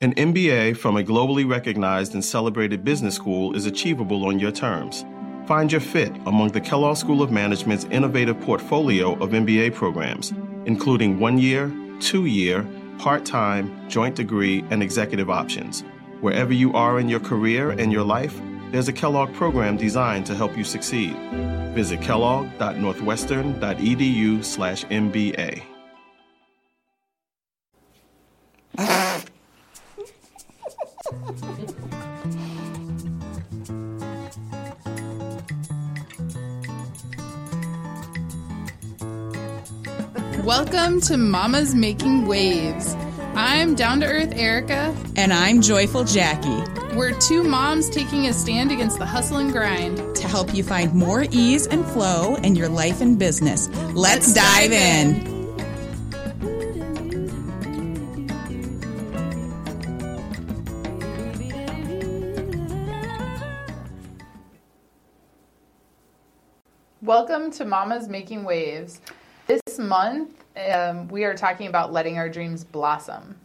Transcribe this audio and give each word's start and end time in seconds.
An 0.00 0.14
MBA 0.14 0.76
from 0.76 0.96
a 0.96 1.02
globally 1.02 1.44
recognized 1.44 2.14
and 2.14 2.24
celebrated 2.24 2.84
business 2.84 3.16
school 3.16 3.56
is 3.56 3.66
achievable 3.66 4.26
on 4.26 4.38
your 4.38 4.52
terms. 4.52 5.04
Find 5.48 5.72
your 5.72 5.80
fit 5.80 6.14
among 6.26 6.52
the 6.52 6.60
Kellogg 6.60 6.96
School 6.96 7.20
of 7.20 7.32
Management's 7.32 7.82
innovative 7.86 8.40
portfolio 8.42 9.14
of 9.14 9.30
MBA 9.30 9.74
programs, 9.74 10.32
including 10.66 11.18
one 11.18 11.36
year, 11.36 11.72
two 11.98 12.26
year, 12.26 12.64
part 12.98 13.24
time, 13.24 13.88
joint 13.88 14.14
degree, 14.14 14.64
and 14.70 14.84
executive 14.84 15.30
options. 15.30 15.82
Wherever 16.20 16.52
you 16.52 16.72
are 16.74 17.00
in 17.00 17.08
your 17.08 17.18
career 17.18 17.70
and 17.70 17.92
your 17.92 18.04
life, 18.04 18.40
there's 18.70 18.86
a 18.86 18.92
Kellogg 18.92 19.34
program 19.34 19.76
designed 19.76 20.26
to 20.26 20.36
help 20.36 20.56
you 20.56 20.62
succeed. 20.62 21.16
Visit 21.74 22.00
kellogg.northwestern.edu 22.02 24.44
Welcome 40.48 41.02
to 41.02 41.18
Mama's 41.18 41.74
Making 41.74 42.26
Waves. 42.26 42.96
I'm 43.34 43.74
down 43.74 44.00
to 44.00 44.06
earth 44.06 44.32
Erica. 44.34 44.96
And 45.14 45.30
I'm 45.30 45.60
Joyful 45.60 46.04
Jacqui. 46.04 46.94
We're 46.96 47.12
two 47.20 47.44
moms 47.44 47.90
taking 47.90 48.28
a 48.28 48.32
stand 48.32 48.72
against 48.72 48.98
the 48.98 49.04
hustle 49.04 49.36
and 49.36 49.52
grind 49.52 49.98
to 50.16 50.26
help 50.26 50.54
you 50.54 50.62
find 50.62 50.94
more 50.94 51.26
ease 51.30 51.66
and 51.66 51.84
flow 51.84 52.36
in 52.36 52.56
your 52.56 52.70
life 52.70 53.02
and 53.02 53.18
business. 53.18 53.68
Let's, 53.92 53.94
Let's 53.94 54.32
dive, 54.32 54.70
dive 54.70 54.72
in. 54.72 55.16
in. 55.16 55.38
Welcome 67.02 67.50
to 67.50 67.66
Mama's 67.66 68.08
Making 68.08 68.44
Waves. 68.44 69.02
This 69.46 69.78
month, 69.78 70.44
um, 70.58 71.08
we 71.08 71.24
are 71.24 71.34
talking 71.34 71.66
about 71.66 71.92
letting 71.92 72.18
our 72.18 72.28
dreams 72.28 72.64
blossom. 72.64 73.36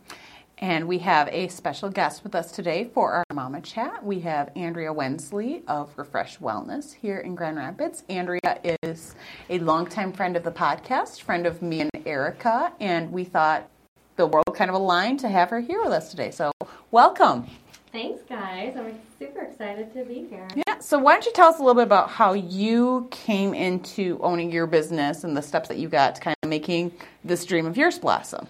And 0.60 0.88
we 0.88 1.00
have 1.00 1.28
a 1.30 1.50
special 1.50 1.90
guest 1.90 2.24
with 2.24 2.36
us 2.36 2.52
today 2.52 2.90
for 2.94 3.12
our 3.12 3.24
Mama 3.34 3.60
Chat. 3.60 4.06
We 4.06 4.22
have 4.22 4.50
Andrea 4.56 4.94
Winsley 4.94 5.64
of 5.68 5.92
Refresh 5.98 6.38
Wellness 6.38 6.94
here 6.94 7.18
in 7.18 7.36
Grand 7.36 7.58
Rapids. 7.58 8.04
Andrea 8.08 8.40
is 8.82 9.16
a 9.50 9.60
longtime 9.60 10.14
friend 10.14 10.38
of 10.38 10.44
the 10.44 10.52
podcast, 10.52 11.22
friend 11.22 11.46
of 11.46 11.62
me 11.62 11.82
and 11.82 11.92
Erica, 12.06 12.72
and 12.80 13.12
we 13.12 13.26
thought 13.26 13.70
the 14.16 14.26
world 14.28 14.56
kind 14.56 14.70
of 14.70 14.76
aligned 14.76 15.20
to 15.20 15.28
have 15.28 15.50
her 15.50 15.60
here 15.60 15.82
with 15.84 15.92
us 15.92 16.12
today. 16.12 16.32
So, 16.32 16.52
welcome. 16.92 17.48
Thanks, 17.92 18.22
guys. 18.24 18.76
I'm 18.78 18.98
super 19.20 19.42
excited 19.42 19.94
to 19.94 20.06
be 20.06 20.28
here. 20.30 20.48
Yeah. 20.56 20.80
So, 20.80 20.98
why 20.98 21.14
don't 21.14 21.26
you 21.26 21.34
tell 21.34 21.50
us 21.50 21.58
a 21.58 21.62
little 21.62 21.76
bit 21.76 21.84
about 21.84 22.10
how 22.10 22.34
you 22.34 23.08
came 23.12 23.54
into 23.54 24.18
owning 24.22 24.52
your 24.52 24.68
business 24.68 25.24
and 25.24 25.36
the 25.36 25.42
steps 25.42 25.68
that 25.68 25.78
you 25.78 25.90
got 25.90 26.16
to 26.16 26.22
kind 26.22 26.33
of 26.33 26.33
making 26.46 26.92
this 27.24 27.46
dream 27.46 27.66
of 27.66 27.78
yours 27.78 28.00
blossom? 28.00 28.48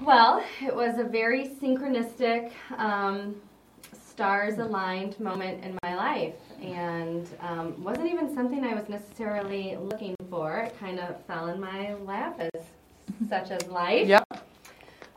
Well, 0.00 0.44
it 0.62 0.74
was 0.74 0.98
a 0.98 1.04
very 1.04 1.48
synchronistic, 1.60 2.52
um, 2.76 3.34
stars 3.92 4.58
aligned 4.58 5.18
moment 5.18 5.64
in 5.64 5.76
my 5.82 5.94
life, 5.94 6.34
and 6.60 7.28
um, 7.40 7.82
wasn't 7.82 8.08
even 8.08 8.32
something 8.34 8.64
I 8.64 8.74
was 8.74 8.88
necessarily 8.88 9.76
looking 9.76 10.14
for. 10.30 10.58
It 10.58 10.78
kind 10.78 11.00
of 11.00 11.24
fell 11.26 11.48
in 11.48 11.60
my 11.60 11.94
lap 11.94 12.40
as 12.40 12.62
such 13.28 13.50
as 13.50 13.66
life. 13.68 14.06
Yep. 14.06 14.24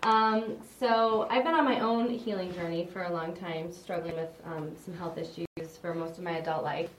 Um, 0.03 0.57
so 0.79 1.27
I've 1.29 1.43
been 1.43 1.53
on 1.53 1.65
my 1.65 1.79
own 1.79 2.09
healing 2.09 2.53
journey 2.53 2.87
for 2.91 3.03
a 3.03 3.13
long 3.13 3.35
time, 3.35 3.71
struggling 3.71 4.15
with 4.15 4.29
um, 4.45 4.71
some 4.83 4.95
health 4.95 5.17
issues 5.17 5.77
for 5.79 5.93
most 5.93 6.17
of 6.17 6.23
my 6.23 6.37
adult 6.37 6.63
life, 6.63 6.89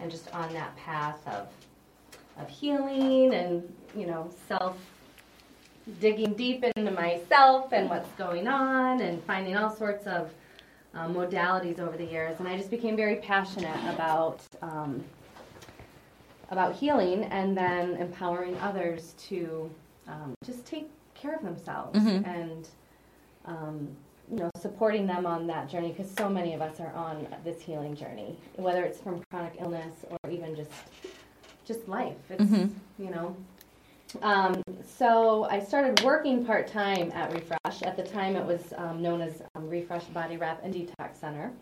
and 0.00 0.10
just 0.10 0.32
on 0.34 0.52
that 0.52 0.76
path 0.76 1.26
of 1.26 1.48
of 2.38 2.48
healing 2.48 3.34
and 3.34 3.62
you 3.96 4.06
know 4.06 4.30
self 4.48 4.76
digging 6.00 6.34
deep 6.34 6.64
into 6.76 6.90
myself 6.90 7.72
and 7.72 7.90
what's 7.90 8.08
going 8.12 8.46
on 8.46 9.00
and 9.00 9.22
finding 9.24 9.56
all 9.56 9.74
sorts 9.74 10.06
of 10.06 10.30
um, 10.94 11.14
modalities 11.14 11.78
over 11.78 11.96
the 11.96 12.04
years 12.04 12.38
and 12.38 12.46
i 12.46 12.56
just 12.56 12.70
became 12.70 12.96
very 12.96 13.16
passionate 13.16 13.92
about 13.92 14.40
um, 14.60 15.02
about 16.50 16.74
healing 16.74 17.24
and 17.24 17.56
then 17.56 17.96
empowering 17.96 18.56
others 18.58 19.14
to 19.18 19.70
um, 20.06 20.34
just 20.44 20.66
take 20.66 20.88
care 21.14 21.34
of 21.34 21.42
themselves 21.42 21.98
mm-hmm. 21.98 22.24
and 22.28 22.68
um, 23.46 23.88
you 24.30 24.36
know 24.36 24.50
supporting 24.60 25.06
them 25.06 25.26
on 25.26 25.46
that 25.46 25.68
journey 25.68 25.88
because 25.88 26.10
so 26.10 26.28
many 26.28 26.54
of 26.54 26.60
us 26.60 26.78
are 26.78 26.92
on 26.92 27.26
this 27.44 27.60
healing 27.60 27.96
journey 27.96 28.36
whether 28.56 28.84
it's 28.84 29.00
from 29.00 29.22
chronic 29.30 29.54
illness 29.60 30.04
or 30.10 30.30
even 30.30 30.54
just 30.54 30.70
just 31.64 31.88
life 31.88 32.16
it's 32.30 32.42
mm-hmm. 32.42 33.02
you 33.02 33.10
know 33.10 33.34
um, 34.20 34.62
so 34.84 35.44
I 35.44 35.60
started 35.60 36.02
working 36.04 36.44
part 36.44 36.66
time 36.66 37.10
at 37.12 37.32
Refresh. 37.32 37.82
At 37.82 37.96
the 37.96 38.02
time, 38.02 38.36
it 38.36 38.44
was 38.44 38.72
um, 38.76 39.00
known 39.00 39.20
as 39.20 39.42
um, 39.54 39.68
Refresh 39.68 40.04
Body 40.06 40.36
Wrap 40.36 40.60
and 40.62 40.74
Detox 40.74 41.16
Center, 41.16 41.52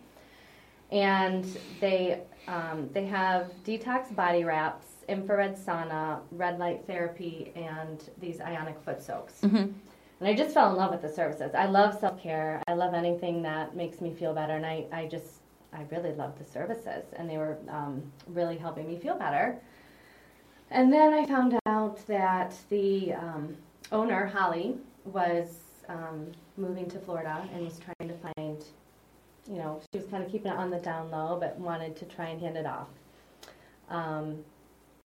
and 0.90 1.44
they 1.80 2.22
um, 2.48 2.88
they 2.92 3.06
have 3.06 3.52
detox 3.64 4.14
body 4.14 4.44
wraps 4.44 4.86
infrared 5.08 5.56
sauna, 5.56 6.20
red 6.30 6.58
light 6.58 6.86
therapy, 6.86 7.52
and 7.54 8.08
these 8.20 8.40
ionic 8.40 8.80
foot 8.80 9.02
soaks. 9.02 9.40
Mm-hmm. 9.42 9.56
And 9.56 10.28
I 10.28 10.34
just 10.34 10.54
fell 10.54 10.70
in 10.70 10.76
love 10.76 10.92
with 10.92 11.02
the 11.02 11.08
services. 11.08 11.54
I 11.54 11.66
love 11.66 11.98
self 11.98 12.22
care. 12.22 12.62
I 12.68 12.74
love 12.74 12.94
anything 12.94 13.42
that 13.42 13.74
makes 13.74 14.00
me 14.00 14.12
feel 14.14 14.34
better. 14.34 14.54
And 14.54 14.66
I, 14.66 14.86
I 14.92 15.06
just, 15.06 15.40
I 15.72 15.84
really 15.90 16.12
loved 16.12 16.38
the 16.38 16.44
services. 16.44 17.04
And 17.16 17.28
they 17.28 17.38
were 17.38 17.56
um, 17.68 18.02
really 18.28 18.58
helping 18.58 18.86
me 18.86 18.98
feel 18.98 19.16
better. 19.16 19.58
And 20.70 20.92
then 20.92 21.12
I 21.12 21.26
found 21.26 21.58
out 21.66 22.06
that 22.06 22.54
the 22.68 23.12
um, 23.14 23.56
owner, 23.90 24.26
Holly, 24.26 24.76
was 25.04 25.58
um, 25.88 26.30
moving 26.56 26.88
to 26.90 26.98
Florida 26.98 27.48
and 27.52 27.64
was 27.64 27.78
trying 27.78 28.08
to 28.08 28.14
find, 28.16 28.64
you 29.50 29.56
know, 29.56 29.80
she 29.92 29.98
was 29.98 30.06
kind 30.08 30.22
of 30.22 30.30
keeping 30.30 30.52
it 30.52 30.56
on 30.56 30.70
the 30.70 30.78
down 30.78 31.10
low, 31.10 31.38
but 31.40 31.58
wanted 31.58 31.96
to 31.96 32.04
try 32.04 32.28
and 32.28 32.40
hand 32.40 32.56
it 32.56 32.66
off. 32.66 32.88
Um, 33.88 34.44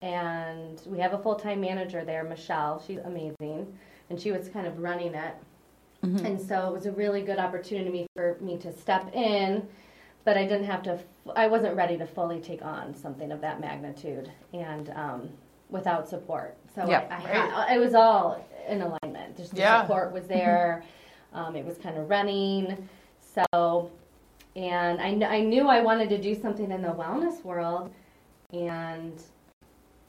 and 0.01 0.79
we 0.85 0.99
have 0.99 1.13
a 1.13 1.17
full 1.17 1.35
time 1.35 1.61
manager 1.61 2.05
there, 2.05 2.23
Michelle. 2.23 2.83
She's 2.85 2.99
amazing, 2.99 3.75
and 4.09 4.21
she 4.21 4.31
was 4.31 4.49
kind 4.49 4.67
of 4.67 4.77
running 4.77 5.15
it. 5.15 5.33
Mm-hmm. 6.03 6.25
And 6.25 6.39
so 6.39 6.67
it 6.67 6.73
was 6.73 6.85
a 6.85 6.91
really 6.91 7.23
good 7.23 7.39
opportunity 7.39 8.05
for 8.15 8.37
me 8.39 8.57
to 8.59 8.71
step 8.71 9.11
in, 9.15 9.67
but 10.23 10.37
I 10.37 10.43
didn't 10.43 10.65
have 10.65 10.83
to. 10.83 10.99
I 11.35 11.47
wasn't 11.47 11.75
ready 11.75 11.97
to 11.97 12.05
fully 12.05 12.39
take 12.39 12.61
on 12.61 12.93
something 12.93 13.31
of 13.31 13.41
that 13.41 13.59
magnitude, 13.59 14.31
and 14.53 14.91
um, 14.91 15.29
without 15.69 16.07
support. 16.07 16.55
So 16.73 16.87
yep, 16.87 17.09
I, 17.11 17.15
I 17.15 17.17
right. 17.17 17.51
had, 17.51 17.77
it 17.77 17.79
was 17.79 17.93
all 17.93 18.45
in 18.67 18.81
alignment. 18.81 19.37
Just 19.37 19.53
the 19.53 19.61
yeah. 19.61 19.81
support 19.81 20.11
was 20.11 20.25
there. 20.27 20.83
Um, 21.33 21.55
it 21.55 21.65
was 21.65 21.77
kind 21.77 21.97
of 21.97 22.09
running. 22.09 22.87
So, 23.53 23.91
and 24.55 25.01
I, 25.01 25.37
I 25.37 25.41
knew 25.41 25.67
I 25.67 25.81
wanted 25.81 26.09
to 26.09 26.21
do 26.21 26.39
something 26.39 26.71
in 26.71 26.81
the 26.81 26.89
wellness 26.89 27.43
world, 27.43 27.91
and 28.53 29.21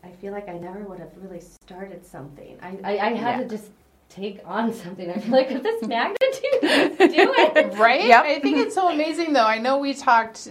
I 0.05 0.11
feel 0.11 0.33
like 0.33 0.49
I 0.49 0.59
never 0.59 0.81
would 0.81 1.01
have 1.01 1.11
really 1.17 1.41
started 1.41 2.07
something. 2.07 2.57
I, 2.63 2.79
I, 2.85 2.99
I 2.99 3.15
had 3.15 3.39
yeah. 3.39 3.43
to 3.43 3.49
just 3.49 3.71
take 4.09 4.41
on 4.45 4.73
something. 4.73 5.11
I 5.11 5.19
feel 5.19 5.33
like 5.33 5.51
with 5.51 5.63
this 5.63 5.83
magnitude, 5.83 6.19
do 6.61 7.35
it. 7.37 7.79
right? 7.79 8.05
Yep. 8.05 8.25
I 8.25 8.39
think 8.39 8.59
it's 8.59 8.75
so 8.75 8.89
amazing 8.89 9.33
though. 9.33 9.45
I 9.45 9.59
know 9.59 9.79
we 9.79 9.95
talked 9.95 10.49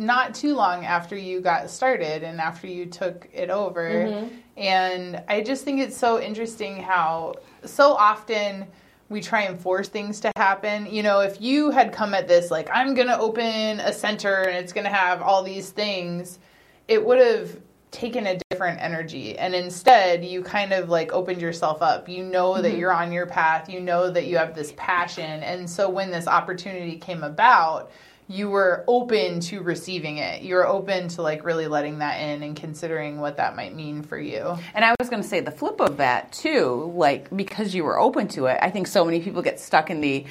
not 0.00 0.34
too 0.34 0.54
long 0.54 0.86
after 0.86 1.16
you 1.16 1.40
got 1.40 1.68
started 1.68 2.22
and 2.22 2.40
after 2.40 2.66
you 2.66 2.86
took 2.86 3.28
it 3.32 3.50
over. 3.50 3.88
Mm-hmm. 3.90 4.34
And 4.56 5.22
I 5.28 5.42
just 5.42 5.62
think 5.64 5.80
it's 5.80 5.96
so 5.96 6.20
interesting 6.20 6.82
how 6.82 7.34
so 7.64 7.92
often 7.92 8.66
we 9.10 9.20
try 9.20 9.42
and 9.42 9.60
force 9.60 9.88
things 9.88 10.18
to 10.20 10.32
happen. 10.36 10.86
You 10.86 11.02
know, 11.02 11.20
if 11.20 11.40
you 11.40 11.70
had 11.70 11.92
come 11.92 12.14
at 12.14 12.26
this 12.26 12.50
like, 12.50 12.70
I'm 12.72 12.94
going 12.94 13.08
to 13.08 13.18
open 13.18 13.80
a 13.80 13.92
center 13.92 14.42
and 14.42 14.56
it's 14.56 14.72
going 14.72 14.86
to 14.86 14.92
have 14.92 15.20
all 15.20 15.42
these 15.42 15.70
things, 15.70 16.38
it 16.88 17.04
would 17.04 17.18
have 17.18 17.60
taken 17.90 18.26
a 18.26 18.38
different 18.50 18.80
energy 18.80 19.36
and 19.36 19.52
instead 19.52 20.24
you 20.24 20.42
kind 20.42 20.72
of 20.72 20.88
like 20.88 21.12
opened 21.12 21.40
yourself 21.40 21.82
up 21.82 22.08
you 22.08 22.22
know 22.22 22.62
that 22.62 22.68
mm-hmm. 22.68 22.78
you're 22.78 22.92
on 22.92 23.10
your 23.10 23.26
path 23.26 23.68
you 23.68 23.80
know 23.80 24.08
that 24.08 24.26
you 24.26 24.36
have 24.36 24.54
this 24.54 24.72
passion 24.76 25.42
and 25.42 25.68
so 25.68 25.90
when 25.90 26.08
this 26.08 26.28
opportunity 26.28 26.96
came 26.96 27.24
about 27.24 27.90
you 28.30 28.48
were 28.48 28.84
open 28.86 29.40
to 29.40 29.60
receiving 29.60 30.18
it 30.18 30.40
you 30.40 30.54
were 30.54 30.66
open 30.66 31.08
to 31.08 31.20
like 31.20 31.44
really 31.44 31.66
letting 31.66 31.98
that 31.98 32.20
in 32.20 32.44
and 32.44 32.54
considering 32.54 33.18
what 33.20 33.36
that 33.36 33.56
might 33.56 33.74
mean 33.74 34.02
for 34.02 34.18
you 34.18 34.56
and 34.72 34.84
i 34.84 34.94
was 35.00 35.10
going 35.10 35.20
to 35.20 35.28
say 35.28 35.40
the 35.40 35.50
flip 35.50 35.80
of 35.80 35.96
that 35.96 36.30
too 36.32 36.92
like 36.94 37.34
because 37.36 37.74
you 37.74 37.82
were 37.82 37.98
open 37.98 38.28
to 38.28 38.46
it 38.46 38.56
i 38.62 38.70
think 38.70 38.86
so 38.86 39.04
many 39.04 39.20
people 39.20 39.42
get 39.42 39.58
stuck 39.58 39.90
in 39.90 40.00
the 40.00 40.24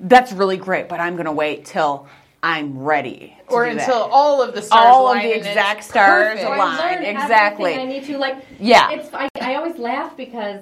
that's 0.00 0.32
really 0.32 0.56
great 0.56 0.88
but 0.88 0.98
i'm 0.98 1.14
going 1.14 1.26
to 1.26 1.32
wait 1.32 1.64
till 1.64 2.08
I'm 2.46 2.78
ready. 2.78 3.34
or 3.48 3.64
until 3.64 4.00
that. 4.00 4.10
all 4.12 4.42
of 4.42 4.54
the 4.54 4.60
stars 4.60 4.84
all 4.84 5.16
of 5.16 5.22
the 5.22 5.34
exact 5.34 5.82
stars 5.82 6.38
align. 6.42 7.02
Exactly. 7.02 7.74
I 7.74 7.86
need 7.86 8.04
to 8.04 8.18
like. 8.18 8.44
Yeah. 8.60 8.90
It's. 8.90 9.08
I, 9.14 9.30
I 9.40 9.54
always 9.54 9.78
laugh 9.78 10.14
because 10.14 10.60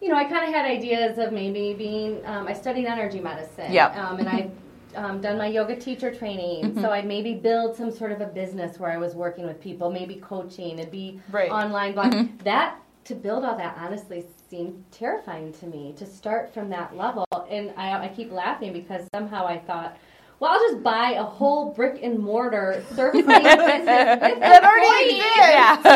you 0.00 0.10
know 0.10 0.14
I 0.14 0.26
kind 0.26 0.46
of 0.46 0.54
had 0.54 0.64
ideas 0.64 1.18
of 1.18 1.32
maybe 1.32 1.74
being. 1.74 2.24
Um, 2.24 2.46
I 2.46 2.52
studied 2.52 2.86
energy 2.86 3.18
medicine. 3.18 3.72
Yeah. 3.72 3.86
Um, 3.88 4.20
and 4.20 4.28
I 4.28 4.48
um, 4.94 5.20
done 5.20 5.36
my 5.38 5.46
yoga 5.46 5.76
teacher 5.76 6.14
training, 6.14 6.64
Mm-hmm. 6.64 6.80
so 6.80 6.90
I'd 6.90 7.06
maybe 7.06 7.34
build 7.34 7.76
some 7.76 7.90
sort 7.90 8.12
of 8.12 8.20
a 8.20 8.26
business 8.26 8.78
where 8.78 8.90
I 8.90 8.96
was 8.98 9.14
working 9.14 9.46
with 9.46 9.60
people, 9.60 9.90
maybe 9.90 10.16
coaching, 10.16 10.78
it'd 10.78 10.90
be 10.90 11.20
Right. 11.30 11.50
online 11.50 11.92
blog. 11.94 12.28
That 12.44 12.76
to 13.04 13.14
build 13.14 13.44
all 13.44 13.56
that 13.58 13.76
honestly 13.78 14.24
seemed 14.48 14.82
terrifying 14.90 15.52
to 15.54 15.66
me 15.66 15.92
to 15.98 16.06
start 16.06 16.52
from 16.54 16.70
that 16.70 16.96
level, 16.96 17.26
and 17.50 17.72
I, 17.76 18.04
I 18.04 18.08
keep 18.08 18.32
laughing 18.32 18.72
because 18.72 19.06
somehow 19.14 19.46
I 19.46 19.58
thought. 19.58 19.96
Well, 20.40 20.50
I'll 20.52 20.68
just 20.68 20.82
buy 20.82 21.12
a 21.12 21.22
whole 21.22 21.72
brick 21.72 22.00
and 22.02 22.18
mortar 22.18 22.82
service 22.96 23.24
business 23.26 23.86
That 23.86 24.64
already 24.64 25.20
exists. 25.20 25.86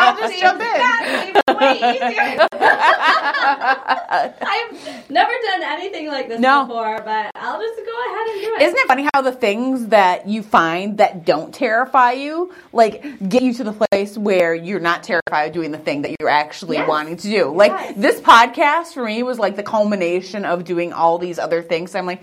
I'll 0.00 0.16
just 0.16 0.40
jump 0.40 0.60
in. 0.62 1.56
way 1.56 1.76
easier. 1.96 2.46
I've 4.10 5.10
never 5.10 5.30
done 5.46 5.62
anything 5.62 6.08
like 6.08 6.28
this 6.28 6.40
No. 6.40 6.64
before, 6.64 6.98
but 7.04 7.30
I'll 7.34 7.60
just 7.60 7.76
go 7.84 8.06
ahead 8.06 8.26
and 8.28 8.40
do 8.40 8.54
it. 8.56 8.62
Isn't 8.62 8.78
it 8.78 8.86
funny 8.88 9.08
how 9.12 9.20
the 9.22 9.32
things 9.32 9.88
that 9.88 10.26
you 10.28 10.42
find 10.42 10.98
that 10.98 11.24
don't 11.24 11.52
terrify 11.52 12.12
you, 12.12 12.52
like 12.72 13.02
get 13.28 13.42
you 13.42 13.52
to 13.54 13.64
the 13.64 13.72
place 13.90 14.16
where 14.16 14.54
you're 14.54 14.80
not 14.80 15.02
terrified 15.02 15.48
of 15.48 15.52
doing 15.52 15.72
the 15.72 15.78
thing 15.78 16.02
that 16.02 16.16
you're 16.20 16.28
actually 16.30 16.76
Yes. 16.78 16.88
wanting 16.88 17.16
to 17.18 17.28
do? 17.28 17.50
Like 17.54 17.72
Yes. 17.72 17.94
this 17.96 18.20
podcast 18.20 18.94
for 18.94 19.04
me 19.04 19.22
was 19.22 19.38
like 19.38 19.56
the 19.56 19.62
culmination 19.62 20.44
of 20.44 20.64
doing 20.64 20.92
all 20.92 21.18
these 21.18 21.38
other 21.38 21.62
things. 21.62 21.94
I'm 21.94 22.06
like, 22.06 22.22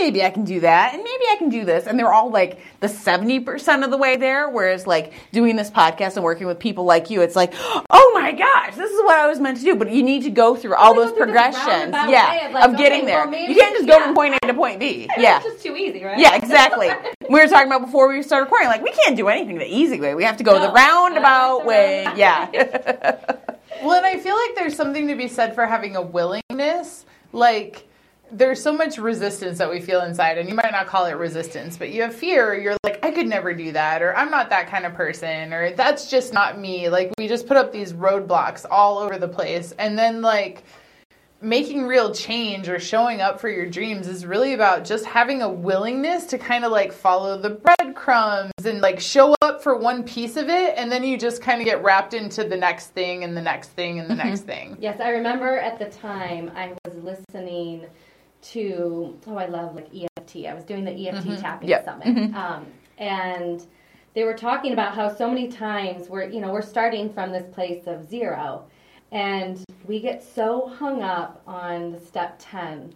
maybe 0.00 0.22
I 0.24 0.30
can 0.30 0.44
do 0.44 0.60
that, 0.60 0.94
and 0.94 1.02
maybe 1.02 1.24
I 1.30 1.36
can 1.36 1.48
do 1.48 1.64
this, 1.64 1.86
and 1.86 1.98
they're 1.98 2.12
all 2.12 2.30
like 2.30 2.58
the 2.80 2.88
seventy 2.88 3.40
percent 3.40 3.84
of 3.84 3.90
the 3.90 3.96
way 3.96 4.16
there. 4.16 4.48
Whereas 4.48 4.86
like 4.86 5.12
doing 5.32 5.56
this 5.56 5.70
podcast 5.70 6.16
and 6.16 6.24
working 6.24 6.46
with 6.46 6.58
people 6.58 6.84
like 6.84 7.10
you, 7.10 7.22
it's 7.22 7.36
like, 7.36 7.52
oh 7.58 8.10
my 8.14 8.32
gosh, 8.32 8.76
this 8.76 8.90
is 8.90 8.98
what 9.04 9.18
I 9.18 9.26
was 9.28 9.38
meant 9.40 9.58
to 9.58 9.64
do. 9.64 9.76
But 9.76 9.90
you 9.92 10.02
need 10.02 10.22
to 10.24 10.30
go 10.30 10.56
through 10.56 10.74
all 10.74 10.94
those 10.94 11.12
progressions, 11.12 11.66
roundabout 11.66 12.10
yeah, 12.10 12.30
way 12.30 12.46
of, 12.46 12.52
like, 12.52 12.64
of 12.70 12.76
getting 12.76 12.98
okay, 13.00 13.06
there. 13.06 13.20
well, 13.22 13.30
maybe- 13.30 13.52
you 13.52 13.58
can't 13.58 13.74
just 13.76 13.86
go 13.88 13.98
yeah. 13.98 14.04
from 14.06 14.14
point 14.14 14.34
A 14.42 14.46
to 14.46 14.54
point 14.54 14.80
B. 14.80 15.06
It's 15.10 15.22
Yeah. 15.22 15.40
just 15.42 15.62
too 15.62 15.76
easy, 15.76 16.02
right? 16.04 16.18
Yeah, 16.18 16.34
exactly. 16.36 16.88
we 17.28 17.40
were 17.40 17.46
talking 17.46 17.66
about 17.66 17.84
before 17.84 18.08
we 18.08 18.22
started 18.22 18.44
recording, 18.44 18.68
like 18.68 18.82
we 18.82 18.92
can't 18.92 19.16
do 19.16 19.28
anything 19.28 19.58
the 19.58 19.66
easy 19.66 20.00
way. 20.00 20.14
We 20.14 20.24
have 20.24 20.36
to 20.38 20.44
go 20.44 20.54
No, 20.58 20.66
the 20.68 20.72
roundabout 20.72 21.60
the 21.60 21.66
way. 21.66 22.04
roundabout. 22.06 22.18
Yeah. 22.54 23.16
Well, 23.82 23.92
and 23.96 24.04
I 24.04 24.18
feel 24.18 24.36
like 24.36 24.56
there's 24.56 24.76
something 24.76 25.08
to 25.08 25.14
be 25.14 25.26
said 25.26 25.54
for 25.54 25.64
having 25.64 25.96
a 25.96 26.02
willingness. 26.02 27.06
Like, 27.32 27.88
there's 28.32 28.62
so 28.62 28.72
much 28.72 28.98
resistance 28.98 29.58
that 29.58 29.70
we 29.70 29.80
feel 29.80 30.02
inside, 30.02 30.38
and 30.38 30.48
you 30.48 30.54
might 30.54 30.72
not 30.72 30.86
call 30.86 31.06
it 31.06 31.12
resistance, 31.12 31.76
but 31.76 31.90
you 31.90 32.02
have 32.02 32.14
fear. 32.14 32.54
You're 32.54 32.76
like, 32.84 33.04
I 33.04 33.10
could 33.10 33.26
never 33.26 33.54
do 33.54 33.72
that, 33.72 34.02
or 34.02 34.16
I'm 34.16 34.30
not 34.30 34.50
that 34.50 34.68
kind 34.68 34.86
of 34.86 34.94
person, 34.94 35.52
or 35.52 35.72
that's 35.72 36.10
just 36.10 36.32
not 36.32 36.58
me. 36.58 36.88
Like, 36.88 37.12
we 37.18 37.28
just 37.28 37.46
put 37.46 37.56
up 37.56 37.72
these 37.72 37.92
roadblocks 37.92 38.64
all 38.70 38.98
over 38.98 39.18
the 39.18 39.28
place. 39.28 39.72
And 39.78 39.98
then, 39.98 40.22
like, 40.22 40.64
making 41.42 41.86
real 41.86 42.12
change 42.12 42.68
or 42.68 42.78
showing 42.78 43.20
up 43.20 43.40
for 43.40 43.48
your 43.48 43.64
dreams 43.66 44.06
is 44.06 44.26
really 44.26 44.52
about 44.52 44.84
just 44.84 45.06
having 45.06 45.40
a 45.40 45.48
willingness 45.48 46.26
to 46.26 46.36
kind 46.36 46.66
of 46.66 46.70
like 46.70 46.92
follow 46.92 47.38
the 47.38 47.48
breadcrumbs 47.48 48.52
and 48.66 48.82
like 48.82 49.00
show 49.00 49.34
up 49.40 49.62
for 49.62 49.74
one 49.74 50.02
piece 50.02 50.36
of 50.36 50.50
it 50.50 50.74
and 50.76 50.92
then 50.92 51.02
you 51.02 51.16
just 51.16 51.40
kind 51.40 51.58
of 51.58 51.64
get 51.64 51.82
wrapped 51.82 52.12
into 52.12 52.44
the 52.44 52.56
next 52.56 52.88
thing 52.88 53.24
and 53.24 53.34
the 53.34 53.40
next 53.40 53.68
thing 53.70 53.98
and 53.98 54.10
the 54.10 54.14
mm-hmm. 54.14 54.28
next 54.28 54.42
thing. 54.42 54.76
Yes, 54.78 55.00
I 55.00 55.10
remember 55.10 55.56
at 55.56 55.78
the 55.78 55.86
time 55.86 56.52
I 56.54 56.74
was 56.84 56.94
listening 57.02 57.86
to 58.42 59.18
oh 59.26 59.36
I 59.36 59.46
love 59.46 59.74
like 59.74 59.88
EFT. 59.94 60.46
I 60.46 60.54
was 60.54 60.64
doing 60.64 60.84
the 60.84 60.92
EFT 60.92 61.26
mm-hmm. 61.26 61.40
tapping 61.40 61.68
Yep. 61.68 61.84
summit, 61.84 62.06
mm-hmm. 62.06 62.34
um, 62.34 62.66
and 62.98 63.64
they 64.14 64.24
were 64.24 64.34
talking 64.36 64.72
about 64.72 64.94
how 64.94 65.14
so 65.14 65.28
many 65.28 65.48
times 65.48 66.08
we're 66.08 66.28
you 66.28 66.40
know 66.40 66.52
we're 66.52 66.62
starting 66.62 67.12
from 67.12 67.32
this 67.32 67.44
place 67.54 67.86
of 67.86 68.08
zero, 68.08 68.64
and 69.12 69.64
we 69.86 70.00
get 70.00 70.22
so 70.22 70.68
hung 70.68 71.02
up 71.02 71.42
on 71.46 71.92
the 71.92 72.00
step 72.00 72.36
ten. 72.38 72.94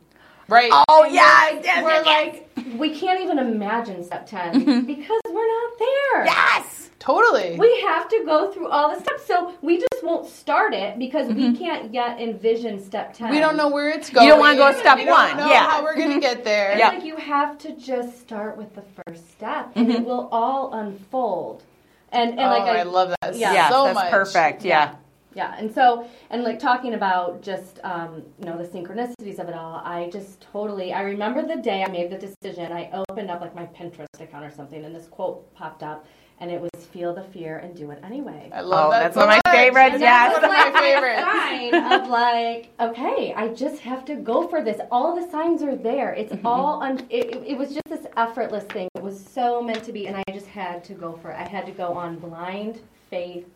Right. 0.48 0.70
oh 0.88 1.04
yeah. 1.10 1.58
Yes, 1.62 1.82
we're 1.82 1.90
yes, 1.90 2.06
like 2.06 2.78
we 2.78 2.98
can't 2.98 3.20
even 3.20 3.38
imagine 3.38 4.04
step 4.04 4.26
10 4.26 4.60
mm-hmm. 4.60 4.86
because 4.86 5.20
we're 5.30 5.48
not 5.48 5.78
there. 5.78 6.24
yes. 6.26 6.90
Totally. 6.98 7.56
We 7.58 7.82
have 7.82 8.08
to 8.08 8.22
go 8.24 8.50
through 8.50 8.68
all 8.68 8.94
the 8.94 9.00
steps. 9.00 9.26
So 9.26 9.54
we 9.60 9.78
just 9.78 9.93
won't 10.04 10.28
start 10.28 10.74
it 10.74 10.98
because 10.98 11.28
we 11.28 11.44
mm-hmm. 11.44 11.54
can't 11.54 11.94
yet 11.94 12.20
envision 12.20 12.82
step 12.82 13.14
10. 13.14 13.30
we 13.30 13.38
don't 13.38 13.56
know 13.56 13.68
where 13.68 13.88
it's 13.88 14.10
going. 14.10 14.26
You 14.26 14.32
don't 14.32 14.40
wanna 14.40 14.56
go 14.56 14.72
step 14.78 14.98
We 14.98 15.04
don't 15.04 15.14
one. 15.14 15.36
know 15.36 15.48
Yeah. 15.48 15.68
how 15.68 15.82
we're 15.82 15.96
going 15.96 16.08
to 16.08 16.14
mm-hmm. 16.14 16.20
get 16.20 16.44
there. 16.44 16.72
It's 16.72 16.78
Yeah. 16.78 16.88
like 16.88 17.04
you 17.04 17.16
have 17.16 17.58
to 17.58 17.74
just 17.76 18.20
start 18.20 18.56
with 18.56 18.74
the 18.74 18.82
first 19.04 19.30
step 19.30 19.72
and 19.74 19.90
it 19.90 19.96
mm-hmm. 19.96 20.04
will 20.04 20.28
all 20.30 20.72
unfold. 20.74 21.64
And, 22.12 22.32
and 22.32 22.40
oh, 22.40 22.44
like 22.44 22.62
I, 22.62 22.82
love 22.84 23.14
that 23.20 23.34
Yeah. 23.36 23.52
Yes, 23.52 23.72
so 23.72 23.84
that's 23.84 23.94
much. 23.94 24.10
perfect. 24.10 24.64
Yeah. 24.64 24.94
Yeah, 25.34 25.56
and 25.58 25.72
so 25.74 26.08
and 26.30 26.44
like 26.44 26.58
talking 26.58 26.94
about 26.94 27.42
just 27.42 27.80
um, 27.82 28.22
you 28.38 28.46
know 28.46 28.56
the 28.56 28.68
synchronicities 28.68 29.38
of 29.40 29.48
it 29.48 29.54
all, 29.54 29.82
I 29.84 30.08
just 30.10 30.40
totally 30.40 30.92
I 30.92 31.02
remember 31.02 31.44
the 31.44 31.60
day 31.60 31.82
I 31.82 31.90
made 31.90 32.10
the 32.10 32.18
decision. 32.18 32.70
I 32.72 32.90
opened 33.08 33.30
up 33.30 33.40
like 33.40 33.54
my 33.54 33.66
Pinterest 33.66 34.20
account 34.20 34.44
or 34.44 34.50
something, 34.50 34.84
and 34.84 34.94
this 34.94 35.08
quote 35.08 35.52
popped 35.54 35.82
up, 35.82 36.06
and 36.40 36.50
it 36.50 36.60
was 36.60 36.70
"Feel 36.92 37.14
the 37.14 37.22
fear 37.22 37.58
and 37.58 37.74
do 37.76 37.90
it 37.90 37.98
anyway." 38.04 38.50
I 38.52 38.60
love 38.60 38.88
Oh, 38.88 38.90
that. 38.90 39.00
that's 39.00 39.14
so 39.14 39.26
one 39.26 39.36
of 39.36 39.40
my 39.46 39.52
favorites, 39.52 39.94
And 39.94 40.02
yes. 40.02 40.32
That's 40.40 40.46
one 40.46 40.66
of 40.68 40.74
my 40.74 40.80
favorites. 40.80 41.22
sign 41.22 41.92
of 42.02 42.08
like, 42.08 42.70
okay, 42.80 43.32
I 43.36 43.48
just 43.48 43.80
have 43.82 44.04
to 44.06 44.14
go 44.16 44.46
for 44.48 44.62
this. 44.62 44.80
All 44.90 45.14
the 45.20 45.28
signs 45.30 45.62
are 45.62 45.76
there. 45.76 46.12
It's 46.12 46.32
Mm-hmm. 46.32 46.46
all 46.46 46.82
un- 46.82 47.06
it, 47.10 47.26
it- 47.36 47.44
it 47.52 47.58
was 47.58 47.70
just 47.70 47.86
this 47.88 48.06
effortless 48.16 48.64
thing. 48.64 48.88
It 48.94 49.02
was 49.02 49.18
so 49.24 49.62
meant 49.62 49.84
to 49.84 49.92
be, 49.92 50.06
and 50.08 50.16
I 50.16 50.22
just 50.32 50.46
had 50.46 50.82
to 50.84 50.94
go 50.94 51.12
for 51.12 51.30
it. 51.30 51.38
I 51.38 51.46
had 51.48 51.66
to 51.66 51.72
go 51.72 51.92
on 51.94 52.18
blind 52.18 52.80
faith, 53.10 53.46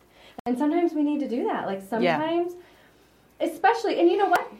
and 0.45 0.57
sometimes 0.57 0.93
we 0.93 1.03
need 1.03 1.19
to 1.19 1.27
do 1.29 1.43
that. 1.45 1.65
Like 1.65 1.81
Yeah. 1.99 2.17
sometimes, 2.17 2.53
especially, 3.41 3.99
and 3.99 4.09
you 4.09 4.17
know 4.17 4.27
what? 4.27 4.51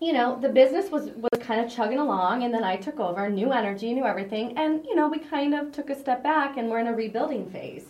You 0.00 0.12
know, 0.12 0.38
the 0.38 0.50
business 0.50 0.90
was 0.90 1.06
was 1.16 1.40
kind 1.40 1.64
of 1.64 1.70
chugging 1.72 1.98
along, 1.98 2.42
and 2.42 2.52
then 2.52 2.62
I 2.64 2.76
took 2.76 3.00
over, 3.00 3.30
new 3.30 3.50
energy, 3.52 3.94
new 3.94 4.04
everything, 4.04 4.56
and 4.58 4.84
you 4.84 4.94
know, 4.94 5.08
we 5.08 5.18
kind 5.18 5.54
of 5.54 5.72
took 5.72 5.88
a 5.88 5.94
step 5.98 6.22
back, 6.22 6.58
and 6.58 6.68
we're 6.68 6.80
in 6.80 6.86
a 6.88 6.92
rebuilding 6.94 7.48
phase. 7.50 7.86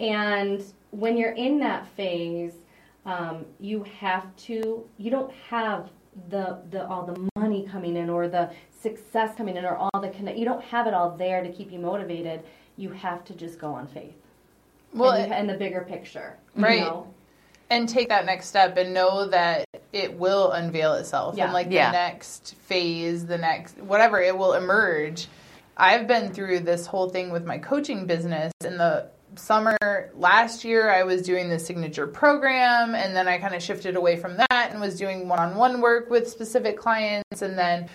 And 0.00 0.62
when 0.90 1.16
you're 1.16 1.32
in 1.32 1.58
that 1.60 1.86
phase, 1.96 2.54
um, 3.04 3.46
you 3.60 3.84
have 4.00 4.34
to. 4.46 4.84
You 4.98 5.10
don't 5.10 5.32
have 5.48 5.88
the 6.30 6.58
the 6.72 6.86
all 6.88 7.06
the 7.06 7.28
money 7.38 7.64
coming 7.70 7.96
in 7.96 8.10
or 8.10 8.26
the 8.26 8.50
success 8.80 9.36
coming 9.36 9.56
in 9.56 9.64
or 9.64 9.76
all 9.76 10.00
the 10.00 10.08
connect. 10.08 10.36
You 10.38 10.44
don't 10.46 10.64
have 10.64 10.86
it 10.88 10.94
all 10.94 11.10
there 11.16 11.42
to 11.44 11.50
keep 11.52 11.70
you 11.70 11.78
motivated. 11.78 12.42
You 12.76 12.90
have 12.90 13.24
to 13.26 13.34
just 13.34 13.58
go 13.60 13.72
on 13.72 13.86
faith. 13.86 14.14
Well, 14.92 15.12
and, 15.12 15.28
you- 15.28 15.32
and 15.34 15.48
the 15.48 15.54
bigger 15.54 15.82
picture, 15.88 16.38
you 16.56 16.64
Right. 16.64 16.80
know? 16.80 17.06
and 17.68 17.88
take 17.88 18.08
that 18.10 18.24
next 18.24 18.46
step 18.46 18.76
and 18.76 18.94
know 18.94 19.26
that 19.26 19.64
it 19.92 20.12
will 20.18 20.52
unveil 20.52 20.94
itself 20.94 21.36
Yeah. 21.36 21.44
and 21.44 21.52
like 21.52 21.68
Yeah. 21.70 21.90
the 21.90 21.96
next 21.96 22.54
phase 22.66 23.26
the 23.26 23.38
next 23.38 23.78
whatever 23.78 24.20
it 24.20 24.36
will 24.36 24.54
emerge 24.54 25.28
i've 25.76 26.06
been 26.06 26.32
through 26.32 26.60
this 26.60 26.86
whole 26.86 27.08
thing 27.08 27.30
with 27.30 27.44
my 27.44 27.58
coaching 27.58 28.06
business 28.06 28.52
in 28.64 28.76
the 28.78 29.08
summer 29.36 29.76
last 30.14 30.64
year 30.64 30.90
i 30.90 31.02
was 31.02 31.22
doing 31.22 31.48
the 31.48 31.58
signature 31.58 32.06
program 32.06 32.94
and 32.94 33.14
then 33.14 33.28
i 33.28 33.38
kind 33.38 33.54
of 33.54 33.62
shifted 33.62 33.96
away 33.96 34.16
from 34.16 34.36
that 34.36 34.68
and 34.70 34.80
was 34.80 34.96
doing 34.98 35.28
one-on-one 35.28 35.80
work 35.80 36.08
with 36.10 36.28
specific 36.28 36.78
clients 36.78 37.42
and 37.42 37.58
then 37.58 37.88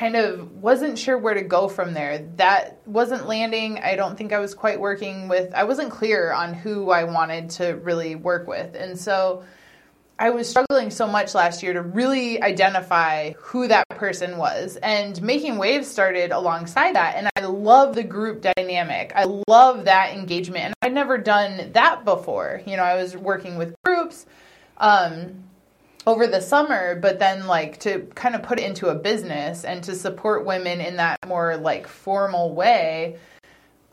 kind 0.00 0.16
of 0.16 0.52
wasn't 0.62 0.98
sure 0.98 1.16
where 1.16 1.32
to 1.32 1.40
go 1.40 1.66
from 1.66 1.94
there. 1.94 2.18
That 2.36 2.78
wasn't 2.84 3.26
landing. 3.26 3.78
I 3.78 3.96
don't 3.96 4.18
think 4.18 4.34
I 4.34 4.38
was 4.38 4.54
quite 4.54 4.78
working 4.78 5.28
with, 5.28 5.54
I 5.54 5.64
wasn't 5.64 5.90
clear 5.90 6.30
on 6.30 6.52
who 6.52 6.90
I 6.90 7.04
wanted 7.04 7.48
to 7.52 7.68
really 7.82 8.14
work 8.14 8.46
with. 8.46 8.74
And 8.74 8.98
so 9.00 9.44
I 10.20 10.30
was 10.30 10.50
struggling 10.50 10.90
so 10.90 11.06
much 11.06 11.34
last 11.34 11.62
year 11.62 11.72
to 11.74 11.82
really 11.82 12.42
identify 12.42 13.32
who 13.38 13.68
that 13.68 13.88
person 13.90 14.36
was. 14.36 14.76
And 14.76 15.20
Making 15.22 15.58
Waves 15.58 15.86
started 15.86 16.32
alongside 16.32 16.96
that. 16.96 17.14
And 17.14 17.28
I 17.36 17.42
love 17.46 17.94
the 17.94 18.02
group 18.02 18.44
dynamic. 18.56 19.12
I 19.14 19.24
love 19.46 19.84
that 19.84 20.14
engagement. 20.14 20.64
And 20.64 20.74
I'd 20.82 20.92
never 20.92 21.18
done 21.18 21.70
that 21.72 22.04
before. 22.04 22.62
You 22.66 22.76
know, 22.76 22.82
I 22.82 22.96
was 23.00 23.16
working 23.16 23.56
with 23.56 23.76
groups. 23.84 24.26
Um, 24.78 25.44
over 26.06 26.26
the 26.26 26.40
summer, 26.40 26.94
but 26.94 27.18
then 27.18 27.46
like 27.46 27.78
to 27.80 28.00
kind 28.14 28.34
of 28.34 28.42
put 28.42 28.58
it 28.58 28.64
into 28.64 28.88
a 28.88 28.94
business 28.94 29.62
and 29.62 29.84
to 29.84 29.94
support 29.94 30.46
women 30.46 30.80
in 30.80 30.96
that 30.96 31.18
more 31.26 31.58
like 31.58 31.86
formal 31.86 32.54
way. 32.54 33.18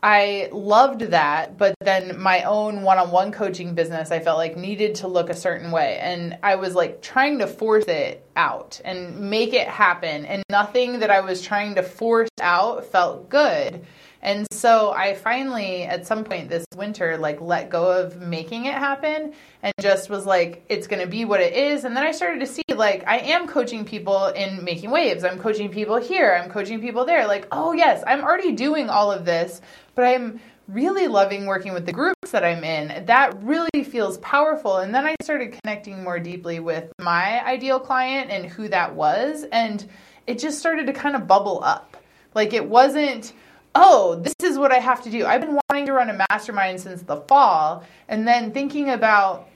I 0.08 0.50
loved 0.52 1.00
that, 1.00 1.58
but 1.58 1.74
then 1.80 2.20
my 2.20 2.44
own 2.44 2.82
one-on-one 2.82 3.32
coaching 3.32 3.74
business 3.74 4.12
I 4.12 4.20
felt 4.20 4.38
like 4.38 4.56
needed 4.56 4.94
to 4.96 5.08
look 5.08 5.30
a 5.30 5.34
certain 5.34 5.72
way 5.72 5.98
and 6.00 6.38
I 6.44 6.54
was 6.54 6.76
like 6.76 7.02
trying 7.02 7.40
to 7.40 7.48
force 7.48 7.86
it 7.86 8.24
out 8.36 8.80
and 8.84 9.18
make 9.18 9.52
it 9.52 9.66
happen 9.66 10.24
and 10.24 10.44
nothing 10.48 11.00
that 11.00 11.10
I 11.10 11.22
was 11.22 11.42
trying 11.42 11.74
to 11.74 11.82
force 11.82 12.28
out 12.40 12.86
felt 12.86 13.28
good. 13.28 13.84
And 14.26 14.44
so 14.50 14.90
I 14.90 15.14
finally, 15.14 15.84
at 15.84 16.04
some 16.04 16.24
point 16.24 16.48
this 16.48 16.64
winter, 16.74 17.16
like 17.16 17.40
let 17.40 17.70
go 17.70 17.92
of 17.92 18.20
making 18.20 18.64
it 18.64 18.74
happen 18.74 19.32
and 19.62 19.72
just 19.80 20.10
was 20.10 20.26
like, 20.26 20.64
it's 20.68 20.88
going 20.88 21.00
to 21.00 21.06
be 21.06 21.24
what 21.24 21.40
it 21.40 21.54
is. 21.54 21.84
And 21.84 21.96
then 21.96 22.02
I 22.02 22.10
started 22.10 22.40
to 22.40 22.46
see, 22.46 22.64
like, 22.74 23.06
I 23.06 23.18
am 23.18 23.46
coaching 23.46 23.84
people 23.84 24.26
in 24.26 24.64
making 24.64 24.90
waves. 24.90 25.22
I'm 25.22 25.38
coaching 25.38 25.70
people 25.70 25.96
here. 25.96 26.34
I'm 26.34 26.50
coaching 26.50 26.80
people 26.80 27.04
there. 27.04 27.28
Like, 27.28 27.46
oh, 27.52 27.72
yes, 27.72 28.02
I'm 28.04 28.22
already 28.24 28.50
doing 28.50 28.90
all 28.90 29.12
of 29.12 29.24
this, 29.24 29.60
but 29.94 30.04
I'm 30.04 30.40
really 30.66 31.06
loving 31.06 31.46
working 31.46 31.72
with 31.72 31.86
the 31.86 31.92
groups 31.92 32.32
that 32.32 32.42
I'm 32.42 32.64
in. 32.64 33.06
That 33.06 33.40
really 33.44 33.84
feels 33.84 34.18
powerful. 34.18 34.78
And 34.78 34.92
then 34.92 35.06
I 35.06 35.14
started 35.22 35.56
connecting 35.62 36.02
more 36.02 36.18
deeply 36.18 36.58
with 36.58 36.90
my 37.00 37.46
ideal 37.46 37.78
client 37.78 38.32
and 38.32 38.44
who 38.46 38.66
that 38.70 38.96
was. 38.96 39.44
And 39.52 39.88
it 40.26 40.40
just 40.40 40.58
started 40.58 40.88
to 40.88 40.92
kind 40.92 41.14
of 41.14 41.28
bubble 41.28 41.62
up 41.62 41.96
Like 42.36 42.52
it 42.52 42.68
wasn't, 42.68 43.32
oh, 43.76 44.16
this 44.16 44.34
is 44.42 44.58
what 44.58 44.72
I 44.72 44.78
have 44.78 45.02
to 45.04 45.10
do. 45.10 45.26
I've 45.26 45.40
been 45.40 45.58
wanting 45.68 45.86
to 45.86 45.92
run 45.92 46.10
a 46.10 46.26
mastermind 46.30 46.80
since 46.80 47.02
the 47.02 47.16
fall, 47.22 47.84
and 48.08 48.26
then 48.26 48.52
thinking 48.52 48.90
about 48.90 49.48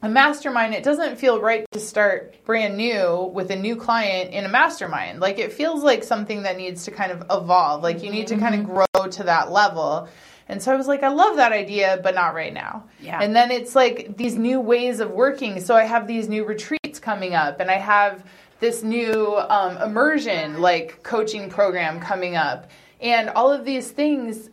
a 0.00 0.08
mastermind, 0.08 0.74
it 0.74 0.84
doesn't 0.84 1.16
feel 1.16 1.40
right 1.40 1.66
to 1.72 1.80
start 1.80 2.44
brand 2.44 2.76
new 2.76 3.30
with 3.34 3.50
a 3.50 3.56
new 3.56 3.74
client 3.74 4.32
in 4.32 4.44
a 4.44 4.48
mastermind. 4.48 5.18
Like 5.20 5.38
it 5.38 5.52
feels 5.52 5.82
like 5.82 6.04
something 6.04 6.44
that 6.44 6.56
needs 6.56 6.84
to 6.84 6.92
kind 6.92 7.10
of 7.10 7.24
evolve. 7.30 7.82
Like 7.82 8.02
you 8.02 8.10
need 8.10 8.28
to 8.28 8.36
kind 8.36 8.54
of 8.54 8.64
grow 8.64 9.10
to 9.10 9.22
that 9.24 9.50
level. 9.50 10.08
And 10.48 10.62
so 10.62 10.72
I 10.72 10.76
was 10.76 10.86
like, 10.86 11.02
I 11.02 11.08
love 11.08 11.36
that 11.36 11.52
idea, 11.52 12.00
but 12.02 12.14
not 12.14 12.34
right 12.34 12.54
now. 12.54 12.84
Yeah. 13.00 13.20
And 13.20 13.34
then 13.34 13.50
it's 13.50 13.74
like 13.74 14.16
these 14.16 14.36
new 14.36 14.60
ways 14.60 15.00
of 15.00 15.10
working. 15.10 15.60
So 15.60 15.74
I 15.74 15.84
have 15.84 16.06
these 16.06 16.28
new 16.28 16.44
retreats 16.44 17.00
coming 17.00 17.34
up, 17.34 17.60
and 17.60 17.70
I 17.70 17.78
have 17.78 18.24
this 18.60 18.82
new 18.82 19.36
um, 19.36 19.76
immersion 19.78 20.60
like 20.60 21.02
coaching 21.02 21.50
program 21.50 22.00
coming 22.00 22.36
up. 22.36 22.70
And 23.00 23.30
all 23.30 23.52
of 23.52 23.64
these 23.64 23.90
things 23.90 24.50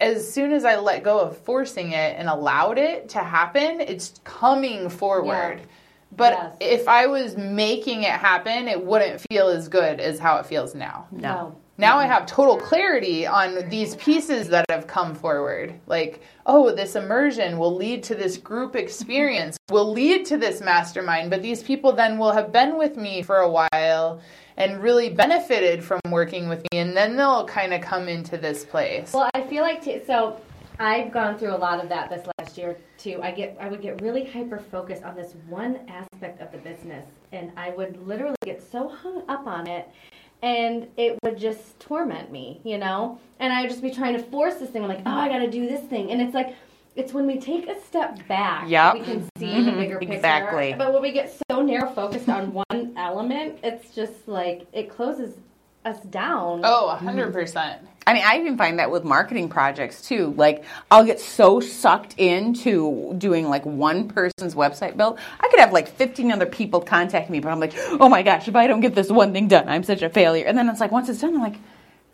as 0.00 0.30
soon 0.30 0.52
as 0.52 0.64
I 0.64 0.76
let 0.76 1.02
go 1.02 1.20
of 1.20 1.38
forcing 1.38 1.92
it 1.92 2.16
and 2.18 2.28
allowed 2.28 2.78
it 2.78 3.08
to 3.10 3.18
happen, 3.18 3.80
it's 3.80 4.20
coming 4.24 4.88
forward. 4.88 5.58
Yeah. 5.60 5.66
But 6.16 6.32
Yes. 6.32 6.80
if 6.80 6.88
I 6.88 7.06
was 7.06 7.36
making 7.36 8.02
it 8.02 8.12
happen, 8.12 8.68
it 8.68 8.84
wouldn't 8.84 9.22
feel 9.30 9.48
as 9.48 9.68
good 9.68 10.00
as 10.00 10.18
how 10.18 10.36
it 10.36 10.46
feels 10.46 10.74
now. 10.74 11.06
No. 11.10 11.56
Now 11.78 11.98
I 11.98 12.06
have 12.06 12.24
total 12.24 12.56
clarity 12.56 13.26
on 13.26 13.68
these 13.68 13.96
pieces 13.96 14.48
that 14.48 14.64
have 14.70 14.86
come 14.86 15.14
forward. 15.14 15.74
Like, 15.86 16.20
oh, 16.46 16.74
this 16.74 16.96
immersion 16.96 17.58
will 17.58 17.74
lead 17.74 18.02
to 18.04 18.14
this 18.14 18.38
group 18.38 18.76
experience, 18.76 19.58
will 19.70 19.90
lead 19.90 20.24
to 20.26 20.38
this 20.38 20.62
mastermind, 20.62 21.28
but 21.28 21.42
these 21.42 21.62
people 21.62 21.92
then 21.92 22.16
will 22.16 22.32
have 22.32 22.50
been 22.52 22.78
with 22.78 22.96
me 22.96 23.22
for 23.22 23.38
a 23.38 23.50
while 23.50 24.20
and 24.56 24.82
really 24.82 25.08
benefited 25.10 25.84
from 25.84 26.00
working 26.10 26.48
with 26.48 26.60
me, 26.72 26.78
and 26.78 26.96
then 26.96 27.16
they'll 27.16 27.46
kind 27.46 27.74
of 27.74 27.80
come 27.80 28.08
into 28.08 28.36
this 28.36 28.64
place. 28.64 29.12
Well, 29.12 29.30
I 29.34 29.42
feel 29.42 29.62
like 29.62 29.82
t- 29.82 30.02
so. 30.06 30.40
I've 30.78 31.10
gone 31.10 31.38
through 31.38 31.54
a 31.54 31.56
lot 31.56 31.82
of 31.82 31.88
that 31.88 32.10
this 32.10 32.26
last 32.38 32.58
year 32.58 32.76
too. 32.98 33.18
I 33.22 33.30
get 33.30 33.56
I 33.58 33.70
would 33.70 33.80
get 33.80 34.02
really 34.02 34.26
hyper 34.26 34.58
focused 34.58 35.04
on 35.04 35.16
this 35.16 35.32
one 35.48 35.80
aspect 35.88 36.42
of 36.42 36.52
the 36.52 36.58
business, 36.58 37.06
and 37.32 37.50
I 37.56 37.70
would 37.70 38.06
literally 38.06 38.36
get 38.44 38.62
so 38.62 38.86
hung 38.86 39.22
up 39.26 39.46
on 39.46 39.66
it, 39.66 39.88
and 40.42 40.86
it 40.98 41.18
would 41.22 41.38
just 41.38 41.80
torment 41.80 42.30
me, 42.30 42.60
you 42.62 42.76
know. 42.76 43.18
And 43.40 43.54
I'd 43.54 43.70
just 43.70 43.80
be 43.80 43.90
trying 43.90 44.18
to 44.18 44.22
force 44.24 44.56
this 44.56 44.68
thing. 44.68 44.82
I'm 44.82 44.88
like, 44.88 45.00
oh, 45.06 45.10
I 45.10 45.30
got 45.30 45.38
to 45.38 45.50
do 45.50 45.66
this 45.66 45.80
thing, 45.88 46.10
and 46.10 46.20
it's 46.20 46.34
like. 46.34 46.54
It's 46.96 47.12
when 47.12 47.26
we 47.26 47.38
take 47.38 47.68
a 47.68 47.78
step 47.82 48.26
back, 48.26 48.68
Yep. 48.68 48.94
we 48.94 49.00
can 49.00 49.22
see 49.38 49.62
the 49.62 49.70
mm-hmm. 49.70 49.78
bigger 49.78 49.98
picture. 49.98 50.14
Exactly. 50.14 50.74
But 50.76 50.94
when 50.94 51.02
we 51.02 51.12
get 51.12 51.38
so 51.50 51.60
narrow 51.60 51.90
focused 51.92 52.28
on 52.30 52.54
one 52.54 52.94
element, 52.96 53.58
it's 53.62 53.94
just 53.94 54.26
like 54.26 54.66
it 54.72 54.90
closes 54.90 55.34
us 55.84 56.00
down. 56.04 56.62
Oh, 56.64 56.98
100%. 57.00 57.32
Mm-hmm. 57.32 57.86
I 58.08 58.12
mean, 58.14 58.22
I 58.24 58.38
even 58.38 58.56
find 58.56 58.78
that 58.78 58.90
with 58.90 59.04
marketing 59.04 59.48
projects 59.48 60.00
too. 60.00 60.32
Like, 60.36 60.64
I'll 60.90 61.04
get 61.04 61.20
so 61.20 61.60
sucked 61.60 62.14
into 62.18 63.14
doing 63.18 63.48
like 63.48 63.66
one 63.66 64.08
person's 64.08 64.54
website 64.54 64.96
build. 64.96 65.18
I 65.40 65.48
could 65.48 65.60
have 65.60 65.72
like 65.72 65.88
15 65.88 66.30
other 66.32 66.46
people 66.46 66.80
contact 66.80 67.30
me, 67.30 67.40
but 67.40 67.50
I'm 67.50 67.60
like, 67.60 67.74
oh 68.00 68.08
my 68.08 68.22
gosh, 68.22 68.48
if 68.48 68.56
I 68.56 68.68
don't 68.68 68.80
get 68.80 68.94
this 68.94 69.10
one 69.10 69.32
thing 69.32 69.48
done, 69.48 69.68
I'm 69.68 69.82
such 69.82 70.02
a 70.02 70.08
failure. 70.08 70.46
And 70.46 70.56
then 70.56 70.68
it's 70.68 70.80
like, 70.80 70.92
once 70.92 71.08
it's 71.08 71.20
done, 71.20 71.34
I'm 71.34 71.42
like, 71.42 71.56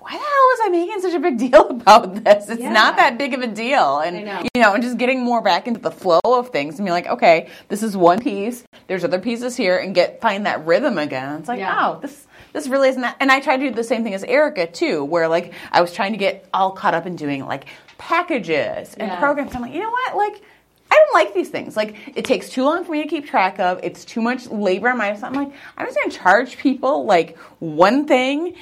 why 0.03 0.11
the 0.13 0.19
hell 0.19 0.23
was 0.25 0.61
I 0.65 0.69
making 0.71 1.01
such 1.01 1.15
a 1.15 1.19
big 1.21 1.39
deal 1.51 1.69
about 1.71 2.25
this? 2.25 2.49
It's 2.49 2.61
Yeah. 2.61 2.73
not 2.73 2.97
that 2.97 3.17
big 3.19 3.35
of 3.35 3.41
a 3.43 3.47
deal. 3.47 3.99
And, 4.01 4.25
know. 4.25 4.43
you 4.55 4.61
know, 4.63 4.75
and 4.75 4.83
just 4.83 4.99
getting 4.99 5.23
more 5.23 5.41
back 5.43 5.67
into 5.67 5.81
the 5.81 5.91
flow 5.91 6.21
of 6.25 6.51
things 6.51 6.79
and 6.79 6.87
be 6.87 6.91
like, 6.93 7.07
okay, 7.07 7.49
this 7.69 7.83
is 7.83 7.97
one 7.97 8.19
piece. 8.21 8.65
There's 8.89 9.05
other 9.05 9.19
pieces 9.21 9.57
here 9.57 9.79
and 9.79 9.95
get, 9.95 10.21
find 10.21 10.47
that 10.47 10.67
rhythm 10.67 10.99
again. 10.99 11.39
It's 11.39 11.49
like, 11.49 11.59
Yeah. 11.61 11.77
oh, 11.95 12.01
this, 12.01 12.27
this 12.53 12.69
really 12.69 12.89
isn't 12.91 13.01
that. 13.03 13.17
And 13.21 13.31
I 13.33 13.41
tried 13.41 13.59
to 13.59 13.69
do 13.69 13.75
the 13.75 13.85
same 13.85 14.03
thing 14.05 14.15
as 14.15 14.25
Erica 14.25 14.67
too, 14.67 15.05
where 15.05 15.29
like 15.29 15.55
I 15.71 15.81
was 15.81 15.93
trying 15.93 16.13
to 16.13 16.19
get 16.19 16.47
all 16.53 16.73
caught 16.73 16.95
up 16.95 17.07
in 17.07 17.17
doing 17.17 17.47
like 17.47 17.67
packages 17.97 18.95
and 18.95 19.09
Yeah. 19.11 19.19
programs. 19.19 19.55
I'm 19.55 19.63
like, 19.63 19.73
you 19.73 19.81
know 19.81 19.91
what? 19.91 20.17
Like, 20.17 20.43
I 20.91 20.95
don't 20.97 21.15
like 21.15 21.33
these 21.33 21.49
things. 21.49 21.75
Like, 21.77 21.97
it 22.15 22.27
takes 22.27 22.51
too 22.51 22.65
long 22.65 22.85
for 22.85 22.93
me 22.93 23.03
to 23.03 23.09
keep 23.09 23.27
track 23.27 23.59
of. 23.59 23.81
It's 23.83 24.05
too 24.05 24.21
much 24.21 24.47
labor 24.49 24.91
on 24.91 24.99
my. 24.99 25.15
side. 25.15 25.25
I'm 25.25 25.33
like, 25.33 25.53
I'm 25.79 25.87
just 25.87 25.97
going 25.97 26.11
to 26.11 26.17
charge 26.19 26.59
people 26.59 27.07
like 27.07 27.39
one 27.61 28.07
thing, 28.07 28.55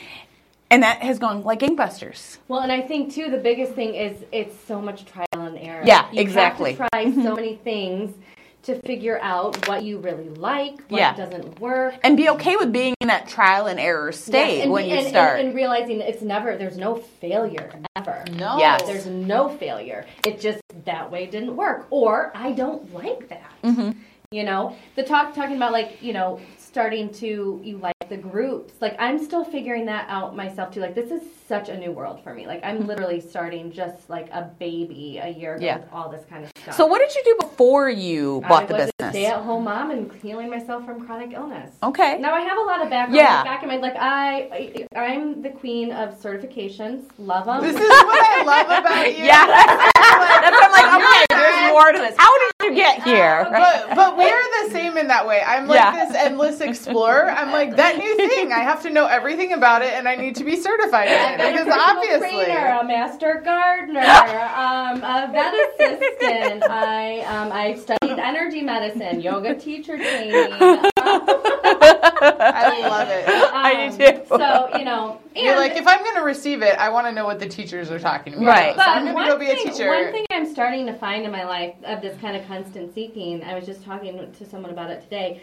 and 0.70 0.82
that 0.82 0.98
has 1.02 1.18
gone 1.18 1.42
like 1.42 1.60
gangbusters. 1.60 2.38
Well, 2.48 2.60
and 2.60 2.70
I 2.72 2.80
think 2.80 3.12
too 3.12 3.30
the 3.30 3.38
biggest 3.38 3.72
thing 3.74 3.94
is 3.94 4.16
it's 4.32 4.54
so 4.66 4.80
much 4.80 5.04
trial 5.04 5.26
and 5.32 5.58
error. 5.58 5.82
Yeah, 5.84 6.10
you 6.12 6.20
exactly. 6.20 6.74
Have 6.74 6.88
to 6.90 7.12
try 7.14 7.22
so 7.24 7.34
many 7.34 7.56
things 7.56 8.14
to 8.62 8.78
figure 8.82 9.18
out 9.22 9.66
what 9.68 9.82
you 9.84 9.96
really 9.98 10.28
like, 10.28 10.82
what 10.88 10.98
Yeah. 11.00 11.14
doesn't 11.16 11.58
work. 11.60 11.94
And 12.02 12.14
be 12.14 12.28
okay 12.28 12.56
with 12.56 12.70
being 12.70 12.94
in 13.00 13.08
that 13.08 13.26
trial 13.26 13.66
and 13.66 13.80
error 13.80 14.12
state 14.12 14.56
Yes, 14.58 14.62
and 14.64 14.72
when 14.72 14.84
be- 14.84 14.90
you 14.90 14.96
and, 14.98 15.08
start. 15.08 15.38
and, 15.38 15.48
and 15.48 15.56
realizing 15.56 16.00
it's 16.00 16.20
never 16.20 16.56
there's 16.58 16.76
no 16.76 16.96
failure 16.96 17.72
ever. 17.96 18.22
No. 18.32 18.58
Yes. 18.58 18.82
There's 18.82 19.06
no 19.06 19.48
failure. 19.48 20.04
It 20.26 20.40
just 20.40 20.60
that 20.84 21.10
way 21.10 21.26
didn't 21.26 21.56
work, 21.56 21.86
or 21.90 22.32
I 22.34 22.52
don't 22.52 22.92
like 22.92 23.28
that. 23.30 23.50
Mm-hmm. 23.64 23.92
You 24.30 24.44
know, 24.44 24.76
the 24.94 25.02
talk 25.04 25.34
talking 25.34 25.56
about 25.56 25.72
like 25.72 26.02
you 26.02 26.12
know 26.12 26.38
starting 26.58 27.10
to 27.14 27.60
you 27.64 27.78
like 27.78 27.94
the 28.10 28.16
groups. 28.18 28.74
Like 28.80 28.96
I'm 28.98 29.18
still 29.24 29.44
figuring 29.44 29.86
that 29.86 30.04
out 30.08 30.36
myself 30.36 30.74
too. 30.74 30.80
Like 30.80 30.94
this 30.94 31.10
is 31.10 31.22
such 31.48 31.68
a 31.70 31.78
new 31.78 31.92
world 31.92 32.22
for 32.22 32.34
me. 32.34 32.46
Like 32.46 32.60
I'm 32.62 32.78
mm-hmm. 32.78 32.86
literally 32.86 33.20
starting 33.20 33.72
just 33.72 34.10
like 34.10 34.28
a 34.30 34.50
baby 34.58 35.18
a 35.22 35.28
year 35.28 35.54
ago 35.54 35.64
Yeah. 35.64 35.78
with 35.78 35.88
all 35.92 36.10
this 36.10 36.24
kind 36.28 36.44
of 36.44 36.50
stuff. 36.60 36.76
so, 36.76 36.86
what 36.86 36.98
did 36.98 37.14
you 37.14 37.22
do 37.24 37.46
before 37.46 37.88
you 37.88 38.42
bought 38.48 38.64
I 38.64 38.66
the 38.66 38.74
was 38.74 38.82
a 38.82 38.92
business? 38.98 39.14
stay-at-home 39.14 39.64
mom 39.64 39.90
and 39.90 40.12
healing 40.20 40.50
myself 40.50 40.84
from 40.84 41.06
chronic 41.06 41.32
illness. 41.32 41.74
Okay. 41.82 42.18
Now 42.18 42.34
I 42.34 42.40
have 42.40 42.58
a 42.58 42.62
lot 42.62 42.82
of 42.82 42.90
background. 42.90 43.16
Yeah. 43.16 43.44
Back 43.44 43.62
in 43.62 43.68
my 43.68 43.76
like 43.76 43.96
I, 43.96 44.86
I 44.94 45.00
I'm 45.00 45.40
the 45.40 45.50
queen 45.50 45.92
of 45.92 46.20
certifications. 46.20 47.04
Love 47.18 47.46
them. 47.46 47.62
This 47.62 47.76
is 47.76 47.88
what 47.88 48.24
I 48.24 48.42
love 48.44 48.84
about 48.84 49.06
you. 49.18 49.24
Yeah, 49.24 49.46
that's, 49.46 49.92
that's 49.94 50.56
what 50.60 50.64
I'm 50.64 50.72
like. 50.72 50.90
Okay, 50.90 51.24
there's 51.28 51.29
more 51.70 51.92
to 51.92 51.98
this. 51.98 52.14
How 52.18 52.32
did 52.38 52.70
you 52.70 52.74
get 52.74 53.02
here? 53.02 53.46
But 53.50 53.94
but 53.94 54.16
we're 54.16 54.42
the 54.64 54.70
same 54.72 54.96
in 54.96 55.08
that 55.08 55.26
way. 55.26 55.42
I'm 55.46 55.66
like 55.66 55.76
Yeah. 55.76 56.06
this 56.06 56.14
endless 56.16 56.60
explorer. 56.60 57.30
I'm 57.30 57.50
like 57.52 57.76
that 57.76 57.96
new 57.98 58.16
thing. 58.28 58.52
I 58.52 58.60
have 58.60 58.82
to 58.82 58.90
know 58.90 59.06
everything 59.06 59.52
about 59.52 59.82
it, 59.82 59.92
and 59.94 60.08
I 60.08 60.14
need 60.14 60.36
to 60.36 60.44
be 60.44 60.56
certified 60.56 61.08
in 61.08 61.14
it 61.14 61.40
I'm 61.40 61.40
a 61.40 61.52
because 61.52 61.66
personal 61.66 61.96
obviously. 61.96 62.44
trainer, 62.44 62.78
a 62.80 62.84
master 62.84 63.42
gardener, 63.44 64.00
um, 64.00 65.02
a 65.02 65.28
vet 65.32 65.54
assistant. 65.54 66.64
I 66.70 67.20
um, 67.22 67.52
I 67.52 67.74
studied 67.74 68.18
energy 68.18 68.62
medicine, 68.62 69.20
yoga 69.20 69.54
teacher 69.54 69.96
training. 69.96 70.89
I 71.12 72.86
love 72.88 73.08
it. 73.08 73.28
I 73.28 73.88
do 73.88 74.04
Um, 74.04 74.14
too. 74.14 74.26
So 74.28 74.78
you 74.78 74.84
know, 74.84 75.20
and 75.34 75.44
You're 75.44 75.56
like, 75.56 75.76
if 75.76 75.86
I'm 75.86 76.02
going 76.02 76.16
to 76.16 76.22
receive 76.22 76.62
it, 76.62 76.76
I 76.78 76.88
want 76.90 77.06
to 77.06 77.12
know 77.12 77.24
what 77.24 77.38
the 77.40 77.48
teachers 77.48 77.90
are 77.90 77.98
talking 77.98 78.34
about. 78.34 78.46
Right. 78.46 78.74
So 78.76 78.82
I'm 78.82 79.04
going 79.04 79.14
one 79.14 79.26
to 79.26 79.32
go 79.32 79.38
be 79.38 79.46
a 79.50 79.54
thing, 79.54 79.72
teacher. 79.72 79.88
one 79.88 80.12
thing 80.12 80.24
I'm 80.30 80.46
starting 80.46 80.86
to 80.86 80.94
find 80.94 81.24
in 81.24 81.30
my 81.30 81.44
life 81.44 81.74
of 81.84 82.00
this 82.02 82.18
kind 82.20 82.36
of 82.36 82.46
constant 82.46 82.94
seeking, 82.94 83.42
I 83.44 83.54
was 83.54 83.66
just 83.66 83.84
talking 83.84 84.32
to 84.32 84.44
someone 84.48 84.70
about 84.72 84.90
it 84.90 85.02
today, 85.02 85.42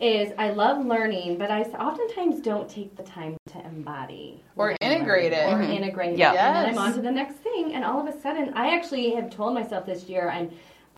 is 0.00 0.32
I 0.38 0.50
love 0.50 0.84
learning, 0.84 1.38
but 1.38 1.50
I 1.50 1.62
oftentimes 1.62 2.40
don't 2.40 2.68
take 2.68 2.96
the 2.96 3.02
time 3.02 3.36
to 3.52 3.60
embody 3.64 4.42
Or 4.56 4.76
integrate 4.80 5.32
it. 5.32 5.46
or 5.46 5.58
Mhm. 5.58 5.70
integrate 5.74 6.18
Yeah. 6.18 6.32
it, 6.32 6.38
and 6.38 6.56
then 6.56 6.66
I'm 6.66 6.78
on 6.78 6.92
to 6.94 7.00
the 7.00 7.10
next 7.10 7.36
thing, 7.36 7.74
and 7.74 7.84
all 7.84 8.00
of 8.06 8.14
a 8.14 8.20
sudden, 8.20 8.52
I 8.54 8.74
actually 8.74 9.10
have 9.14 9.30
told 9.30 9.54
myself 9.54 9.86
this 9.86 10.04
year 10.04 10.28
I'm. 10.30 10.50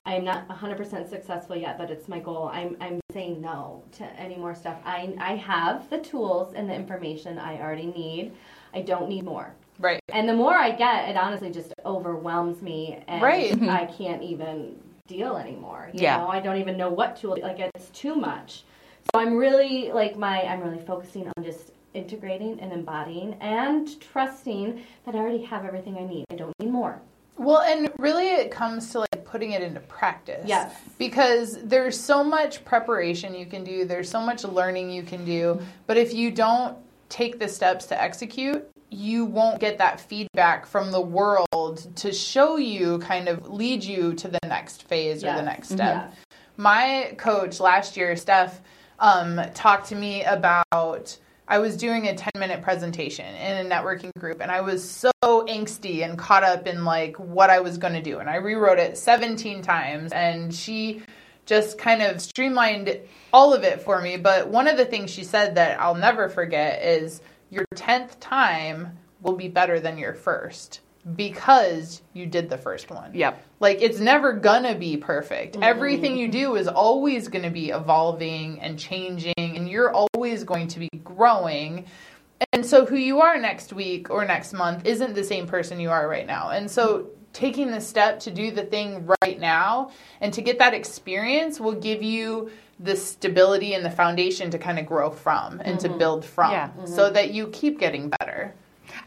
I'm 0.09 0.25
not 0.25 0.49
100% 0.49 1.11
successful 1.11 1.55
yet, 1.55 1.77
but 1.77 1.91
it's 1.91 2.09
my 2.09 2.19
goal. 2.19 2.51
I'm, 2.51 2.79
I'm 2.81 2.99
saying 3.13 3.43
no 3.43 3.83
to 3.99 4.05
any 4.19 4.37
more 4.37 4.55
stuff. 4.55 4.79
I, 4.83 5.15
I 5.21 5.37
have 5.37 5.91
the 5.91 5.99
tools 5.99 6.55
and 6.55 6.69
the 6.69 6.75
information 6.75 7.39
I 7.39 7.61
already 7.61 7.87
need. 7.87 8.33
I 8.73 8.81
don't 8.81 9.11
need 9.11 9.27
more. 9.27 9.53
Right. 9.79 10.01
And 10.09 10.27
the 10.27 10.33
more 10.35 10.55
I 10.55 10.71
get, 10.71 11.11
it 11.11 11.17
honestly 11.19 11.51
just 11.51 11.75
overwhelms 11.85 12.63
me, 12.63 13.05
and 13.07 13.21
Right. 13.21 13.53
I 13.53 13.55
mm-hmm. 13.55 14.03
can't 14.03 14.23
even 14.23 14.81
deal 15.07 15.37
anymore. 15.37 15.91
You 15.93 16.01
Yeah. 16.05 16.17
know, 16.19 16.29
I 16.29 16.41
don't 16.41 16.57
even 16.57 16.79
know 16.79 16.89
what 16.89 17.17
tool. 17.17 17.37
Like 17.43 17.61
it's 17.61 17.91
too 17.91 18.15
much. 18.15 18.65
So 19.13 19.21
I'm 19.21 19.37
really 19.37 19.93
like 19.93 20.17
my. 20.17 20.43
I'm 20.43 20.61
really 20.63 20.85
focusing 20.85 21.31
on 21.37 21.45
just 21.45 21.73
integrating 21.95 22.61
and 22.61 22.73
embodying 22.73 23.35
and 23.41 24.01
trusting 24.01 24.83
that 25.05 25.15
I 25.15 25.19
already 25.19 25.43
have 25.45 25.65
everything 25.65 25.97
I 25.99 26.05
need. 26.05 26.25
I 26.31 26.35
don't 26.35 26.53
need 26.61 26.71
more. 26.71 27.01
Well, 27.39 27.61
and 27.61 27.88
really 27.99 28.29
it 28.29 28.51
comes 28.51 28.91
to 28.93 29.01
like 29.01 29.25
putting 29.25 29.53
it 29.53 29.63
into 29.63 29.81
practice. 29.81 30.45
Yes. 30.47 30.75
Because 30.99 31.59
there's 31.63 31.99
so 31.99 32.23
much 32.23 32.65
preparation 32.65 33.35
you 33.35 33.47
can 33.47 33.65
do, 33.65 33.85
there's 33.85 34.09
so 34.09 34.21
much 34.21 34.45
learning 34.45 34.91
you 34.91 35.03
can 35.03 35.25
do, 35.25 35.61
but 35.87 35.97
if 35.97 36.15
you 36.15 36.31
don't 36.31 36.77
take 37.09 37.39
the 37.39 37.49
steps 37.49 37.87
to 37.87 38.01
execute, 38.01 38.69
you 38.91 39.25
won't 39.25 39.61
get 39.61 39.79
that 39.79 40.01
feedback 40.01 40.65
from 40.65 40.91
the 40.91 41.01
world 41.01 41.87
to 41.97 42.13
show 42.13 42.57
you 42.57 42.99
kind 43.01 43.29
of 43.29 43.49
lead 43.49 43.85
you 43.85 44.15
to 44.15 44.29
the 44.29 44.39
next 44.45 44.85
phase 44.85 45.23
or 45.23 45.35
the 45.35 45.43
next 45.43 45.69
step. 45.69 46.11
Yes. 46.11 46.17
My 46.57 47.15
coach 47.19 47.61
last 47.61 47.97
year, 47.97 48.17
Steph, 48.17 48.61
um, 48.99 49.41
talked 49.55 49.89
to 49.89 49.95
me 49.95 50.25
about 50.25 51.17
I 51.51 51.59
was 51.59 51.79
doing 51.79 52.09
a 52.09 52.15
10 52.15 52.31
minute 52.37 52.61
presentation 52.61 53.35
in 53.35 53.67
a 53.67 53.69
networking 53.69 54.11
group 54.19 54.43
and 54.43 54.51
I 54.51 54.61
was 54.61 54.89
so 54.89 55.11
angsty 55.25 56.05
and 56.05 56.19
caught 56.19 56.45
up 56.45 56.67
in 56.67 56.85
like 56.85 57.17
what 57.17 57.49
I 57.49 57.61
was 57.61 57.79
going 57.79 57.95
to 57.95 58.03
do. 58.03 58.19
And 58.19 58.29
I 58.29 58.37
rewrote 58.37 58.79
it 58.79 58.99
17 58.99 59.63
times 59.63 60.13
and 60.13 60.55
she 60.55 61.03
just 61.47 61.79
kind 61.79 62.03
of 62.03 62.21
streamlined 62.21 62.99
all 63.33 63.55
of 63.55 63.65
it 63.65 63.81
for 63.81 64.03
me. 64.03 64.19
But 64.19 64.49
one 64.49 64.69
of 64.69 64.77
the 64.77 64.85
things 64.85 65.11
she 65.11 65.25
said 65.25 65.55
that 65.55 65.81
I'll 65.81 65.95
never 65.95 66.29
forget 66.29 66.83
is 66.83 67.23
your 67.49 67.65
10th 67.75 68.21
time 68.21 68.99
will 69.23 69.35
be 69.35 69.49
better 69.49 69.81
than 69.81 69.97
your 69.97 70.13
first 70.13 70.81
because 71.17 72.03
you 72.13 72.27
did 72.27 72.49
the 72.49 72.59
first 72.59 72.91
one. 72.91 73.15
Yep. 73.15 73.43
Like 73.61 73.81
it's 73.81 73.99
never 73.99 74.33
gonna 74.33 74.75
be 74.75 74.97
perfect. 74.97 75.55
Mm-hmm. 75.55 75.63
Everything 75.63 76.17
you 76.17 76.29
do 76.29 76.57
is 76.57 76.69
always 76.69 77.29
gonna 77.29 77.51
be 77.51 77.71
evolving 77.71 78.61
and 78.61 78.79
changing, 78.79 79.35
and 79.37 79.69
you're 79.69 79.93
always 79.93 80.45
going 80.45 80.69
to 80.69 80.79
be 80.79 80.91
growing. 81.05 81.87
And 82.53 82.65
so, 82.65 82.87
who 82.87 82.97
you 82.97 83.21
are 83.21 83.39
next 83.39 83.73
week 83.73 84.11
or 84.11 84.25
next 84.25 84.53
month 84.53 84.87
isn't 84.87 85.15
the 85.15 85.25
same 85.25 85.47
person 85.47 85.81
you 85.81 85.91
are 85.91 86.09
right 86.09 86.27
now. 86.27 86.51
And 86.51 86.71
so, 86.71 87.09
taking 87.33 87.71
the 87.71 87.81
step 87.81 88.21
to 88.21 88.31
do 88.31 88.51
the 88.51 88.63
thing 88.63 89.09
right 89.23 89.39
now 89.39 89.91
and 90.21 90.33
to 90.33 90.43
get 90.43 90.59
that 90.59 90.75
experience 90.75 91.61
will 91.61 91.75
give 91.75 92.03
you 92.03 92.51
the 92.81 92.97
stability 92.97 93.75
and 93.75 93.85
the 93.85 93.91
foundation 93.91 94.51
to 94.51 94.59
kind 94.59 94.79
of 94.79 94.87
grow 94.87 95.11
from 95.11 95.61
and 95.65 95.81
to 95.81 95.89
mm-hmm. 95.89 95.99
build 95.99 96.25
from 96.25 96.53
Yeah. 96.53 96.71
so 96.85 97.05
mm-hmm. 97.05 97.15
that 97.15 97.31
you 97.33 97.49
keep 97.49 97.79
getting 97.79 98.11
better. 98.21 98.55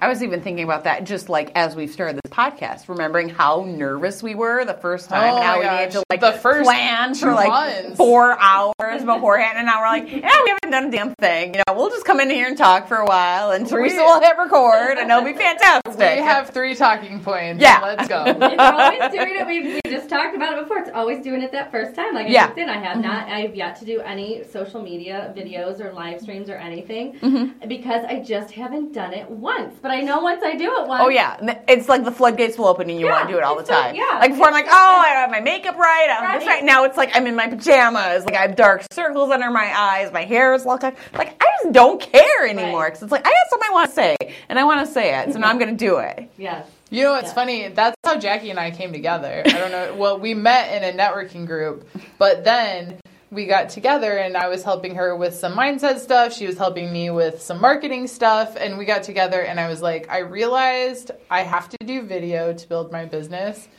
I 0.01 0.08
was 0.08 0.24
even 0.24 0.41
thinking 0.41 0.63
about 0.63 0.86
that 0.86 1.03
just 1.03 1.29
like 1.29 1.51
as 1.53 1.75
we've 1.75 1.91
started 1.91 2.20
this 2.24 2.31
podcast, 2.34 2.89
remembering 2.89 3.29
how 3.29 3.65
nervous 3.67 4.24
we 4.24 4.34
were 4.34 4.65
the 4.65 4.74
first 4.74 5.10
time 5.10 5.31
Oh 5.31 5.36
and 5.38 5.46
how 5.46 5.51
my 5.53 5.60
we 5.60 5.65
needed 5.65 5.86
gosh. 5.86 5.93
to 5.93 6.03
like 6.10 6.22
The 6.22 6.31
first 6.31 6.63
plan 6.65 7.13
for 7.13 7.34
like 7.34 7.50
months. 7.50 7.98
four 7.98 8.36
hours 8.39 9.03
beforehand 9.05 9.60
and 9.60 9.67
now 9.67 9.79
we're 9.79 9.88
like, 9.89 10.10
yeah, 10.12 10.36
we 10.43 10.50
haven't 10.50 10.72
done 10.72 10.86
a 10.86 10.91
damn 10.91 11.13
thing. 11.20 11.53
You 11.53 11.62
know, 11.67 11.75
we'll 11.75 11.91
just 11.91 12.03
come 12.05 12.20
in 12.20 12.31
here 12.31 12.48
and 12.48 12.58
talk 12.58 12.88
for 12.88 12.98
a 12.98 13.05
while 13.05 13.51
and 13.51 13.67
Teresa 13.67 13.98
We- 13.98 14.01
will 14.01 14.20
hit 14.22 14.36
record 14.39 14.98
and 14.98 15.12
it'll 15.12 15.24
be 15.24 15.34
fantastic. 15.38 16.00
We 16.00 16.24
have 16.24 16.50
three 16.50 16.74
talking 16.74 17.20
points. 17.22 17.62
Yeah. 17.62 17.79
Let's 17.84 18.08
go. 18.08 18.24
It's 18.51 18.60
always 18.60 19.12
doing 19.12 19.36
it. 19.39 19.46
We, 19.46 19.74
we 19.75 19.81
just 19.86 20.10
talked 20.10 20.36
about 20.36 20.58
it 20.58 20.62
before. 20.62 20.79
It's 20.79 20.89
always 20.96 21.24
doing 21.24 21.43
it 21.43 21.51
that 21.51 21.70
first 21.70 21.93
time. 21.96 22.15
Like 22.15 22.25
I 22.25 22.29
Yeah. 22.29 22.48
just. 22.48 22.58
I 22.60 22.79
have 22.79 22.98
not. 22.98 23.27
I 23.29 23.41
have 23.41 23.55
yet 23.55 23.77
to 23.79 23.86
do 23.86 24.00
any 24.01 24.43
social 24.46 24.81
media 24.81 25.31
videos 25.38 25.79
or 25.79 25.93
live 25.93 26.22
streams 26.22 26.50
or 26.50 26.55
anything 26.55 27.13
Mm-hmm. 27.20 27.67
because 27.67 28.03
I 28.05 28.20
just 28.22 28.51
haven't 28.51 28.93
done 28.93 29.13
it 29.13 29.29
once. 29.29 29.75
But 29.81 29.90
I 29.91 30.01
know 30.01 30.21
once 30.21 30.41
I 30.43 30.55
do 30.55 30.77
it 30.81 30.88
once. 30.88 31.03
Oh 31.05 31.10
yeah, 31.10 31.38
it's 31.67 31.88
like 31.89 32.03
the 32.03 32.12
floodgates 32.12 32.57
will 32.57 32.67
open 32.67 32.89
and 32.89 33.00
you 33.00 33.05
Yeah, 33.07 33.12
want 33.13 33.27
to 33.27 33.33
do 33.33 33.38
it 33.38 33.43
all 33.43 33.55
the 33.55 33.62
it's 33.62 33.69
so- 33.69 33.75
time. 33.75 33.95
yeah. 33.95 34.17
Like 34.19 34.31
before, 34.31 34.48
I'm 34.48 34.53
like, 34.53 34.67
oh, 34.69 35.03
I 35.05 35.10
have 35.10 35.29
my 35.31 35.39
makeup 35.41 35.77
right, 35.77 36.07
I 36.10 36.13
have 36.25 36.39
this 36.39 36.48
Right. 36.48 36.55
right. 36.55 36.63
Now 36.63 36.83
it's 36.86 36.98
like 36.98 37.12
I'm 37.15 37.27
in 37.27 37.36
my 37.36 37.48
pajamas, 37.48 38.25
like 38.25 38.36
I 38.36 38.41
have 38.41 38.55
dark 38.55 38.83
circles 38.91 39.29
under 39.31 39.50
my 39.51 39.71
eyes, 39.77 40.12
my 40.12 40.24
hair 40.24 40.53
is 40.53 40.65
locked. 40.65 40.83
up. 40.83 40.95
Like 41.13 41.36
I 41.41 41.45
just 41.62 41.74
don't 41.74 42.01
care 42.01 42.48
anymore 42.48 42.81
Right. 42.83 42.88
because 42.89 43.03
it's 43.03 43.12
like 43.12 43.25
I 43.25 43.29
have 43.29 43.48
something 43.50 43.67
I 43.69 43.74
want 43.74 43.89
to 43.89 43.95
say 43.95 44.15
and 44.50 44.57
I 44.57 44.63
want 44.63 44.86
to 44.86 44.91
say 44.91 45.19
it, 45.19 45.33
so 45.33 45.39
now 45.39 45.50
I'm 45.50 45.60
gonna 45.60 45.74
do 45.74 45.98
it. 46.00 46.29
Yeah. 46.38 46.63
You 46.89 47.03
know 47.03 47.12
what's 47.13 47.29
Yeah. 47.29 47.33
funny? 47.33 47.67
That's 47.69 47.95
how 48.03 48.17
Jacqui 48.17 48.50
and 48.50 48.60
I 48.60 48.69
came 48.71 48.91
together. 48.91 49.43
I 49.45 49.51
don't 49.51 49.71
know. 49.71 49.93
Well, 49.95 50.19
we 50.19 50.33
met 50.33 50.74
in 50.75 50.83
a 50.83 50.98
networking 51.01 51.45
group, 51.48 51.88
but 52.17 52.43
then 52.43 53.00
we 53.31 53.45
got 53.45 53.69
together 53.69 54.17
and 54.17 54.35
I 54.35 54.50
was 54.50 54.61
helping 54.61 54.93
her 54.95 55.15
with 55.15 55.33
some 55.33 55.53
mindset 55.53 56.00
stuff. 56.00 56.33
She 56.33 56.45
was 56.45 56.57
helping 56.57 56.91
me 56.91 57.09
with 57.09 57.41
some 57.41 57.61
marketing 57.61 58.07
stuff. 58.07 58.57
And 58.59 58.77
we 58.77 58.83
got 58.83 59.03
together 59.03 59.41
and 59.41 59.57
I 59.57 59.69
was 59.69 59.81
like, 59.81 60.09
I 60.09 60.19
realized 60.19 61.11
I 61.29 61.41
have 61.43 61.69
to 61.69 61.77
do 61.85 62.01
video 62.01 62.53
to 62.53 62.67
build 62.67 62.91
my 62.91 63.05
business. 63.05 63.69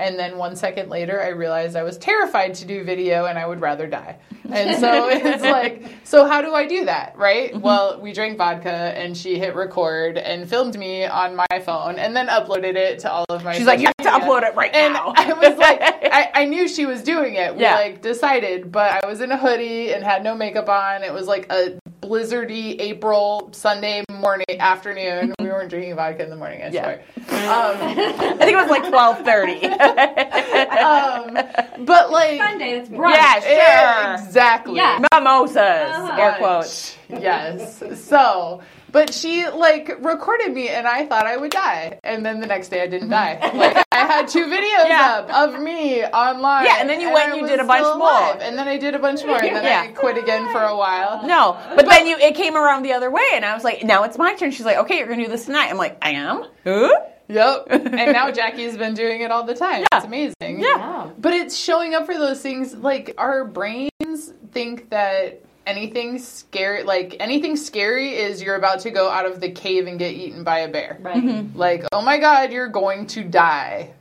And 0.00 0.18
then 0.18 0.38
one 0.38 0.56
second 0.56 0.88
later, 0.88 1.20
I 1.22 1.28
realized 1.28 1.76
I 1.76 1.82
was 1.82 1.98
terrified 1.98 2.54
to 2.54 2.64
do 2.64 2.82
video 2.84 3.26
and 3.26 3.38
I 3.38 3.46
would 3.46 3.60
rather 3.60 3.86
die. 3.86 4.16
And 4.50 4.80
so 4.80 5.08
it's 5.12 5.42
like, 5.42 5.84
so 6.04 6.26
how 6.26 6.40
do 6.40 6.54
I 6.54 6.66
do 6.66 6.86
that, 6.86 7.16
right? 7.18 7.52
Mm-hmm. 7.52 7.60
Well, 7.60 8.00
we 8.00 8.12
drank 8.14 8.38
vodka 8.38 8.70
and 8.70 9.14
she 9.14 9.38
hit 9.38 9.54
record 9.54 10.16
and 10.16 10.48
filmed 10.48 10.78
me 10.78 11.04
on 11.04 11.36
my 11.36 11.60
phone 11.64 11.98
and 11.98 12.16
then 12.16 12.28
uploaded 12.28 12.76
it 12.76 13.00
to 13.00 13.12
all 13.12 13.26
of 13.28 13.44
my 13.44 13.52
She's 13.56 13.66
like, 13.66 13.80
you 13.80 13.86
have 13.86 13.96
to 13.98 14.26
upload 14.26 14.42
it 14.42 14.54
right 14.54 14.74
and 14.74 14.94
now. 14.94 15.12
I 15.14 15.32
was 15.34 15.58
like, 15.58 15.80
I, 15.82 16.30
I 16.34 16.44
knew 16.46 16.66
she 16.66 16.86
was 16.86 17.02
doing 17.02 17.34
it. 17.34 17.54
We 17.54 17.62
Yeah. 17.62 17.74
like 17.74 18.00
decided, 18.00 18.72
but 18.72 19.04
I 19.04 19.06
was 19.06 19.20
in 19.20 19.30
a 19.30 19.36
hoodie 19.36 19.92
and 19.92 20.02
had 20.02 20.24
no 20.24 20.34
makeup 20.34 20.70
on. 20.70 21.02
It 21.02 21.12
was 21.12 21.26
like 21.26 21.46
a 21.52 21.78
blizzardy 22.00 22.80
April 22.80 23.50
Sunday 23.52 24.02
morning, 24.10 24.46
afternoon. 24.58 25.34
We 25.38 25.46
weren't 25.46 25.70
drinking 25.70 25.94
vodka 25.96 26.24
in 26.24 26.30
the 26.30 26.36
morning, 26.36 26.62
I 26.62 26.68
Yeah. 26.70 26.88
Um, 26.88 26.96
I 27.30 28.36
think 28.38 28.52
it 28.52 28.56
was 28.56 28.70
like 28.70 28.82
12:30. 28.84 29.60
Um, 29.98 31.84
but 31.84 32.10
like, 32.10 32.38
Sunday. 32.40 32.70
It's 32.78 32.88
brunch. 32.88 33.14
yeah, 33.14 33.40
Yeah, 33.44 34.16
sure. 34.16 34.26
exactly. 34.26 34.76
Yeah. 34.76 35.02
Mimosas, 35.12 35.56
Uh-huh. 35.56 36.20
air 36.20 36.34
quotes. 36.38 36.96
Yes. 37.08 37.82
So, 38.04 38.62
but 38.92 39.12
she 39.14 39.46
like 39.48 39.88
recorded 40.00 40.52
me, 40.52 40.68
and 40.68 40.86
I 40.86 41.06
thought 41.06 41.26
I 41.26 41.36
would 41.36 41.50
die, 41.50 41.98
and 42.04 42.24
then 42.24 42.40
the 42.40 42.46
next 42.46 42.68
day 42.68 42.82
I 42.82 42.86
didn't 42.86 43.08
die. 43.10 43.38
Like 43.54 43.84
I 43.92 43.98
had 44.06 44.28
two 44.28 44.46
videos 44.46 44.88
Yeah. 44.88 45.24
up 45.28 45.30
of 45.54 45.60
me 45.60 46.04
online. 46.04 46.66
Yeah, 46.66 46.76
and 46.80 46.88
then 46.88 47.00
you 47.00 47.12
went 47.12 47.32
and 47.32 47.40
you 47.40 47.46
did 47.48 47.60
a 47.60 47.64
bunch 47.64 47.82
more. 47.84 47.96
alive, 48.08 48.38
and 48.40 48.56
then 48.58 48.68
I 48.68 48.76
did 48.78 48.94
a 48.94 48.98
bunch 48.98 49.24
more, 49.24 49.36
and 49.42 49.56
then 49.56 49.64
Yeah. 49.64 49.82
I 49.82 49.88
quit 49.88 50.16
again 50.18 50.50
for 50.52 50.62
a 50.62 50.76
while. 50.76 51.26
No, 51.26 51.56
but 51.76 51.86
then 51.88 52.06
you 52.06 52.16
it 52.16 52.34
came 52.36 52.56
around 52.56 52.82
the 52.82 52.92
other 52.92 53.10
way, 53.10 53.22
and 53.34 53.44
I 53.44 53.54
was 53.54 53.64
like, 53.64 53.82
now 53.84 54.04
it's 54.04 54.18
my 54.18 54.34
turn. 54.34 54.50
She's 54.52 54.66
like, 54.66 54.78
okay, 54.78 54.98
you're 54.98 55.08
gonna 55.08 55.24
do 55.24 55.30
this 55.30 55.46
tonight. 55.46 55.68
I'm 55.70 55.76
like, 55.78 55.98
I 56.02 56.10
am. 56.12 56.44
Huh? 56.64 56.90
Yep. 57.30 57.66
And 57.70 58.12
now 58.12 58.30
Jacqui's 58.30 58.76
been 58.76 58.94
doing 58.94 59.20
it 59.20 59.30
all 59.30 59.44
the 59.44 59.54
time. 59.54 59.84
It's 59.92 60.04
amazing. 60.04 60.60
Yeah. 60.60 60.76
Wow. 60.76 61.12
But 61.18 61.34
it's 61.34 61.56
showing 61.56 61.94
up 61.94 62.06
for 62.06 62.14
those 62.14 62.40
things. 62.40 62.74
Like 62.74 63.14
our 63.18 63.44
brains 63.44 64.32
think 64.52 64.90
that 64.90 65.42
anything 65.66 66.18
scary, 66.18 66.82
like 66.82 67.16
anything 67.20 67.56
scary, 67.56 68.16
is 68.16 68.42
you're 68.42 68.56
about 68.56 68.80
to 68.80 68.90
go 68.90 69.08
out 69.08 69.26
of 69.26 69.40
the 69.40 69.50
cave 69.50 69.86
and 69.86 69.98
get 69.98 70.14
eaten 70.14 70.44
by 70.44 70.60
a 70.60 70.68
bear. 70.68 70.98
Right. 71.00 71.22
Mm-hmm. 71.22 71.58
Like, 71.58 71.84
oh 71.92 72.02
my 72.02 72.18
god, 72.18 72.52
you're 72.52 72.68
going 72.68 73.06
to 73.08 73.24
die. 73.24 73.94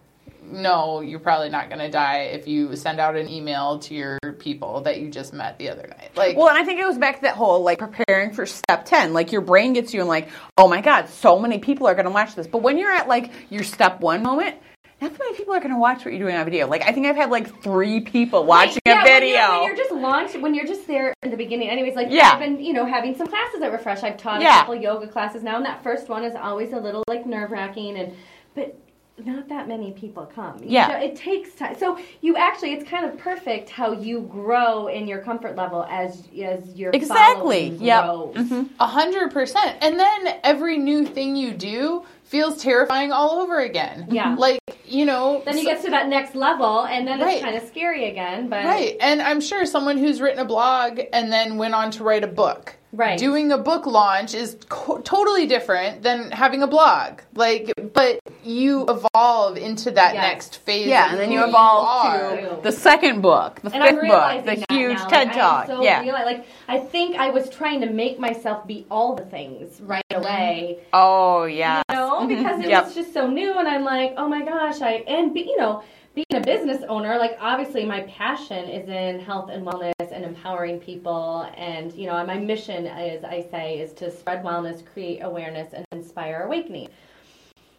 No, 0.51 1.01
you're 1.01 1.19
probably 1.19 1.49
not 1.49 1.69
going 1.69 1.79
to 1.79 1.89
die 1.89 2.29
if 2.33 2.47
you 2.47 2.75
send 2.75 2.99
out 2.99 3.15
an 3.15 3.29
email 3.29 3.79
to 3.79 3.93
your 3.93 4.17
people 4.39 4.81
that 4.81 4.99
you 4.99 5.09
just 5.09 5.33
met 5.33 5.57
the 5.57 5.69
other 5.69 5.87
night. 5.87 6.11
Like, 6.15 6.35
Well, 6.37 6.47
and 6.49 6.57
I 6.57 6.63
think 6.63 6.79
it 6.79 6.83
goes 6.83 6.97
back 6.97 7.17
to 7.17 7.21
that 7.23 7.35
whole 7.35 7.61
like 7.63 7.79
preparing 7.79 8.31
for 8.31 8.45
step 8.45 8.85
10. 8.85 9.13
Like 9.13 9.31
your 9.31 9.41
brain 9.41 9.73
gets 9.73 9.93
you 9.93 9.99
and 9.99 10.09
like, 10.09 10.29
oh 10.57 10.67
my 10.67 10.81
God, 10.81 11.09
so 11.09 11.39
many 11.39 11.59
people 11.59 11.87
are 11.87 11.93
going 11.93 12.05
to 12.05 12.11
watch 12.11 12.35
this. 12.35 12.47
But 12.47 12.61
when 12.61 12.77
you're 12.77 12.91
at 12.91 13.07
like 13.07 13.31
your 13.49 13.63
step 13.63 14.01
one 14.01 14.23
moment, 14.23 14.55
not 15.01 15.11
that 15.11 15.19
many 15.19 15.37
people 15.37 15.53
are 15.53 15.59
going 15.59 15.71
to 15.71 15.79
watch 15.79 16.03
what 16.03 16.13
you're 16.13 16.19
doing 16.19 16.35
on 16.35 16.43
video. 16.43 16.67
Like 16.67 16.81
I 16.81 16.91
think 16.91 17.05
I've 17.05 17.15
had 17.15 17.29
like 17.29 17.63
three 17.63 18.01
people 18.01 18.43
watching 18.45 18.79
yeah, 18.85 18.93
a 19.01 19.03
when 19.03 19.05
video. 19.21 19.29
you're, 19.37 19.51
when 19.51 19.63
you're 19.67 19.75
just 19.77 19.91
launched, 19.93 20.35
when 20.41 20.53
you're 20.53 20.67
just 20.67 20.87
there 20.87 21.13
in 21.23 21.31
the 21.31 21.37
beginning. 21.37 21.69
Anyways, 21.69 21.95
like 21.95 22.07
Yeah. 22.09 22.31
I've 22.33 22.39
been, 22.39 22.59
you 22.59 22.73
know, 22.73 22.85
having 22.85 23.15
some 23.15 23.27
classes 23.27 23.61
at 23.61 23.71
Refresh. 23.71 24.03
I've 24.03 24.17
taught 24.17 24.41
Yeah. 24.41 24.57
a 24.57 24.59
couple 24.61 24.75
yoga 24.75 25.07
classes 25.07 25.41
now, 25.41 25.55
and 25.55 25.65
that 25.65 25.83
first 25.83 26.09
one 26.09 26.25
is 26.25 26.35
always 26.35 26.73
a 26.73 26.77
little 26.79 27.03
like 27.07 27.25
nerve 27.25 27.51
wracking, 27.51 27.97
and 27.97 28.13
but 28.55 28.77
not 29.25 29.47
that 29.49 29.67
many 29.67 29.91
people 29.91 30.25
come. 30.25 30.57
You 30.63 30.69
Yeah. 30.69 30.87
know, 30.87 30.97
it 30.97 31.15
takes 31.15 31.53
time. 31.55 31.75
So 31.77 31.97
you 32.21 32.35
actually, 32.37 32.73
it's 32.73 32.89
kind 32.89 33.05
of 33.05 33.17
perfect 33.17 33.69
how 33.69 33.91
you 33.91 34.21
grow 34.21 34.87
in 34.87 35.07
your 35.07 35.19
comfort 35.19 35.55
level 35.55 35.85
as 35.89 36.27
as 36.43 36.75
your 36.75 36.91
Exactly. 36.93 37.69
Yeah. 37.79 38.03
Mm-hmm. 38.03 38.63
A 38.79 38.87
hundred 38.87 39.31
percent. 39.31 39.77
And 39.81 39.99
then 39.99 40.35
every 40.43 40.77
new 40.77 41.05
thing 41.05 41.35
you 41.35 41.51
do 41.53 42.03
feels 42.23 42.61
terrifying 42.61 43.11
all 43.11 43.39
over 43.41 43.59
again. 43.59 44.07
Yeah. 44.11 44.35
Like, 44.37 44.59
you 44.85 45.05
know. 45.05 45.41
Then 45.45 45.57
you 45.57 45.63
so- 45.63 45.69
get 45.71 45.83
to 45.85 45.89
that 45.91 46.07
next 46.07 46.35
level, 46.35 46.85
and 46.85 47.07
then 47.07 47.19
Right. 47.19 47.35
it's 47.37 47.43
kind 47.43 47.55
of 47.57 47.63
scary 47.63 48.09
again. 48.09 48.49
But 48.49 48.65
Right. 48.65 48.95
And 49.01 49.19
I'm 49.21 49.41
sure 49.41 49.65
someone 49.65 49.97
who's 49.97 50.21
written 50.21 50.39
a 50.39 50.45
blog 50.45 50.99
and 51.11 51.31
then 51.31 51.57
went 51.57 51.73
on 51.73 51.89
to 51.91 52.03
write 52.03 52.23
a 52.23 52.27
book. 52.27 52.75
Right. 52.91 53.19
Doing 53.19 53.51
a 53.51 53.57
book 53.57 53.85
launch 53.85 54.33
is 54.33 54.57
co- 54.67 54.99
totally 55.01 55.45
different 55.45 56.01
than 56.01 56.31
having 56.31 56.63
a 56.63 56.67
blog. 56.67 57.19
Like, 57.35 57.71
but 57.93 58.19
you 58.43 58.87
evolve 58.89 59.57
into 59.57 59.91
that 59.91 60.15
Yes. 60.15 60.23
next 60.23 60.57
phase. 60.61 60.87
yeah, 60.87 61.05
of 61.05 61.11
and 61.11 61.19
then 61.21 61.31
you 61.31 61.43
evolve 61.43 61.87
are. 61.87 62.37
to 62.37 62.59
the 62.63 62.71
second 62.71 63.21
book, 63.21 63.61
the 63.61 63.71
and 63.75 63.83
fifth 63.83 64.07
book, 64.07 64.45
the 64.45 64.55
that 64.55 64.71
huge 64.71 64.97
now. 64.97 65.07
TED 65.07 65.27
like, 65.27 65.35
Talk. 65.37 65.63
I 65.65 65.67
so 65.67 65.83
yeah. 65.83 66.03
reali- 66.03 66.25
like 66.25 66.45
I 66.67 66.79
think 66.79 67.15
I 67.15 67.29
was 67.29 67.47
trying 67.49 67.81
to 67.81 67.89
make 67.91 68.19
myself 68.19 68.65
be 68.65 68.87
all 68.89 69.13
the 69.15 69.25
things 69.25 69.79
right 69.81 70.03
mm-hmm. 70.11 70.23
away. 70.23 70.79
Oh, 70.91 71.43
yeah. 71.43 71.83
You 71.91 71.95
know, 71.95 72.25
because 72.27 72.59
it 72.63 72.69
Yep. 72.69 72.85
was 72.85 72.95
just 72.95 73.13
so 73.13 73.27
new, 73.27 73.53
and 73.59 73.67
I'm 73.67 73.83
like, 73.83 74.15
oh 74.17 74.27
my 74.27 74.43
gosh, 74.43 74.81
I 74.81 75.03
and 75.07 75.31
be, 75.31 75.41
you 75.41 75.57
know, 75.57 75.83
being 76.19 76.41
a 76.41 76.45
business 76.45 76.83
owner, 76.89 77.17
like 77.17 77.37
obviously 77.39 77.85
my 77.85 78.01
passion 78.01 78.67
is 78.67 78.89
in 78.89 79.19
health 79.19 79.49
and 79.49 79.65
wellness 79.65 80.11
and 80.11 80.25
empowering 80.25 80.79
people, 80.79 81.49
and 81.55 81.93
you 81.93 82.07
know, 82.07 82.25
my 82.25 82.37
mission 82.37 82.87
is, 82.87 83.23
I 83.23 83.47
say, 83.49 83.79
is 83.79 83.93
to 83.93 84.11
spread 84.11 84.43
wellness, 84.43 84.85
create 84.93 85.19
awareness, 85.21 85.73
and 85.73 85.85
inspire 85.91 86.43
awakening. 86.45 86.89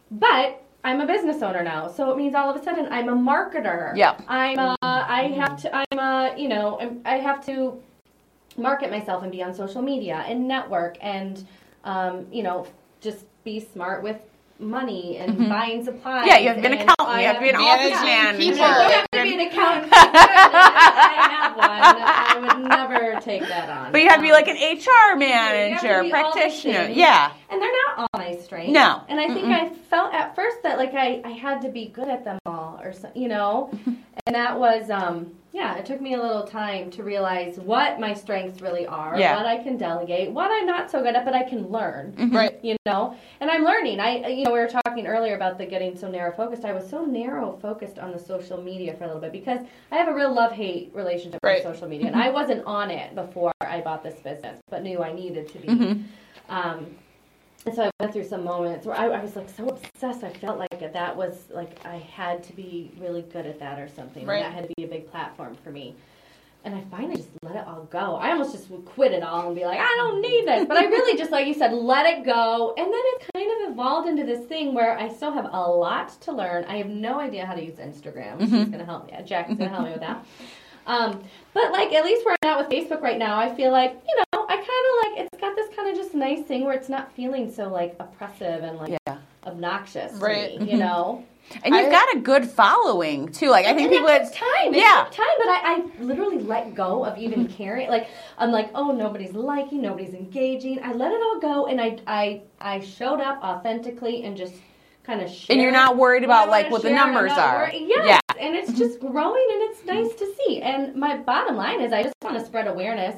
But 0.09 0.63
I'm 0.83 1.01
a 1.01 1.05
business 1.05 1.43
owner 1.43 1.63
now, 1.63 1.87
so 1.87 2.11
it 2.11 2.17
means 2.17 2.33
all 2.33 2.49
of 2.49 2.59
a 2.59 2.63
sudden 2.63 2.87
I'm 2.91 3.09
a 3.09 3.15
marketer. 3.15 3.95
Yeah. 3.95 4.19
I'm 4.27 4.57
a, 4.57 4.77
I 4.81 5.33
have 5.35 5.61
to 5.61 5.75
I'm 5.75 5.99
a 5.99 6.33
you 6.37 6.49
know 6.49 6.79
I'm, 6.79 7.01
I 7.05 7.17
have 7.17 7.45
to 7.45 7.79
market 8.57 8.89
myself 8.89 9.23
and 9.23 9.31
be 9.31 9.43
on 9.43 9.53
social 9.53 9.81
media 9.81 10.25
and 10.27 10.47
network 10.47 10.97
and 11.01 11.45
um, 11.83 12.25
you 12.31 12.43
know 12.43 12.67
just 13.01 13.25
be 13.43 13.59
smart 13.59 14.01
with 14.03 14.19
money 14.61 15.17
and 15.17 15.49
buying 15.49 15.83
supplies. 15.83 16.21
Mm-hmm. 16.21 16.27
Yeah, 16.29 16.37
you 16.37 16.47
have 16.49 16.55
to 16.57 16.61
be 16.61 16.67
an 16.67 16.73
accountant, 16.73 17.19
you 17.19 17.27
have 17.27 17.35
to 17.37 17.41
be 17.41 17.49
an 17.49 17.55
office 17.55 18.01
manager. 18.01 18.37
people. 18.37 18.63
I 18.63 18.91
have 18.91 19.11
to 19.11 19.23
be 19.23 19.33
an 19.33 19.39
accountant. 19.41 19.93
I 19.93 21.27
have 21.29 21.57
one. 21.57 21.67
I 21.71 22.55
would 22.55 22.69
never 22.69 23.19
take 23.21 23.41
that 23.41 23.69
on. 23.69 23.91
But 23.91 24.01
you 24.01 24.09
have 24.09 24.17
to 24.19 24.23
be 24.23 24.31
like 24.31 24.47
an 24.47 24.57
HR 24.57 25.15
manager, 25.17 26.03
be 26.03 26.11
all 26.13 26.31
the 26.31 26.31
practitioner. 26.39 26.89
Yeah. 26.91 27.31
and 27.49 27.61
they're 27.61 27.71
not 27.87 27.97
all 27.99 28.07
my 28.19 28.35
strengths. 28.37 28.71
No. 28.73 29.01
And 29.09 29.19
I 29.19 29.27
think 29.27 29.47
I 29.47 29.69
felt 29.89 30.13
at 30.13 30.35
first 30.35 30.57
that 30.63 30.77
like 30.77 30.93
I, 30.93 31.21
I 31.25 31.31
had 31.31 31.61
to 31.61 31.69
be 31.69 31.87
good 31.87 32.07
at 32.07 32.23
them 32.23 32.39
all 32.45 32.79
or 32.81 32.93
so, 32.93 33.09
you 33.15 33.27
know. 33.27 33.69
and 34.25 34.35
that 34.35 34.59
was 34.59 34.89
um 34.89 35.31
yeah, 35.53 35.75
it 35.75 35.85
took 35.85 35.99
me 35.99 36.13
a 36.13 36.21
little 36.21 36.43
time 36.43 36.89
to 36.91 37.03
realize 37.03 37.57
what 37.57 37.99
my 37.99 38.13
strengths 38.13 38.61
really 38.61 38.87
are, 38.87 39.19
Yeah. 39.19 39.35
what 39.35 39.45
I 39.45 39.61
can 39.61 39.75
delegate, 39.75 40.31
what 40.31 40.49
I'm 40.49 40.65
not 40.65 40.89
so 40.89 41.03
good 41.03 41.13
at 41.15 41.25
but 41.25 41.33
I 41.33 41.43
can 41.43 41.67
learn. 41.67 42.13
Mm-hmm. 42.13 42.35
Right. 42.35 42.59
You 42.63 42.77
know, 42.85 43.15
and 43.41 43.51
I'm 43.51 43.63
learning. 43.65 43.99
I, 43.99 44.23
uh, 44.23 44.27
you 44.29 44.45
know, 44.45 44.53
we 44.53 44.59
were 44.59 44.69
talking 44.85 45.07
earlier 45.07 45.35
about 45.35 45.57
the 45.57 45.65
getting 45.65 45.97
so 45.97 46.09
narrow 46.09 46.31
focused. 46.31 46.63
I 46.63 46.71
was 46.71 46.89
so 46.89 47.05
narrow 47.05 47.57
focused 47.61 47.99
on 47.99 48.11
the 48.11 48.19
social 48.19 48.61
media 48.61 48.93
for 48.95 49.03
a 49.03 49.07
little 49.07 49.21
bit 49.21 49.33
because 49.33 49.59
I 49.91 49.97
have 49.97 50.07
a 50.07 50.15
real 50.15 50.33
love 50.33 50.53
hate 50.53 50.91
relationship 50.93 51.39
Right. 51.43 51.63
with 51.63 51.75
social 51.75 51.89
media, 51.89 52.07
and 52.07 52.15
I 52.15 52.27
mm-hmm. 52.27 52.33
wasn't 52.33 52.65
on 52.65 52.89
it 52.89 53.13
before 53.13 53.51
I 53.59 53.81
bought 53.81 54.03
this 54.03 54.19
business, 54.21 54.61
but 54.69 54.83
knew 54.83 55.03
I 55.03 55.11
needed 55.11 55.49
to 55.49 55.59
be. 55.59 55.67
Mm-hmm. 55.67 56.01
Um, 56.49 56.95
and 57.65 57.75
so 57.75 57.83
I 57.83 57.91
went 57.99 58.13
through 58.13 58.27
some 58.27 58.43
moments 58.43 58.85
where 58.85 58.97
I, 58.97 59.07
I 59.07 59.23
was 59.23 59.35
like 59.35 59.49
so 59.49 59.67
obsessed. 59.67 60.23
I 60.23 60.33
felt 60.33 60.57
like 60.57 60.93
that 60.93 61.15
was 61.15 61.45
like 61.49 61.85
I 61.85 61.97
had 61.97 62.43
to 62.45 62.53
be 62.53 62.91
really 62.97 63.21
good 63.21 63.45
at 63.45 63.59
that 63.59 63.79
or 63.79 63.87
something. 63.87 64.25
Right. 64.25 64.43
That 64.43 64.53
had 64.53 64.67
to 64.67 64.73
be 64.75 64.83
a 64.83 64.87
big 64.87 65.09
platform 65.11 65.55
for 65.63 65.71
me. 65.71 65.95
And 66.63 66.75
I 66.75 66.81
finally 66.91 67.15
just 67.15 67.29
let 67.41 67.55
it 67.55 67.65
all 67.67 67.87
go. 67.89 68.15
I 68.15 68.31
almost 68.31 68.51
just 68.51 68.69
would 68.69 68.85
quit 68.85 69.13
it 69.13 69.23
all 69.23 69.47
and 69.47 69.55
be 69.55 69.65
like, 69.65 69.79
I 69.79 69.95
don't 69.97 70.21
need 70.21 70.45
this. 70.45 70.67
But 70.67 70.77
I 70.77 70.85
really 70.85 71.17
just, 71.17 71.31
like 71.31 71.47
you 71.47 71.55
said, 71.55 71.73
let 71.73 72.05
it 72.05 72.23
go. 72.23 72.75
And 72.77 72.85
then 72.85 73.01
it 73.03 73.29
kind 73.33 73.51
of 73.63 73.71
evolved 73.71 74.07
into 74.07 74.23
this 74.25 74.45
thing 74.45 74.75
where 74.75 74.95
I 74.95 75.09
still 75.09 75.31
have 75.31 75.45
a 75.51 75.59
lot 75.59 76.21
to 76.21 76.31
learn. 76.31 76.65
I 76.65 76.77
have 76.77 76.87
no 76.87 77.19
idea 77.19 77.47
how 77.47 77.55
to 77.55 77.65
use 77.65 77.77
Instagram. 77.77 78.41
She's 78.41 78.49
mm-hmm. 78.49 78.69
going 78.69 78.77
to 78.77 78.85
help 78.85 79.07
me. 79.07 79.17
Jack's 79.25 79.47
going 79.47 79.57
to 79.57 79.69
help 79.69 79.85
me 79.85 79.91
with 79.91 80.01
that. 80.01 80.23
Um, 80.87 81.23
but 81.53 81.71
like 81.71 81.93
at 81.93 82.03
least 82.05 82.25
where 82.25 82.35
I'm 82.43 82.49
at 82.49 82.57
with 82.57 82.69
Facebook 82.69 83.01
right 83.01 83.17
now, 83.17 83.37
I 83.39 83.53
feel 83.55 83.71
like 83.71 83.91
you 84.07 84.15
know 84.15 84.45
I 84.49 84.55
kind 84.55 84.59
of 84.67 85.17
like 85.19 85.25
it's 85.31 85.41
got 85.41 85.55
this 85.55 85.73
kind 85.75 85.89
of 85.89 85.95
just 85.95 86.13
nice 86.15 86.41
thing 86.43 86.65
where 86.65 86.73
it's 86.73 86.89
not 86.89 87.11
feeling 87.13 87.51
so 87.53 87.67
like 87.69 87.95
oppressive 87.99 88.63
and 88.63 88.77
like 88.77 88.97
Yeah. 89.07 89.17
obnoxious, 89.45 90.11
to 90.13 90.17
Right. 90.25 90.59
me, 90.61 90.71
you 90.71 90.77
know. 90.77 91.23
And 91.63 91.75
you've 91.75 91.87
I- 91.87 91.91
got 91.91 92.15
a 92.15 92.19
good 92.19 92.45
following 92.49 93.27
too. 93.31 93.49
Like 93.49 93.65
I 93.65 93.73
think 93.73 93.91
And 93.91 93.99
people. 93.99 94.07
it 94.07 94.19
takes 94.19 94.31
time. 94.37 94.73
It 94.73 94.77
Yeah. 94.77 95.03
took 95.05 95.11
time, 95.17 95.35
but 95.37 95.47
I, 95.49 95.59
I 95.63 95.83
literally 96.03 96.39
let 96.39 96.73
go 96.73 97.03
of 97.05 97.17
even 97.17 97.47
caring. 97.47 97.89
Like 97.89 98.07
I'm 98.37 98.51
like, 98.51 98.69
oh, 98.73 98.91
nobody's 98.91 99.33
liking, 99.33 99.81
nobody's 99.81 100.13
engaging. 100.13 100.79
I 100.83 100.93
let 100.93 101.11
it 101.11 101.21
all 101.21 101.39
go, 101.39 101.65
and 101.67 101.81
I 101.81 101.97
I 102.07 102.41
I 102.59 102.79
showed 102.79 103.19
up 103.19 103.43
authentically 103.43 104.23
and 104.23 104.37
just 104.37 104.53
kind 105.03 105.19
of 105.21 105.29
shared. 105.29 105.49
And 105.55 105.61
you're 105.61 105.71
not 105.71 105.97
worried 105.97 106.23
about, 106.23 106.49
like, 106.49 106.69
what 106.69 106.83
the 106.83 106.89
share, 106.89 106.97
and 107.03 107.13
numbers 107.13 107.31
are. 107.31 107.63
worried- 107.63 107.85
Yes, 107.87 108.05
Yeah. 108.07 108.19
And 108.41 108.55
it's 108.55 108.69
mm-hmm. 108.69 108.79
just 108.79 108.99
growing, 108.99 109.47
and 109.53 109.61
it's 109.69 109.85
nice 109.85 110.13
to 110.15 110.33
see. 110.35 110.61
And 110.61 110.95
my 110.95 111.17
bottom 111.17 111.55
line 111.55 111.81
is, 111.81 111.93
I 111.93 112.03
just 112.03 112.15
want 112.23 112.37
to 112.37 112.45
spread 112.45 112.67
awareness. 112.67 113.15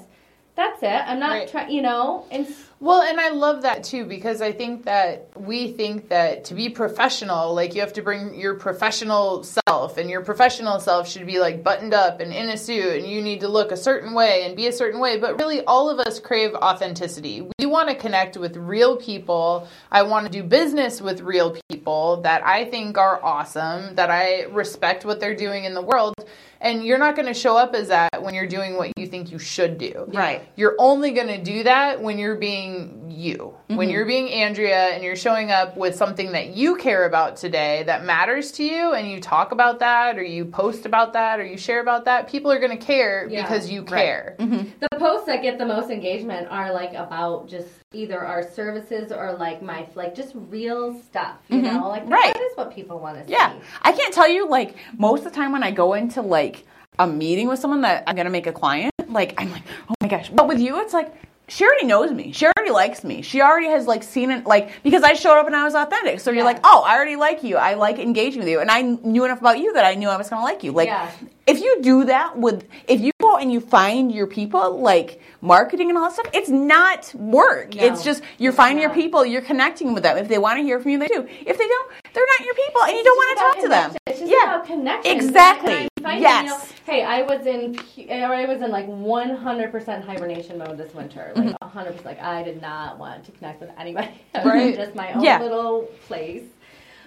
That's 0.56 0.84
it. 0.84 0.88
I'm 1.08 1.20
not 1.20 1.32
Right. 1.32 1.48
trying, 1.50 1.72
you 1.72 1.82
know, 1.82 2.26
and 2.30 2.48
Well, 2.80 3.02
and 3.02 3.18
I 3.18 3.30
love 3.30 3.62
that 3.62 3.86
too 3.86 4.04
because 4.04 4.42
I 4.42 4.52
think 4.52 4.84
that 4.84 5.30
we 5.38 5.72
think 5.72 6.10
that 6.10 6.44
to 6.46 6.54
be 6.54 6.68
professional, 6.68 7.54
like 7.54 7.76
you 7.76 7.80
have 7.80 7.94
to 7.94 8.02
bring 8.02 8.36
your 8.36 8.56
professional 8.56 9.42
self, 9.44 9.98
and 9.98 10.10
your 10.10 10.20
professional 10.20 10.82
self 10.82 11.10
should 11.10 11.26
be 11.26 11.40
like 11.40 11.64
buttoned 11.64 11.94
up 11.94 12.20
and 12.20 12.34
in 12.34 12.50
a 12.50 12.58
suit, 12.58 13.02
and 13.02 13.08
you 13.10 13.22
need 13.22 13.40
to 13.40 13.48
look 13.48 13.72
a 13.72 13.78
certain 13.78 14.14
way 14.14 14.44
and 14.44 14.58
be 14.58 14.68
a 14.68 14.74
certain 14.74 15.00
way. 15.00 15.18
But 15.18 15.40
really, 15.40 15.64
all 15.64 15.90
of 15.90 16.00
us 16.00 16.20
crave 16.20 16.54
authenticity. 16.56 17.48
We 17.58 17.66
want 17.66 17.88
to 17.88 17.96
connect 17.96 18.36
with 18.36 18.58
real 18.58 18.98
people. 18.98 19.66
I 19.90 20.04
want 20.04 20.26
to 20.26 20.32
do 20.32 20.44
business 20.44 21.02
with 21.02 21.22
real 21.22 21.58
people 21.70 22.22
that 22.24 22.46
I 22.46 22.66
think 22.66 22.98
are 22.98 23.24
awesome, 23.24 23.96
that 23.96 24.12
I 24.12 24.44
respect 24.52 25.06
what 25.06 25.22
they're 25.22 25.36
doing 25.36 25.64
in 25.64 25.74
the 25.74 25.82
world. 25.82 26.16
And 26.64 26.84
you're 26.86 26.98
not 26.98 27.16
going 27.16 27.28
to 27.28 27.34
show 27.34 27.58
up 27.58 27.76
as 27.76 27.90
that 27.90 28.24
when 28.24 28.34
you're 28.34 28.48
doing 28.48 28.78
what 28.78 28.92
you 28.98 29.06
think 29.06 29.32
you 29.32 29.38
should 29.38 29.78
do. 29.78 30.06
Right. 30.08 30.48
You're 30.56 30.76
only 30.80 31.12
going 31.12 31.28
to 31.28 31.44
do 31.44 31.64
that 31.64 32.02
when 32.02 32.18
you're 32.18 32.38
being 32.38 33.12
you. 33.12 33.54
When 33.68 33.78
mm-hmm. 33.78 33.90
you're 33.90 34.06
being 34.06 34.30
Andrea 34.30 34.88
and 34.88 35.04
you're 35.04 35.18
showing 35.18 35.52
up 35.52 35.76
with 35.76 35.96
something 35.96 36.32
that 36.32 36.56
you 36.56 36.78
care 36.78 37.06
about 37.06 37.36
today 37.36 37.84
that 37.84 38.06
matters 38.06 38.52
to 38.54 38.64
you 38.64 38.94
and 38.94 39.10
you 39.12 39.20
talk 39.20 39.52
about 39.52 39.80
that 39.80 40.18
or 40.18 40.24
you 40.24 40.46
post 40.46 40.86
about 40.86 41.14
that 41.14 41.40
or 41.40 41.46
you 41.46 41.58
share 41.58 41.82
about 41.82 42.06
that, 42.06 42.30
people 42.30 42.52
are 42.52 42.60
going 42.60 42.78
to 42.78 42.84
care 42.84 43.28
Yeah. 43.30 43.42
because 43.44 43.70
you 43.70 43.84
care. 43.84 44.36
Mm-hmm. 44.40 44.70
the 44.80 45.00
posts 45.00 45.28
that 45.28 45.42
get 45.42 45.58
the 45.58 45.66
most 45.66 45.90
engagement 45.90 46.48
are 46.50 46.72
like 46.72 46.94
about 46.94 47.50
just 47.50 47.70
either 47.94 48.20
our 48.20 48.44
services 48.44 49.12
or 49.12 49.34
like 49.34 49.62
my 49.62 49.88
like 49.96 50.16
just 50.16 50.34
real 50.36 51.00
stuff. 51.02 51.38
You 51.50 51.62
mm-hmm. 51.62 51.78
know, 51.78 51.90
like 51.90 52.04
Right. 52.08 52.34
that 52.34 52.42
is 52.42 52.56
what 52.58 52.74
people 52.74 53.00
want 53.00 53.18
to 53.18 53.26
see. 53.26 53.32
Yeah. 53.32 53.54
I 53.82 53.92
can't 53.92 54.14
tell 54.14 54.30
you, 54.30 54.48
like, 54.48 54.76
most 54.98 55.26
of 55.26 55.32
the 55.32 55.36
time 55.36 55.52
when 55.52 55.64
I 55.64 55.72
go 55.72 55.94
into, 55.94 56.22
like, 56.22 56.66
a 57.00 57.08
meeting 57.08 57.48
with 57.48 57.60
someone 57.60 57.82
that 57.82 58.04
I'm 58.08 58.16
to 58.16 58.30
make 58.30 58.48
a 58.48 58.52
client, 58.52 58.94
like, 59.08 59.40
I'm 59.40 59.52
like, 59.52 59.64
oh 59.90 59.96
my 60.02 60.08
gosh. 60.08 60.30
But 60.30 60.48
with 60.48 60.60
you, 60.60 60.80
it's 60.82 60.94
like, 60.94 61.14
she 61.48 61.66
already 61.66 61.86
knows 61.86 62.12
me. 62.12 62.32
She 62.32 62.46
already 62.46 62.72
likes 62.72 63.04
me. 63.04 63.22
She 63.22 63.42
already 63.42 63.68
has, 63.68 63.86
like, 63.88 64.04
seen 64.04 64.32
it, 64.32 64.46
like, 64.46 64.84
because 64.84 65.04
I 65.04 65.14
showed 65.14 65.40
up 65.40 65.48
and 65.48 65.56
I 65.56 65.64
was 65.64 65.76
authentic. 65.76 66.20
So 66.20 66.32
you're 66.32 66.44
like, 66.46 66.60
oh, 66.64 66.84
I 66.86 66.96
already 66.96 67.16
like 67.16 67.44
you. 67.44 67.58
I 67.58 67.74
like 67.74 68.00
engaging 68.00 68.40
with 68.40 68.50
you. 68.50 68.60
And 68.60 68.70
I 68.72 68.82
knew 68.82 69.26
enough 69.26 69.40
about 69.42 69.60
you 69.60 69.74
that 69.74 69.86
I 69.86 69.96
knew 69.96 70.10
I 70.10 70.18
was 70.18 70.30
to 70.30 70.36
like 70.36 70.64
you. 70.64 70.72
Like, 70.72 70.88
Yeah. 70.88 71.12
if 71.48 71.60
you 71.60 71.82
do 71.82 72.06
that 72.06 72.38
with, 72.38 72.68
if 72.88 73.02
you 73.02 73.12
and 73.38 73.52
you 73.52 73.60
find 73.60 74.12
your 74.12 74.28
people, 74.28 74.80
like, 74.82 75.20
marketing 75.42 75.90
and 75.90 75.98
all 75.98 76.06
that 76.06 76.14
stuff, 76.14 76.30
it's 76.34 76.50
not 76.50 77.14
work. 77.16 77.76
No, 77.76 77.86
it's 77.86 78.04
just, 78.04 78.24
you're 78.38 78.50
it's 78.50 78.58
finding 78.58 78.82
your 78.82 78.94
people, 78.94 79.26
you're 79.26 79.42
connecting 79.42 79.94
with 79.94 80.04
them. 80.04 80.18
If 80.18 80.28
they 80.28 80.38
want 80.38 80.58
to 80.58 80.64
hear 80.64 80.80
from 80.80 80.92
you, 80.92 81.00
they 81.00 81.08
do. 81.08 81.28
If 81.28 81.58
they 81.58 81.68
don't, 81.68 81.92
they're 82.14 82.26
not 82.38 82.46
your 82.46 82.56
people 82.56 82.84
and 82.84 82.94
you 82.98 83.04
don't 83.04 83.18
want 83.18 83.38
to 83.38 83.44
talk 83.44 83.64
to 83.64 83.70
them. 83.70 83.96
It's 84.08 84.20
just 84.20 84.32
yeah. 84.32 84.56
about 84.56 84.66
connection. 84.66 85.12
Exactly. 85.12 85.88
Yes. 86.02 86.44
You 86.44 86.50
know, 86.50 86.62
hey, 86.86 87.04
I 87.04 87.22
was 87.24 87.46
in, 87.46 87.80
I 88.12 88.46
was 88.46 88.62
in 88.62 88.72
like 88.72 88.88
100% 88.88 90.06
hibernation 90.06 90.58
mode 90.58 90.78
this 90.78 90.94
winter. 90.94 91.32
Mm-hmm. 91.36 91.48
Like 91.50 91.60
100%. 91.60 92.06
Like 92.06 92.22
I 92.22 92.44
did 92.44 92.62
not 92.62 93.00
want 93.00 93.24
to 93.26 93.32
connect 93.32 93.62
with 93.62 93.72
anybody. 93.78 94.10
Right. 94.36 94.76
just 94.76 94.94
my 94.96 95.14
own 95.14 95.24
Yeah. 95.24 95.42
little 95.42 95.84
place. 96.08 96.44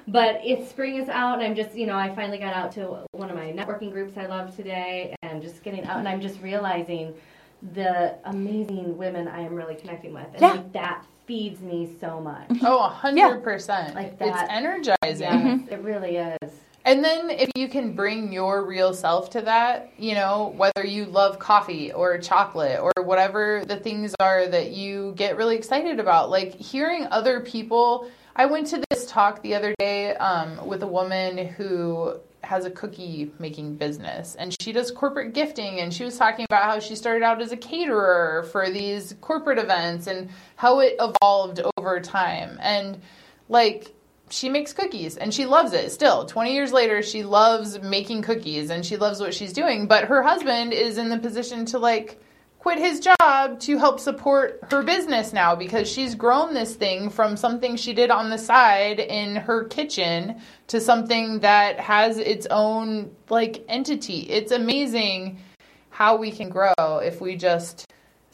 But 0.09 0.41
it's 0.45 0.71
spring 0.71 0.97
is 0.97 1.09
out, 1.09 1.35
and 1.39 1.43
I'm 1.43 1.57
just, 1.57 1.75
you 1.75 1.87
know, 1.87 1.97
I 1.97 2.15
finally 2.15 2.39
got 2.39 2.55
out 2.55 2.71
to 2.73 3.05
one 3.11 3.29
of 3.29 3.37
my 3.37 3.51
networking 3.53 3.91
groups 3.91 4.17
I 4.17 4.27
love 4.27 4.55
today, 4.55 5.17
and 5.23 5.43
just 5.43 5.65
getting 5.65 5.85
out, 5.85 5.99
and 5.99 6.09
I'm 6.09 6.21
just 6.21 6.41
realizing 6.41 7.13
the 7.75 8.15
amazing 8.25 8.97
women 8.97 9.27
I 9.27 9.41
am 9.41 9.55
really 9.55 9.75
connecting 9.75 10.13
with, 10.15 10.27
and 10.33 10.41
Yeah. 10.41 10.51
like, 10.53 10.73
that 10.75 11.05
feeds 11.27 11.61
me 11.61 11.91
so 12.01 12.21
much. 12.21 12.47
Oh, 12.63 12.85
a 12.85 12.89
hundred 12.89 13.43
percent. 13.43 13.97
Like 13.97 14.17
that. 14.19 14.29
It's 14.29 14.41
that. 14.43 14.51
energizing. 14.53 15.01
Yes, 15.03 15.61
mm-hmm. 15.61 15.73
it 15.75 15.81
really 15.83 16.19
is. 16.19 16.53
And 16.85 17.03
then 17.03 17.31
if 17.31 17.51
you 17.57 17.67
can 17.67 17.95
bring 17.95 18.33
your 18.33 18.65
real 18.65 18.95
self 18.95 19.29
to 19.31 19.41
that, 19.41 19.93
you 19.99 20.15
know, 20.15 20.55
whether 20.57 20.87
you 20.87 21.07
love 21.07 21.41
coffee 21.41 21.91
or 21.91 22.17
chocolate 22.19 22.79
or 22.79 22.93
whatever 23.03 23.65
the 23.67 23.75
things 23.75 24.15
are 24.21 24.47
that 24.47 24.71
you 24.71 25.13
get 25.17 25.37
really 25.37 25.57
excited 25.57 25.99
about, 25.99 26.31
like 26.31 26.55
hearing 26.55 27.09
other 27.11 27.41
people. 27.41 28.09
I 28.39 28.45
went 28.45 28.67
to 28.69 28.83
this 28.91 29.07
talk 29.07 29.43
the 29.43 29.55
other 29.55 29.75
day 29.79 30.15
um, 30.17 30.67
with 30.67 30.83
a 30.83 30.87
woman 30.87 31.39
who 31.39 32.21
has 32.43 32.67
a 32.67 32.71
cookie 32.71 33.33
making 33.39 33.77
business 33.77 34.35
and 34.35 34.55
she 34.61 34.73
does 34.73 34.91
corporate 34.91 35.33
gifting 35.33 35.81
and 35.81 35.93
she 35.93 36.05
was 36.05 36.19
talking 36.19 36.45
about 36.45 36.65
how 36.65 36.79
she 36.79 36.95
started 36.95 37.25
out 37.25 37.41
as 37.41 37.51
a 37.51 37.57
caterer 37.57 38.47
for 38.53 38.69
these 38.69 39.17
corporate 39.23 39.59
events 39.59 40.07
and 40.07 40.29
how 40.57 40.81
it 40.81 40.97
evolved 41.01 41.63
over 41.79 41.99
time. 41.99 42.59
And 42.61 43.01
like 43.49 43.95
she 44.29 44.51
makes 44.51 44.75
cookies 44.75 45.17
and 45.17 45.33
she 45.33 45.47
loves 45.47 45.73
it 45.73 45.91
still. 45.91 46.27
20 46.27 46.53
years 46.53 46.73
later 46.73 47.01
she 47.01 47.23
loves 47.23 47.81
making 47.81 48.21
cookies 48.21 48.69
and 48.69 48.85
she 48.85 48.99
loves 48.99 49.19
what 49.19 49.33
she's 49.33 49.55
doing 49.55 49.87
but 49.87 50.05
her 50.05 50.23
husband 50.23 50.75
is 50.75 50.99
in 50.99 51.09
the 51.09 51.19
position 51.19 51.65
to 51.65 51.79
like 51.79 52.21
quit 52.67 52.79
his 52.81 52.99
job 52.99 53.61
to 53.61 53.79
help 53.79 54.01
support 54.01 54.59
her 54.73 54.83
business 54.83 55.33
now 55.33 55.55
because 55.55 55.89
she's 55.89 56.17
grown 56.17 56.53
this 56.53 56.75
thing 56.75 57.09
from 57.09 57.37
something 57.37 57.77
she 57.77 57.93
did 57.93 58.11
on 58.11 58.29
the 58.29 58.37
side 58.37 58.99
in 58.99 59.37
her 59.37 59.63
kitchen 59.67 60.35
to 60.67 60.81
something 60.81 61.39
that 61.39 61.79
has 61.79 62.19
its 62.19 62.45
own 62.51 63.09
like 63.31 63.65
entity. 63.69 64.23
It's 64.23 64.51
amazing 64.51 65.39
how 65.91 66.17
we 66.17 66.33
can 66.33 66.49
grow 66.49 66.75
if 66.79 67.21
we 67.21 67.37
just 67.37 67.87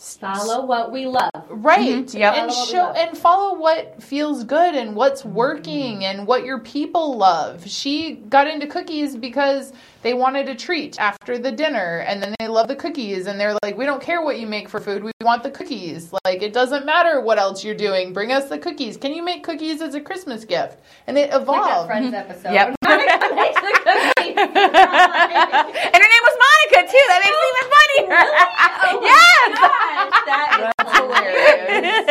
Follow 0.02 0.66
what 0.66 0.90
we 0.90 1.06
love. 1.06 1.30
Right. 1.48 2.04
Mhm. 2.06 2.18
Yep. 2.18 2.34
And 2.34 2.50
Follow 2.50 2.58
what 2.58 2.66
we 2.66 2.72
show 2.72 2.86
and 3.08 3.16
follow 3.18 3.54
what 3.58 4.02
feels 4.02 4.42
good 4.42 4.74
and 4.74 4.96
what's 4.96 5.24
working 5.24 6.04
and 6.04 6.26
what 6.26 6.44
your 6.44 6.58
people 6.58 7.16
love. 7.16 7.62
She 7.68 8.14
got 8.28 8.48
into 8.48 8.66
cookies 8.66 9.14
because 9.16 9.72
they 10.02 10.12
wanted 10.14 10.48
a 10.48 10.56
treat 10.56 10.98
after 11.00 11.38
the 11.38 11.52
dinner 11.52 12.04
and 12.08 12.20
then 12.20 12.34
they 12.40 12.48
love 12.48 12.66
the 12.66 12.74
cookies 12.74 13.28
and 13.28 13.38
they're 13.38 13.56
like, 13.62 13.78
We 13.78 13.84
don't 13.86 14.02
care 14.02 14.22
what 14.22 14.40
you 14.40 14.46
make 14.48 14.68
for 14.68 14.80
food, 14.80 15.04
we 15.04 15.12
want 15.20 15.44
the 15.44 15.50
cookies. 15.52 16.12
Like 16.24 16.42
it 16.42 16.52
doesn't 16.52 16.84
matter 16.84 17.20
what 17.20 17.38
else 17.38 17.62
you're 17.62 17.76
doing. 17.76 18.12
Bring 18.12 18.32
us 18.32 18.48
the 18.48 18.58
cookies. 18.58 18.96
Can 18.96 19.14
you 19.14 19.22
make 19.22 19.44
cookies 19.44 19.80
as 19.80 19.94
a 19.94 20.00
Christmas 20.00 20.44
gift? 20.44 20.78
And 21.06 21.16
it 21.16 21.30
Like 21.30 21.30
that 21.30 21.42
evolved. 21.42 21.86
Friends 21.86 22.12
episode. 22.12 22.52
Yep. 22.52 22.74
Monica 22.84 23.34
makes 23.36 23.60
the 23.60 23.72
cookies. 23.84 24.36
And 24.36 26.00
her 26.02 26.08
name 26.10 26.24
was 26.26 26.36
Monica 26.42 26.90
too. 26.90 27.04
That 27.08 27.20
makes 27.22 27.38
it 27.38 27.46
even 27.52 27.70
funnier. 27.70 28.01
Oh 28.14 29.00
my 29.00 29.08
yes. 29.08 29.58
gosh, 29.58 30.12
that 30.26 30.72
is 30.78 30.92
hilarious. 30.98 32.06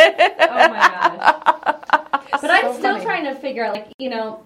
oh 0.50 0.70
my 0.70 0.80
gosh. 2.32 2.42
But 2.42 2.50
I'm 2.50 2.74
still 2.74 2.94
funny. 2.94 3.06
trying 3.06 3.24
to 3.26 3.36
figure 3.36 3.64
out, 3.64 3.76
like, 3.76 3.88
you 4.00 4.10
know, 4.10 4.44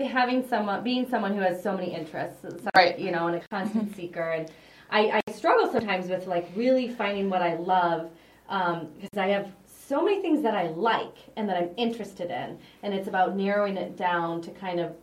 having 0.00 0.46
someone, 0.46 0.84
being 0.84 1.08
someone 1.08 1.34
who 1.34 1.40
has 1.40 1.62
so 1.62 1.76
many 1.76 1.92
interests, 1.94 2.42
so- 2.42 2.70
Right. 2.74 2.98
you 2.98 3.10
know, 3.10 3.26
and 3.26 3.36
a 3.36 3.40
constant 3.48 3.86
mm-hmm. 3.86 3.94
seeker. 3.94 4.30
And 4.30 4.50
I, 4.90 5.20
I 5.26 5.32
struggle 5.32 5.70
sometimes 5.72 6.08
with, 6.08 6.26
like, 6.26 6.48
really 6.54 6.88
finding 6.88 7.28
what 7.30 7.42
I 7.42 7.56
love 7.56 8.10
um, 8.48 8.88
because 9.00 9.18
I 9.18 9.28
have 9.28 9.50
so 9.66 10.02
many 10.02 10.20
things 10.22 10.42
that 10.42 10.54
I 10.54 10.68
like 10.68 11.16
and 11.36 11.48
that 11.48 11.56
I'm 11.56 11.70
interested 11.76 12.30
in, 12.30 12.58
and 12.82 12.94
it's 12.94 13.08
about 13.08 13.36
narrowing 13.36 13.76
it 13.76 13.96
down 13.96 14.40
to 14.42 14.50
kind 14.50 14.78
of 14.78 14.94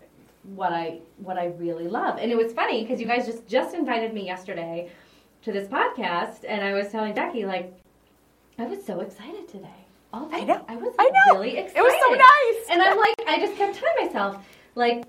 what 0.44 0.72
I 0.72 1.00
what 1.18 1.38
I 1.38 1.48
really 1.58 1.88
love. 1.88 2.18
And 2.18 2.32
it 2.32 2.36
was 2.36 2.54
funny 2.54 2.82
because 2.82 3.00
you 3.00 3.06
guys 3.06 3.26
just 3.26 3.48
just 3.48 3.76
invited 3.76 4.14
me 4.14 4.26
yesterday 4.26 4.90
to 5.43 5.52
this 5.52 5.67
podcast, 5.67 6.43
and 6.47 6.62
I 6.62 6.73
was 6.73 6.91
telling 6.91 7.13
Becky 7.13 7.45
like 7.45 7.73
I 8.58 8.65
was 8.65 8.86
so 8.86 8.99
excited 8.99 9.47
today. 9.47 9.67
All 10.12 10.28
day. 10.28 10.38
I 10.38 10.43
know. 10.43 10.65
I 10.67 10.75
was 10.75 10.93
I 10.99 11.10
know. 11.10 11.39
really 11.39 11.58
excited. 11.58 11.78
It 11.78 11.82
was 11.82 11.93
so 11.93 12.13
nice. 12.13 12.69
And 12.71 12.82
I'm 12.82 12.97
like, 12.97 13.15
I 13.28 13.39
just 13.39 13.56
kept 13.56 13.78
telling 13.78 14.08
myself, 14.08 14.43
like, 14.75 15.06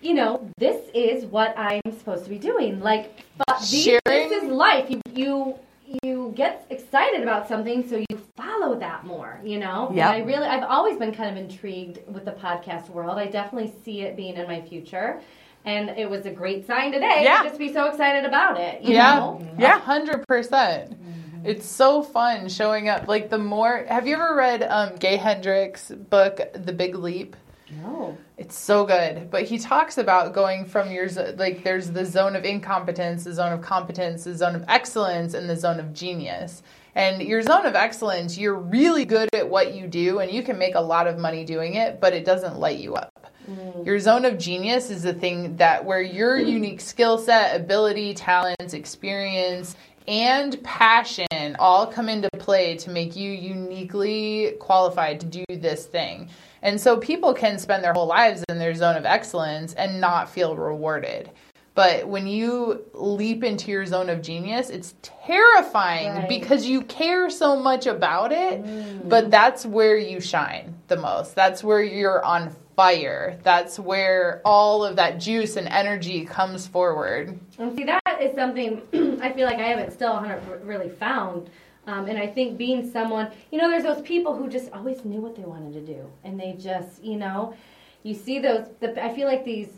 you 0.00 0.14
know, 0.14 0.48
this 0.56 0.88
is 0.94 1.26
what 1.26 1.52
I'm 1.58 1.82
supposed 1.98 2.24
to 2.24 2.30
be 2.30 2.38
doing. 2.38 2.80
Like, 2.80 3.24
but 3.36 3.60
these, 3.60 3.98
this 4.06 4.32
is 4.32 4.44
life. 4.44 4.88
You 4.88 5.00
you 5.12 5.58
you 6.02 6.32
get 6.36 6.64
excited 6.70 7.22
about 7.22 7.48
something, 7.48 7.86
so 7.86 7.96
you 7.96 8.20
follow 8.36 8.78
that 8.78 9.04
more. 9.04 9.40
You 9.44 9.58
know. 9.58 9.90
Yeah. 9.92 10.10
I 10.10 10.18
really, 10.20 10.46
I've 10.46 10.62
always 10.62 10.96
been 10.96 11.12
kind 11.12 11.36
of 11.36 11.44
intrigued 11.44 11.98
with 12.06 12.24
the 12.24 12.32
podcast 12.32 12.88
world. 12.88 13.18
I 13.18 13.26
definitely 13.26 13.74
see 13.84 14.02
it 14.02 14.16
being 14.16 14.36
in 14.36 14.46
my 14.46 14.62
future. 14.62 15.20
And 15.64 15.90
it 15.90 16.08
was 16.08 16.24
a 16.26 16.30
great 16.30 16.66
sign 16.66 16.90
today 16.92 17.20
Yeah. 17.22 17.42
to 17.42 17.48
just 17.48 17.58
be 17.58 17.72
so 17.72 17.86
excited 17.86 18.24
about 18.24 18.58
it. 18.58 18.82
You 18.82 18.94
Yeah, 18.94 19.14
know? 19.16 19.46
yeah, 19.58 19.78
hundred 19.78 20.26
percent. 20.26 20.96
It's 21.44 21.66
so 21.66 22.02
fun 22.02 22.48
showing 22.48 22.88
up. 22.88 23.08
Like 23.08 23.30
the 23.30 23.38
more, 23.38 23.84
have 23.88 24.06
you 24.06 24.14
ever 24.14 24.34
read 24.34 24.62
um, 24.62 24.96
Gay 24.96 25.16
Hendricks' 25.16 25.90
book, 25.90 26.40
The 26.54 26.72
Big 26.72 26.94
Leap? 26.94 27.36
No. 27.82 28.16
It's 28.36 28.58
so 28.58 28.84
good. 28.84 29.30
But 29.30 29.44
he 29.44 29.58
talks 29.58 29.96
about 29.98 30.32
going 30.32 30.64
from 30.64 30.90
your 30.90 31.08
zo- 31.08 31.34
like 31.38 31.62
there's 31.62 31.90
the 31.90 32.04
zone 32.04 32.34
of 32.36 32.44
incompetence, 32.44 33.24
the 33.24 33.32
zone 33.32 33.52
of 33.52 33.60
competence, 33.60 34.24
the 34.24 34.34
zone 34.34 34.54
of 34.56 34.64
excellence, 34.66 35.34
and 35.34 35.48
the 35.48 35.56
zone 35.56 35.78
of 35.78 35.92
genius. 35.94 36.62
And 36.94 37.22
your 37.22 37.42
zone 37.42 37.66
of 37.66 37.74
excellence, 37.74 38.36
you're 38.36 38.58
really 38.58 39.04
good 39.04 39.28
at 39.34 39.48
what 39.48 39.74
you 39.74 39.86
do 39.86 40.18
and 40.18 40.30
you 40.30 40.42
can 40.42 40.58
make 40.58 40.74
a 40.74 40.80
lot 40.80 41.06
of 41.06 41.18
money 41.18 41.44
doing 41.44 41.74
it, 41.74 42.00
but 42.00 42.12
it 42.12 42.24
doesn't 42.24 42.58
light 42.58 42.78
you 42.78 42.94
up. 42.94 43.32
Mm. 43.48 43.86
Your 43.86 43.98
zone 43.98 44.24
of 44.24 44.38
genius 44.38 44.90
is 44.90 45.02
the 45.02 45.14
thing 45.14 45.56
that 45.56 45.84
where 45.84 46.02
your 46.02 46.38
unique 46.38 46.80
skill 46.80 47.18
set, 47.18 47.56
ability, 47.56 48.14
talents, 48.14 48.74
experience, 48.74 49.76
and 50.08 50.62
passion 50.64 51.56
all 51.58 51.86
come 51.86 52.08
into 52.08 52.28
play 52.38 52.76
to 52.76 52.90
make 52.90 53.14
you 53.14 53.30
uniquely 53.30 54.56
qualified 54.58 55.20
to 55.20 55.26
do 55.26 55.44
this 55.48 55.86
thing. 55.86 56.28
And 56.62 56.80
so 56.80 56.96
people 56.96 57.32
can 57.32 57.58
spend 57.58 57.84
their 57.84 57.92
whole 57.92 58.06
lives 58.06 58.44
in 58.48 58.58
their 58.58 58.74
zone 58.74 58.96
of 58.96 59.04
excellence 59.04 59.72
and 59.74 60.00
not 60.00 60.28
feel 60.28 60.56
rewarded. 60.56 61.30
But 61.74 62.08
when 62.08 62.26
you 62.26 62.84
leap 62.94 63.44
into 63.44 63.70
your 63.70 63.86
zone 63.86 64.10
of 64.10 64.22
genius, 64.22 64.70
it's 64.70 64.94
terrifying 65.02 66.14
Right. 66.14 66.28
because 66.28 66.66
you 66.66 66.82
care 66.82 67.30
so 67.30 67.56
much 67.56 67.86
about 67.86 68.32
it. 68.32 69.08
But 69.08 69.30
that's 69.30 69.64
where 69.64 69.96
you 69.96 70.20
shine 70.20 70.74
the 70.88 70.96
most. 70.96 71.34
That's 71.34 71.62
where 71.62 71.82
you're 71.82 72.24
on 72.24 72.54
fire. 72.76 73.38
That's 73.42 73.78
where 73.78 74.40
all 74.44 74.84
of 74.84 74.96
that 74.96 75.18
juice 75.18 75.56
and 75.56 75.68
energy 75.68 76.24
comes 76.24 76.66
forward. 76.66 77.38
And 77.58 77.76
see, 77.76 77.84
that 77.84 78.02
is 78.20 78.34
something 78.34 78.82
I 79.22 79.32
feel 79.32 79.46
like 79.46 79.58
I 79.58 79.68
haven't 79.68 79.92
still 79.92 80.20
really 80.64 80.88
found. 80.88 81.50
Um, 81.86 82.06
and 82.06 82.18
I 82.18 82.26
think 82.26 82.58
being 82.58 82.90
someone, 82.90 83.30
you 83.50 83.58
know, 83.58 83.68
there's 83.70 83.84
those 83.84 84.02
people 84.02 84.34
who 84.36 84.48
just 84.48 84.70
always 84.72 85.04
knew 85.04 85.20
what 85.20 85.34
they 85.36 85.42
wanted 85.42 85.72
to 85.74 85.80
do, 85.80 86.10
and 86.24 86.38
they 86.38 86.52
just, 86.58 87.02
you 87.02 87.16
know, 87.16 87.54
you 88.02 88.14
see 88.14 88.38
those. 88.38 88.66
The, 88.80 89.02
I 89.02 89.14
feel 89.14 89.26
like 89.26 89.44
these, 89.44 89.68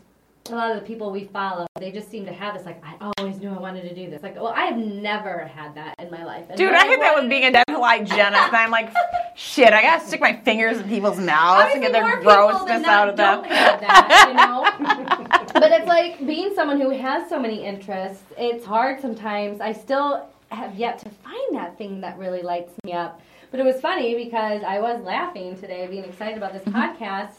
a 0.49 0.55
lot 0.55 0.71
of 0.71 0.79
the 0.81 0.85
people 0.85 1.09
we 1.11 1.25
follow, 1.25 1.65
they 1.79 1.91
just 1.91 2.09
seem 2.11 2.25
to 2.25 2.33
have 2.33 2.53
this 2.55 2.65
like, 2.65 2.81
I 2.83 3.11
always 3.17 3.39
knew 3.39 3.49
I 3.49 3.57
wanted 3.59 3.83
to 3.87 3.95
do 3.95 4.09
this. 4.09 4.21
Like, 4.21 4.35
well, 4.35 4.47
I 4.55 4.65
have 4.65 4.77
never 4.77 5.45
had 5.45 5.75
that 5.75 5.95
in 5.99 6.11
my 6.11 6.23
life. 6.25 6.45
And 6.49 6.57
Dude, 6.57 6.73
I 6.73 6.85
hit 6.87 6.99
that 6.99 7.15
with 7.15 7.29
being 7.29 7.45
a 7.45 7.51
dental 7.51 7.81
hygienist, 7.83 8.19
and 8.19 8.55
I'm 8.55 8.69
like, 8.71 8.93
shit, 9.35 9.71
I 9.71 9.81
gotta 9.81 10.05
stick 10.05 10.19
my 10.19 10.35
fingers 10.35 10.79
in 10.79 10.89
people's 10.89 11.19
mouths 11.19 11.71
and 11.73 11.81
get 11.81 11.93
their 11.93 12.19
grossness 12.21 12.83
out 12.85 13.07
of 13.09 13.15
them. 13.17 13.41
that, 13.43 14.25
you 14.27 14.33
know. 14.33 15.53
but 15.53 15.71
it's 15.71 15.87
like 15.87 16.25
being 16.25 16.53
someone 16.55 16.79
who 16.81 16.89
has 16.89 17.29
so 17.29 17.39
many 17.39 17.63
interests. 17.63 18.23
It's 18.37 18.65
hard 18.65 18.99
sometimes. 18.99 19.61
I 19.61 19.71
still 19.71 20.27
have 20.49 20.75
yet 20.75 20.99
to 20.99 21.09
find 21.09 21.55
that 21.55 21.77
thing 21.77 22.01
that 22.01 22.17
really 22.17 22.41
lights 22.41 22.73
me 22.83 22.91
up. 22.93 23.21
But 23.49 23.59
it 23.59 23.63
was 23.63 23.79
funny 23.79 24.15
because 24.25 24.61
I 24.63 24.79
was 24.79 25.01
laughing 25.03 25.57
today, 25.59 25.87
being 25.87 26.03
excited 26.03 26.37
about 26.37 26.53
this 26.53 26.63
Mm-hmm. 26.63 27.03
podcast, 27.03 27.33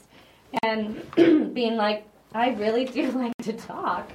and 0.62 1.54
being 1.54 1.76
like, 1.76 2.06
I 2.34 2.50
really 2.50 2.84
do 2.84 3.10
like 3.12 3.32
to 3.42 3.52
talk. 3.52 4.10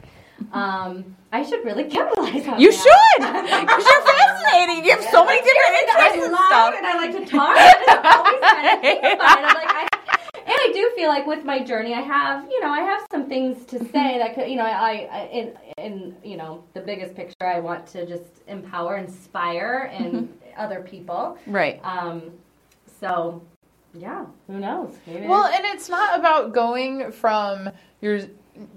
Um, 0.53 1.15
I 1.31 1.43
should 1.43 1.63
really 1.65 1.83
capitalize 1.85 2.47
on 2.47 2.51
that. 2.51 2.59
You 2.59 2.71
that. 2.71 2.77
should! 2.77 3.61
Because 3.61 3.85
you're 3.85 4.01
fascinating. 4.15 4.85
You 4.85 4.91
have 4.91 5.03
so 5.03 5.25
many 5.25 5.41
different 5.41 5.75
I 5.75 5.81
interests 5.81 6.23
and 6.23 6.31
love 6.33 6.45
stuff. 6.47 6.73
and 6.77 6.87
I 6.87 6.95
like 6.97 7.11
to 7.11 7.25
talk. 7.25 7.57
And 7.57 7.99
I 7.99 8.15
always 8.17 8.41
kind 8.41 8.67
of 8.75 8.81
think 8.81 8.99
about 8.99 9.39
it. 9.39 9.45
I'm 9.45 9.55
like, 9.55 9.69
I, 9.69 9.87
and 10.35 10.55
I 10.57 10.71
do 10.73 10.91
feel 10.95 11.09
like 11.09 11.27
with 11.27 11.43
my 11.43 11.63
journey, 11.63 11.93
I 11.93 12.01
have, 12.01 12.45
you 12.49 12.61
know, 12.61 12.69
I 12.69 12.79
have 12.81 13.05
some 13.11 13.27
things 13.27 13.65
to 13.65 13.79
say 13.79 14.17
that 14.17 14.33
could, 14.33 14.49
you 14.49 14.55
know, 14.55 14.63
I, 14.63 15.07
I 15.11 15.29
in, 15.31 15.57
in, 15.77 16.15
you 16.23 16.37
know, 16.37 16.63
the 16.73 16.81
biggest 16.81 17.15
picture, 17.15 17.45
I 17.45 17.59
want 17.59 17.85
to 17.87 18.05
just 18.05 18.41
empower, 18.47 18.97
inspire, 18.97 19.91
and 19.93 20.33
other 20.57 20.81
people. 20.81 21.37
Right. 21.47 21.79
Um, 21.83 22.31
so, 22.99 23.43
yeah, 23.93 24.25
who 24.47 24.59
knows? 24.59 24.95
Maybe 25.05 25.27
Well, 25.27 25.45
and 25.45 25.65
it's 25.65 25.89
not 25.89 26.17
about 26.17 26.53
going 26.53 27.11
from 27.11 27.69
your 28.01 28.21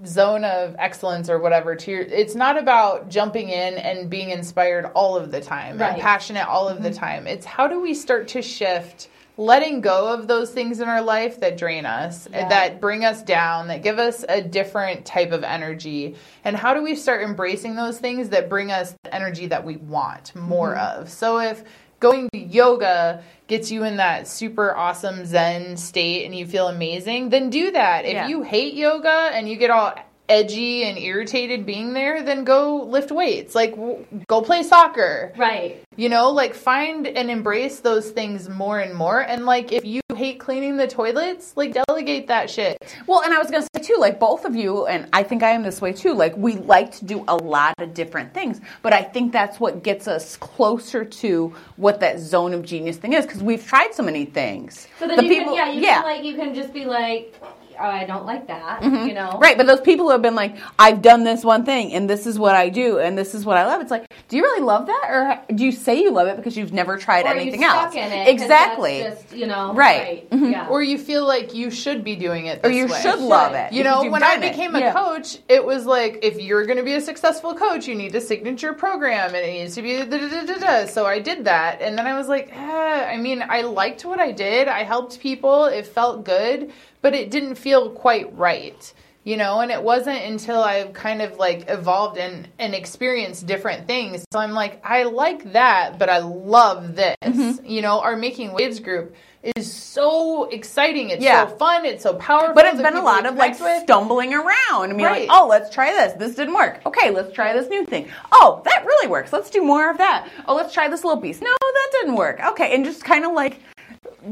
zone 0.05 0.45
of 0.45 0.75
excellence 0.79 1.29
or 1.29 1.39
whatever 1.39 1.75
to 1.75 1.91
your 1.91 2.01
it's 2.01 2.35
not 2.35 2.57
about 2.57 3.09
jumping 3.09 3.49
in 3.49 3.73
and 3.75 4.09
being 4.09 4.29
inspired 4.29 4.85
all 4.95 5.17
of 5.17 5.29
the 5.31 5.41
time 5.41 5.77
Right. 5.77 5.93
and 5.93 6.01
passionate 6.01 6.47
all 6.47 6.69
of 6.69 6.81
the 6.81 6.93
time. 6.93 7.27
It's 7.27 7.45
how 7.45 7.67
do 7.67 7.81
we 7.81 7.93
start 7.93 8.29
to 8.29 8.41
shift 8.41 9.09
letting 9.35 9.81
go 9.81 10.13
of 10.13 10.27
those 10.27 10.51
things 10.51 10.79
in 10.79 10.87
our 10.87 11.01
life 11.01 11.39
that 11.39 11.57
drain 11.57 11.85
us, 11.87 12.27
Yeah. 12.31 12.47
that 12.49 12.79
bring 12.79 13.03
us 13.03 13.23
down, 13.23 13.67
that 13.69 13.81
give 13.81 13.97
us 13.97 14.23
a 14.29 14.41
different 14.43 15.05
type 15.05 15.31
of 15.31 15.43
energy. 15.43 16.15
And 16.45 16.55
how 16.55 16.75
do 16.75 16.83
we 16.83 16.95
start 16.95 17.23
embracing 17.23 17.75
those 17.75 17.97
things 17.97 18.29
that 18.29 18.47
bring 18.47 18.71
us 18.71 18.93
the 19.03 19.13
energy 19.13 19.47
that 19.47 19.65
we 19.65 19.77
want 19.77 20.35
more 20.35 20.75
Mm-hmm. 20.75 21.01
of? 21.01 21.09
So 21.09 21.39
if 21.39 21.63
going 22.03 22.29
to 22.33 22.39
yoga 22.39 23.23
gets 23.47 23.71
you 23.71 23.83
in 23.83 23.95
that 23.97 24.27
super 24.27 24.75
awesome 24.75 25.25
zen 25.25 25.77
state 25.77 26.25
and 26.25 26.35
you 26.35 26.45
feel 26.45 26.67
amazing, 26.67 27.29
then 27.29 27.49
do 27.49 27.71
that. 27.71 28.05
If 28.05 28.13
Yeah. 28.13 28.27
you 28.27 28.41
hate 28.43 28.73
yoga 28.73 29.29
and 29.33 29.47
you 29.49 29.55
get 29.55 29.69
all 29.69 29.93
edgy 30.29 30.83
and 30.85 30.97
irritated 30.97 31.65
being 31.65 31.93
there, 31.93 32.23
then 32.23 32.43
go 32.43 32.77
lift 32.83 33.11
weights. 33.11 33.53
Like 33.55 33.71
w- 33.71 34.05
go 34.27 34.41
play 34.41 34.63
soccer. 34.63 35.33
right. 35.37 35.81
You 35.95 36.09
know, 36.09 36.31
like 36.31 36.55
find 36.55 37.05
and 37.05 37.29
embrace 37.29 37.81
those 37.81 38.09
things 38.09 38.49
more 38.49 38.79
and 38.79 38.95
more. 38.95 39.19
And 39.19 39.45
like 39.45 39.71
if 39.71 39.85
you 39.85 40.01
hate 40.15 40.39
cleaning 40.39 40.77
the 40.77 40.87
toilets, 40.87 41.55
like 41.55 41.75
delegate 41.87 42.27
that 42.27 42.49
shit. 42.49 42.77
Well, 43.05 43.21
and 43.21 43.31
I 43.31 43.37
was 43.37 43.51
gonna 43.51 43.67
say 43.75 43.81
too, 43.83 43.97
like 43.99 44.19
both 44.19 44.43
of 44.45 44.55
you, 44.55 44.87
and 44.87 45.07
I 45.13 45.21
think 45.21 45.43
I 45.43 45.49
am 45.51 45.61
this 45.61 45.81
way 45.81 45.93
too. 45.93 46.13
Like 46.15 46.35
we 46.35 46.55
like 46.55 46.91
to 46.93 47.05
do 47.05 47.23
a 47.27 47.35
lot 47.35 47.75
of 47.77 47.93
different 47.93 48.33
things, 48.33 48.59
but 48.81 48.91
I 48.91 49.03
think 49.03 49.31
that's 49.33 49.59
what 49.59 49.83
gets 49.83 50.07
us 50.07 50.35
closer 50.37 51.05
to 51.05 51.53
what 51.75 51.99
that 51.99 52.17
zone 52.19 52.53
of 52.53 52.63
genius 52.65 52.97
thing 52.97 53.13
is 53.13 53.25
because 53.27 53.43
we've 53.43 53.63
tried 53.63 53.93
so 53.93 54.01
many 54.01 54.25
things. 54.25 54.87
So 54.97 55.07
then 55.07 55.17
The 55.17 55.23
you 55.25 55.29
people- 55.29 55.55
can, 55.55 55.67
yeah, 55.67 55.73
you 55.73 55.81
yeah. 55.81 55.93
can 56.01 56.03
like, 56.03 56.23
you 56.23 56.35
can 56.35 56.55
just 56.55 56.73
be 56.73 56.85
like, 56.85 57.35
oh, 57.79 57.83
I 57.83 58.05
don't 58.05 58.25
like 58.25 58.47
that, 58.47 58.81
Mm-hmm. 58.81 59.07
you 59.07 59.13
know? 59.13 59.37
Right, 59.41 59.57
but 59.57 59.65
those 59.67 59.81
people 59.81 60.05
who 60.05 60.11
have 60.11 60.21
been 60.21 60.35
like, 60.35 60.55
I've 60.79 61.01
done 61.01 61.23
this 61.23 61.43
one 61.43 61.65
thing, 61.65 61.93
and 61.93 62.09
this 62.09 62.25
is 62.27 62.37
what 62.39 62.55
I 62.55 62.69
do, 62.69 62.99
and 62.99 63.17
this 63.17 63.33
is 63.35 63.45
what 63.45 63.57
I 63.57 63.65
love. 63.65 63.81
It's 63.81 63.91
like, 63.91 64.05
do 64.29 64.37
you 64.37 64.43
really 64.43 64.61
love 64.63 64.87
that, 64.87 65.05
or 65.09 65.53
do 65.55 65.65
you 65.65 65.71
say 65.71 66.01
you 66.01 66.11
love 66.11 66.27
it 66.27 66.37
because 66.37 66.55
you've 66.57 66.73
never 66.73 66.97
tried 66.97 67.25
Or 67.25 67.29
anything 67.29 67.61
you 67.61 67.67
else? 67.67 67.91
stuck 67.91 67.95
in 67.95 68.11
it. 68.11 68.25
'cause 68.25 68.33
exactly. 68.41 69.01
That's 69.01 69.21
just, 69.23 69.35
you 69.35 69.47
know, 69.47 69.73
Right. 69.73 70.29
Mm-hmm. 70.29 70.51
Yeah. 70.51 70.67
Or 70.69 70.81
you 70.81 70.97
feel 70.97 71.25
like 71.27 71.53
you 71.53 71.69
should 71.71 72.03
be 72.03 72.15
doing 72.15 72.45
it 72.47 72.61
or 72.63 72.69
you 72.71 72.87
way. 72.87 72.99
should 73.01 73.19
love 73.19 73.53
it. 73.53 73.71
You 73.73 73.83
know, 73.83 74.09
when 74.09 74.23
I 74.23 74.35
done 74.35 74.43
it. 74.43 74.51
became 74.51 74.75
a 74.75 74.79
Yeah. 74.79 74.93
coach, 74.93 75.37
it 75.49 75.63
was 75.63 75.85
like 75.85 76.19
if 76.23 76.39
you're 76.39 76.65
going 76.65 76.77
to 76.77 76.83
be 76.83 76.93
a 76.95 77.01
successful 77.01 77.53
coach, 77.53 77.87
you 77.87 77.95
need 77.95 78.13
a 78.15 78.21
signature 78.21 78.73
program, 78.73 79.27
and 79.35 79.37
it 79.45 79.51
needs 79.53 79.75
to 79.75 79.81
be 79.81 79.97
da 79.97 80.05
da 80.05 80.29
da 80.29 80.45
da 80.45 80.55
da. 80.57 80.85
So 80.87 81.05
I 81.05 81.19
did 81.19 81.45
that, 81.45 81.81
and 81.81 81.97
then 81.97 82.07
I 82.07 82.13
was 82.17 82.27
like, 82.27 82.49
eh, 82.55 83.05
I 83.13 83.17
mean, 83.17 83.43
I 83.47 83.61
liked 83.61 84.05
what 84.05 84.19
I 84.19 84.31
did. 84.31 84.67
I 84.67 84.83
helped 84.83 85.19
people. 85.19 85.65
It 85.65 85.85
felt 85.87 86.23
good, 86.23 86.71
but 87.03 87.13
it 87.13 87.29
didn't 87.29 87.55
feel 87.55 87.91
quite 87.91 88.35
right. 88.35 88.91
You 89.25 89.37
know, 89.37 89.61
and 89.61 89.71
it 89.71 89.81
wasn't 89.81 90.21
until 90.23 90.61
I've 90.61 90.91
kind 90.91 91.21
of 91.21 91.37
like 91.37 91.69
evolved 91.69 92.17
and 92.17 92.47
and 92.59 92.73
experienced 92.75 93.45
different 93.45 93.87
things. 93.87 94.25
So 94.33 94.39
I'm 94.39 94.51
like, 94.51 94.81
I 94.83 95.03
like 95.03 95.53
that, 95.53 95.97
but 95.97 96.09
I 96.09 96.17
love 96.17 96.95
this. 96.97 97.15
Mm-hmm. 97.23 97.65
You 97.65 97.81
know, 97.83 98.01
our 98.01 98.17
Making 98.17 98.51
Waves 98.51 98.81
group 98.81 99.15
is 99.55 99.71
so 99.71 100.49
exciting. 100.49 101.09
It's 101.09 101.23
Yeah. 101.23 101.47
so 101.47 101.55
fun. 101.55 101.85
It's 101.85 102.03
so 102.03 102.15
powerful. 102.15 102.53
But 102.53 102.65
it's 102.65 102.81
been 102.81 102.97
a 102.97 103.01
lot 103.03 103.25
of 103.25 103.35
like 103.35 103.57
with. 103.61 103.83
stumbling 103.83 104.33
around. 104.33 104.51
I 104.71 104.87
mean, 104.93 105.05
Right. 105.05 105.27
like, 105.29 105.37
oh, 105.41 105.47
let's 105.47 105.69
try 105.73 105.91
this. 105.91 106.13
This 106.13 106.35
didn't 106.35 106.53
work. 106.55 106.81
Okay, 106.85 107.09
let's 107.09 107.31
try 107.33 107.53
this 107.53 107.69
new 107.69 107.85
thing. 107.85 108.09
Oh, 108.33 108.61
that 108.65 108.85
really 108.85 109.07
works. 109.07 109.31
Let's 109.31 109.49
do 109.49 109.61
more 109.63 109.89
of 109.89 109.97
that. 109.99 110.27
Oh, 110.49 110.55
let's 110.55 110.73
try 110.73 110.89
this 110.89 111.05
little 111.05 111.21
piece. 111.21 111.39
No, 111.39 111.55
that 111.61 111.89
didn't 111.93 112.15
work. 112.15 112.41
Okay, 112.51 112.75
and 112.75 112.83
just 112.83 113.05
kind 113.05 113.23
of 113.25 113.31
like 113.31 113.59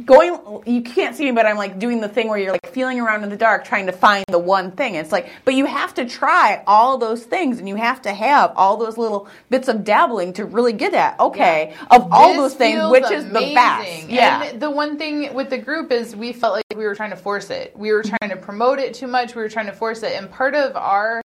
going 0.06 0.62
you 0.66 0.82
can't 0.82 1.16
see 1.16 1.26
me 1.26 1.32
but 1.32 1.46
i'm 1.46 1.58
like 1.58 1.80
doing 1.80 2.02
the 2.02 2.08
thing 2.08 2.28
where 2.28 2.38
you're 2.38 2.52
like 2.52 2.72
feeling 2.72 3.00
around 3.00 3.24
in 3.24 3.30
the 3.30 3.38
dark 3.38 3.66
trying 3.66 3.86
to 3.86 3.92
find 3.92 4.24
the 4.30 4.40
one 4.40 4.72
thing 4.72 4.96
it's 4.96 5.12
like 5.12 5.30
but 5.46 5.54
you 5.54 5.66
have 5.66 5.94
to 5.94 6.06
try 6.06 6.64
all 6.66 6.98
those 6.98 7.24
things 7.24 7.60
and 7.60 7.68
you 7.68 7.76
have 7.76 8.02
to 8.02 8.14
have 8.14 8.54
all 8.56 8.78
those 8.78 8.98
little 8.98 9.28
bits 9.50 9.68
of 9.68 9.84
dabbling 9.84 10.34
to 10.34 10.46
really 10.46 10.74
get 10.74 10.94
at 10.94 11.20
okay 11.20 11.74
of 11.90 12.08
all 12.12 12.30
This 12.30 12.38
those 12.38 12.54
things 12.56 12.90
which 12.90 13.12
is 13.12 13.26
the 13.26 13.54
best 13.54 14.10
yeah 14.10 14.42
And 14.44 14.62
the 14.62 14.70
one 14.70 14.98
thing 14.98 15.34
with 15.34 15.50
the 15.50 15.58
group 15.58 15.92
is 15.92 16.16
we 16.16 16.34
felt 16.34 16.54
like 16.54 16.66
we 16.76 16.86
were 16.86 16.96
trying 16.96 17.12
to 17.12 17.16
force 17.16 17.50
it. 17.50 17.74
We 17.78 17.92
were 17.92 18.04
trying 18.04 18.30
to 18.30 18.38
promote 18.38 18.80
it 18.80 18.94
too 18.94 19.08
much. 19.08 19.36
We 19.36 19.42
were 19.42 19.50
trying 19.50 19.68
to 19.68 19.74
force 19.74 20.04
it. 20.04 20.14
And 20.14 20.30
part 20.32 20.56
of 20.56 20.76
our 20.76 21.22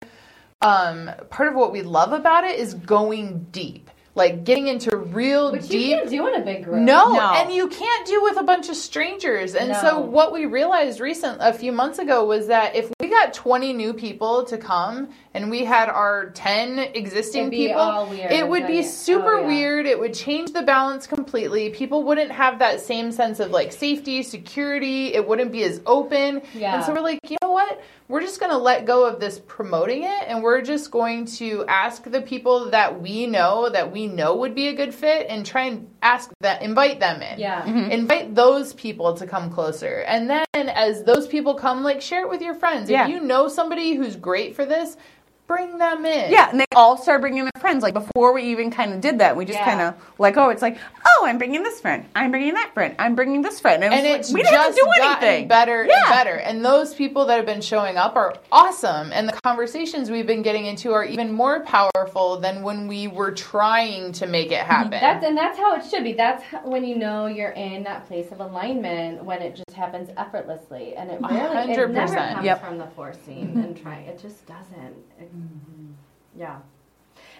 um 0.61 1.11
part 1.29 1.49
of 1.49 1.55
what 1.55 1.71
we 1.71 1.81
love 1.81 2.11
about 2.13 2.43
it 2.43 2.59
is 2.59 2.73
going 2.73 3.47
deep. 3.51 3.84
Like 4.15 4.45
getting 4.45 4.67
into 4.69 4.95
real 4.95 5.51
Which 5.51 5.67
deep 5.67 5.89
you 5.89 5.95
can't 5.97 6.09
do 6.09 6.27
in 6.27 6.41
a 6.41 6.45
big 6.45 6.63
group. 6.63 6.77
No, 6.79 7.11
No. 7.11 7.33
and 7.35 7.51
you 7.53 7.67
can't 7.67 8.07
do 8.07 8.23
with 8.23 8.37
a 8.37 8.43
bunch 8.43 8.69
of 8.69 8.77
strangers. 8.77 9.55
And 9.55 9.75
so 9.75 9.99
what 9.99 10.31
we 10.31 10.45
realized 10.45 11.01
recent 11.01 11.39
a 11.41 11.51
few 11.51 11.73
months 11.73 11.99
ago 11.99 12.23
was 12.23 12.47
that 12.47 12.75
if 12.77 12.89
we 13.01 13.09
got 13.09 13.33
20 13.33 13.73
new 13.73 13.93
people 13.93 14.45
to 14.45 14.57
come 14.57 15.09
and 15.33 15.51
we 15.51 15.65
had 15.65 15.89
our 15.89 16.29
10 16.29 16.79
existing 16.79 17.49
people, 17.49 18.07
it 18.13 18.47
would 18.47 18.67
be 18.67 18.79
oh, 18.79 18.83
super 18.83 19.33
Oh, 19.35 19.41
yeah. 19.41 19.47
weird. 19.47 19.85
It 19.85 19.99
would 19.99 20.13
change 20.13 20.53
the 20.53 20.61
balance 20.61 21.07
completely. 21.07 21.69
People 21.71 22.03
wouldn't 22.03 22.31
have 22.31 22.59
that 22.59 22.79
same 22.79 23.11
sense 23.11 23.41
of 23.41 23.51
like 23.51 23.73
safety, 23.73 24.23
security. 24.23 25.13
It 25.13 25.27
wouldn't 25.27 25.51
be 25.51 25.63
as 25.63 25.81
open. 25.85 26.41
Yeah. 26.53 26.75
And 26.75 26.85
so 26.85 26.93
we're 26.93 27.01
like, 27.01 27.19
you 27.29 27.35
know 27.41 27.51
what? 27.51 27.81
We're 28.07 28.21
just 28.21 28.39
going 28.39 28.51
to 28.51 28.57
let 28.57 28.85
go 28.85 29.07
of 29.07 29.19
this 29.19 29.39
promoting 29.47 30.03
it 30.03 30.23
and 30.27 30.43
we're 30.43 30.61
just 30.61 30.91
going 30.91 31.25
to 31.25 31.65
ask 31.67 32.03
the 32.03 32.21
people 32.21 32.69
that 32.69 33.01
we 33.01 33.25
know 33.25 33.67
that 33.69 33.91
we 33.91 34.05
know 34.05 34.35
would 34.35 34.53
be 34.53 34.67
a 34.67 34.73
good 34.73 34.93
fit 34.93 35.25
and 35.27 35.43
try 35.43 35.63
and 35.63 35.87
ask 36.03 36.31
that 36.41 36.61
invite 36.61 36.99
them 36.99 37.23
in. 37.23 37.39
Yeah. 37.39 37.63
Mm-hmm. 37.63 37.91
Invite 37.91 38.35
those 38.35 38.73
people 38.73 39.15
to 39.15 39.25
come 39.25 39.49
closer. 39.49 40.03
And 40.07 40.29
then 40.29 40.45
as 40.53 41.03
those 41.03 41.27
people 41.27 41.55
come 41.55 41.83
like 41.83 41.99
share 41.99 42.21
it 42.21 42.29
with 42.29 42.41
your 42.41 42.53
friends. 42.53 42.91
Yeah. 42.91 43.05
If 43.05 43.09
you 43.09 43.21
know 43.21 43.47
somebody 43.47 43.95
who's 43.95 44.15
great 44.15 44.55
for 44.55 44.65
this, 44.65 44.97
bring 45.47 45.77
them 45.77 46.05
in. 46.05 46.31
yeah, 46.31 46.49
and 46.49 46.59
they 46.59 46.65
all 46.75 46.97
started 46.97 47.21
bringing 47.21 47.43
their 47.43 47.51
friends. 47.61 47.83
Like 47.83 47.93
before 47.93 48.33
we 48.33 48.43
even 48.43 48.71
kind 48.71 48.93
of 48.93 49.01
did 49.01 49.19
that, 49.19 49.35
we 49.37 49.45
just 49.45 49.59
Yeah. 49.59 49.65
kind 49.65 49.81
of 49.81 49.93
like, 50.19 50.37
oh, 50.37 50.49
It's 50.49 50.61
like, 50.61 50.77
oh, 51.05 51.25
I'm 51.27 51.37
bringing 51.37 51.61
this 51.63 51.79
friend. 51.79 52.05
I'm 52.15 52.31
bringing 52.31 52.53
that 52.55 52.71
friend. 52.73 52.95
I'm 52.97 53.15
bringing 53.15 53.41
this 53.41 53.59
friend. 53.59 53.83
And, 53.83 53.93
and 53.93 54.05
it's 54.05 54.15
it's 54.15 54.29
like, 54.29 54.35
we 54.35 54.43
didn't 54.43 54.55
have 54.57 54.65
just 54.67 54.77
to 54.77 54.83
do 54.83 54.91
gotten 55.01 55.23
anything. 55.27 55.47
better 55.47 55.85
Yeah. 55.85 55.99
and 56.05 56.09
better. 56.09 56.35
And 56.35 56.65
those 56.65 56.93
people 56.95 57.25
that 57.27 57.37
have 57.37 57.45
been 57.45 57.61
showing 57.61 57.97
up 57.97 58.15
are 58.15 58.35
awesome. 58.51 59.11
And 59.13 59.27
the 59.29 59.33
conversations 59.43 60.09
we've 60.09 60.27
been 60.27 60.41
getting 60.41 60.65
into 60.65 60.93
are 60.93 61.03
even 61.05 61.31
more 61.31 61.61
powerful 61.63 62.39
than 62.39 62.63
when 62.63 62.87
we 62.87 63.07
were 63.07 63.31
trying 63.31 64.11
to 64.13 64.27
make 64.27 64.51
it 64.51 64.61
happen. 64.61 64.91
That's 64.91 65.23
and 65.25 65.37
that's 65.37 65.57
how 65.57 65.75
it 65.75 65.85
should 65.85 66.03
be. 66.03 66.13
That's 66.13 66.43
how, 66.43 66.61
when 66.67 66.83
you 66.85 66.95
know 66.95 67.27
you're 67.27 67.51
in 67.51 67.83
that 67.83 68.07
place 68.07 68.31
of 68.31 68.39
alignment 68.39 69.23
when 69.23 69.41
it 69.41 69.55
just 69.55 69.75
happens 69.75 70.09
effortlessly, 70.17 70.95
and 70.95 71.11
it 71.11 71.19
really 71.21 71.71
it 71.73 71.91
never 71.91 72.15
comes 72.15 72.45
Yep. 72.45 72.61
from 72.65 72.77
the 72.77 72.87
forcing 72.95 73.47
mm-hmm. 73.49 73.59
and 73.59 73.77
trying. 73.81 74.05
It 74.07 74.19
just 74.19 74.45
doesn't. 74.47 74.95
It- 75.19 75.31
Mm-hmm. 75.35 76.39
yeah. 76.39 76.59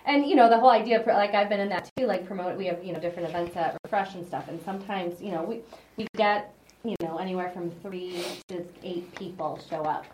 And 0.05 0.25
you 0.27 0.35
know 0.35 0.49
the 0.49 0.59
whole 0.59 0.69
idea, 0.69 0.99
of, 1.01 1.07
like 1.07 1.33
I've 1.33 1.49
been 1.49 1.59
in 1.59 1.69
that 1.69 1.89
too. 1.97 2.05
Like 2.05 2.27
promote, 2.27 2.57
we 2.57 2.67
have 2.67 2.83
you 2.83 2.93
know 2.93 2.99
different 2.99 3.29
events 3.29 3.55
at 3.55 3.75
Refresh 3.83 4.13
and 4.15 4.25
stuff, 4.25 4.47
and 4.47 4.61
sometimes 4.63 5.19
you 5.21 5.31
know 5.31 5.43
we 5.43 5.61
we 5.97 6.07
get 6.15 6.53
you 6.83 6.95
know 7.01 7.17
anywhere 7.17 7.49
from 7.49 7.71
three 7.81 8.23
to 8.49 8.63
eight 8.83 9.13
people 9.15 9.59
show 9.69 9.81
up, 9.83 10.05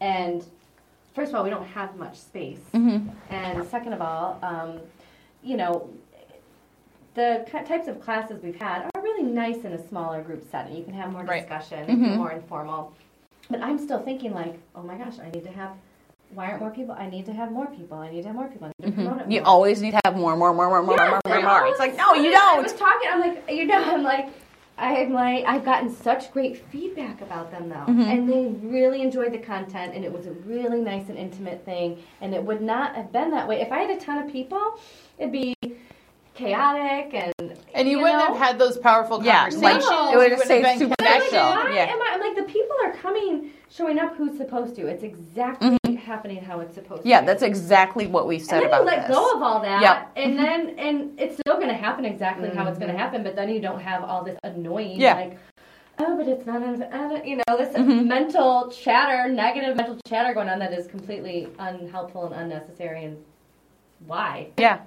and 0.00 0.44
first 1.14 1.30
of 1.30 1.34
all 1.34 1.44
we 1.44 1.50
don't 1.50 1.66
have 1.66 1.96
much 1.96 2.16
space, 2.16 2.60
mm-hmm. 2.72 3.10
and 3.28 3.66
second 3.68 3.92
of 3.92 4.00
all, 4.00 4.38
um, 4.42 4.80
you 5.42 5.56
know 5.58 5.90
the 7.14 7.44
types 7.50 7.88
of 7.88 8.00
classes 8.00 8.42
we've 8.42 8.56
had 8.56 8.88
are 8.94 9.02
really 9.02 9.24
nice 9.24 9.64
in 9.64 9.72
a 9.72 9.88
smaller 9.88 10.22
group 10.22 10.42
setting. 10.50 10.76
You 10.76 10.84
can 10.84 10.94
have 10.94 11.12
more 11.12 11.24
Right. 11.24 11.40
discussion, 11.40 11.90
it's 11.90 12.16
more 12.16 12.30
informal. 12.32 12.94
But 13.50 13.60
I'm 13.62 13.78
still 13.78 13.98
thinking 13.98 14.32
like, 14.32 14.58
oh 14.76 14.82
my 14.82 14.96
gosh, 14.96 15.18
I 15.18 15.28
need 15.30 15.44
to 15.44 15.50
have. 15.52 15.72
Why 16.32 16.46
aren't 16.46 16.60
more 16.60 16.70
people? 16.70 16.94
I 16.98 17.08
need 17.10 17.26
to 17.26 17.32
have 17.32 17.50
more 17.50 17.66
people. 17.66 17.98
I 17.98 18.10
need 18.10 18.22
to 18.22 18.28
have 18.28 18.36
more 18.36 18.48
people. 18.48 18.68
I 18.68 18.72
need 18.84 18.90
to 18.90 18.92
promote 19.02 19.20
it 19.22 19.30
You 19.30 19.40
more. 19.40 19.48
always 19.48 19.82
need 19.82 19.92
to 19.92 20.00
have 20.04 20.16
more, 20.16 20.36
more, 20.36 20.54
more, 20.54 20.68
more, 20.68 20.82
more, 20.82 20.96
Yes, 20.96 21.10
more, 21.24 21.34
more, 21.40 21.42
more. 21.42 21.66
It's 21.66 21.78
like, 21.80 21.96
no, 21.96 22.14
you 22.14 22.30
don't. 22.30 22.58
I 22.58 22.62
was 22.62 22.72
talking. 22.72 23.08
I'm 23.12 23.20
like, 23.20 23.44
you 23.50 23.64
know, 23.64 23.82
I'm 23.82 24.02
like, 24.04 24.28
I'm 24.78 25.12
like, 25.12 25.44
I've 25.44 25.64
gotten 25.64 25.90
such 25.94 26.32
great 26.32 26.64
feedback 26.70 27.20
about 27.20 27.50
them 27.50 27.68
though, 27.68 27.74
Mm-hmm. 27.92 28.00
and 28.02 28.28
they 28.30 28.46
really 28.66 29.02
enjoyed 29.02 29.32
the 29.32 29.38
content, 29.38 29.94
and 29.94 30.04
it 30.04 30.12
was 30.12 30.26
a 30.26 30.32
really 30.32 30.80
nice 30.80 31.08
and 31.10 31.18
intimate 31.18 31.64
thing, 31.66 32.02
and 32.22 32.32
it 32.34 32.42
would 32.42 32.62
not 32.62 32.94
have 32.94 33.12
been 33.12 33.30
that 33.32 33.46
way 33.46 33.60
if 33.60 33.70
I 33.72 33.80
had 33.80 33.90
a 33.90 34.00
ton 34.00 34.18
of 34.24 34.32
people. 34.32 34.78
It'd 35.18 35.32
be 35.32 35.54
chaotic 36.40 37.14
and 37.14 37.32
and 37.74 37.88
you, 37.88 37.98
wouldn't 37.98 38.18
know? 38.18 38.26
have 38.34 38.36
had 38.36 38.58
those 38.58 38.76
powerful 38.78 39.22
Yeah, 39.24 39.44
conversations. 39.48 39.62
like, 39.62 39.82
You 39.82 40.14
it 40.14 40.16
would 40.16 40.28
just 40.30 40.42
wouldn't 40.42 40.46
say 40.48 40.54
have 40.62 40.62
been 40.64 40.78
super 40.78 40.94
But 40.98 41.06
I'm 41.08 41.20
like, 41.20 41.28
special. 41.28 41.48
why 41.50 41.72
Yeah. 41.74 41.92
am 41.92 42.02
I? 42.02 42.10
I'm 42.14 42.20
like, 42.20 42.36
the 42.46 42.52
people 42.52 42.76
are 42.84 42.92
coming, 42.94 43.50
showing 43.70 43.98
up 43.98 44.16
who's 44.16 44.36
supposed 44.36 44.74
to. 44.76 44.86
It's 44.86 45.02
exactly 45.04 45.78
happening 45.96 46.42
how 46.42 46.60
it's 46.60 46.74
supposed 46.74 47.00
Mm-hmm. 47.00 47.08
Yeah, 47.08 47.20
that's 47.22 47.42
exactly 47.42 48.06
what 48.06 48.26
we 48.26 48.38
said 48.38 48.62
and 48.62 48.72
then 48.72 48.80
about 48.80 48.80
you 48.80 48.86
let 48.98 49.08
this. 49.08 49.16
go 49.16 49.36
of 49.36 49.42
all 49.42 49.60
that, 49.60 49.80
Yep. 49.82 50.12
and 50.16 50.38
then 50.38 50.78
and 50.78 51.20
it's 51.20 51.36
still 51.38 51.56
going 51.56 51.68
to 51.68 51.74
happen 51.74 52.04
exactly 52.04 52.50
how 52.50 52.66
it's 52.66 52.78
going 52.78 52.90
to 52.90 52.98
happen. 52.98 53.22
But 53.22 53.36
then 53.36 53.48
you 53.48 53.60
don't 53.60 53.80
have 53.80 54.02
all 54.04 54.24
this 54.24 54.38
annoying, 54.42 55.00
Yeah. 55.00 55.14
like, 55.14 55.38
oh, 56.00 56.16
but 56.16 56.26
it's 56.26 56.46
not, 56.46 56.62
uh, 56.62 57.20
you 57.24 57.36
know, 57.36 57.56
this 57.56 57.74
Mm-hmm. 57.76 58.08
mental 58.08 58.70
chatter, 58.70 59.28
negative 59.32 59.76
mental 59.76 59.98
chatter 60.08 60.34
going 60.34 60.48
on 60.48 60.58
that 60.58 60.72
is 60.72 60.86
completely 60.88 61.48
unhelpful 61.58 62.26
and 62.32 62.34
unnecessary. 62.42 63.04
And 63.04 63.16
why, 64.06 64.48
yeah. 64.58 64.80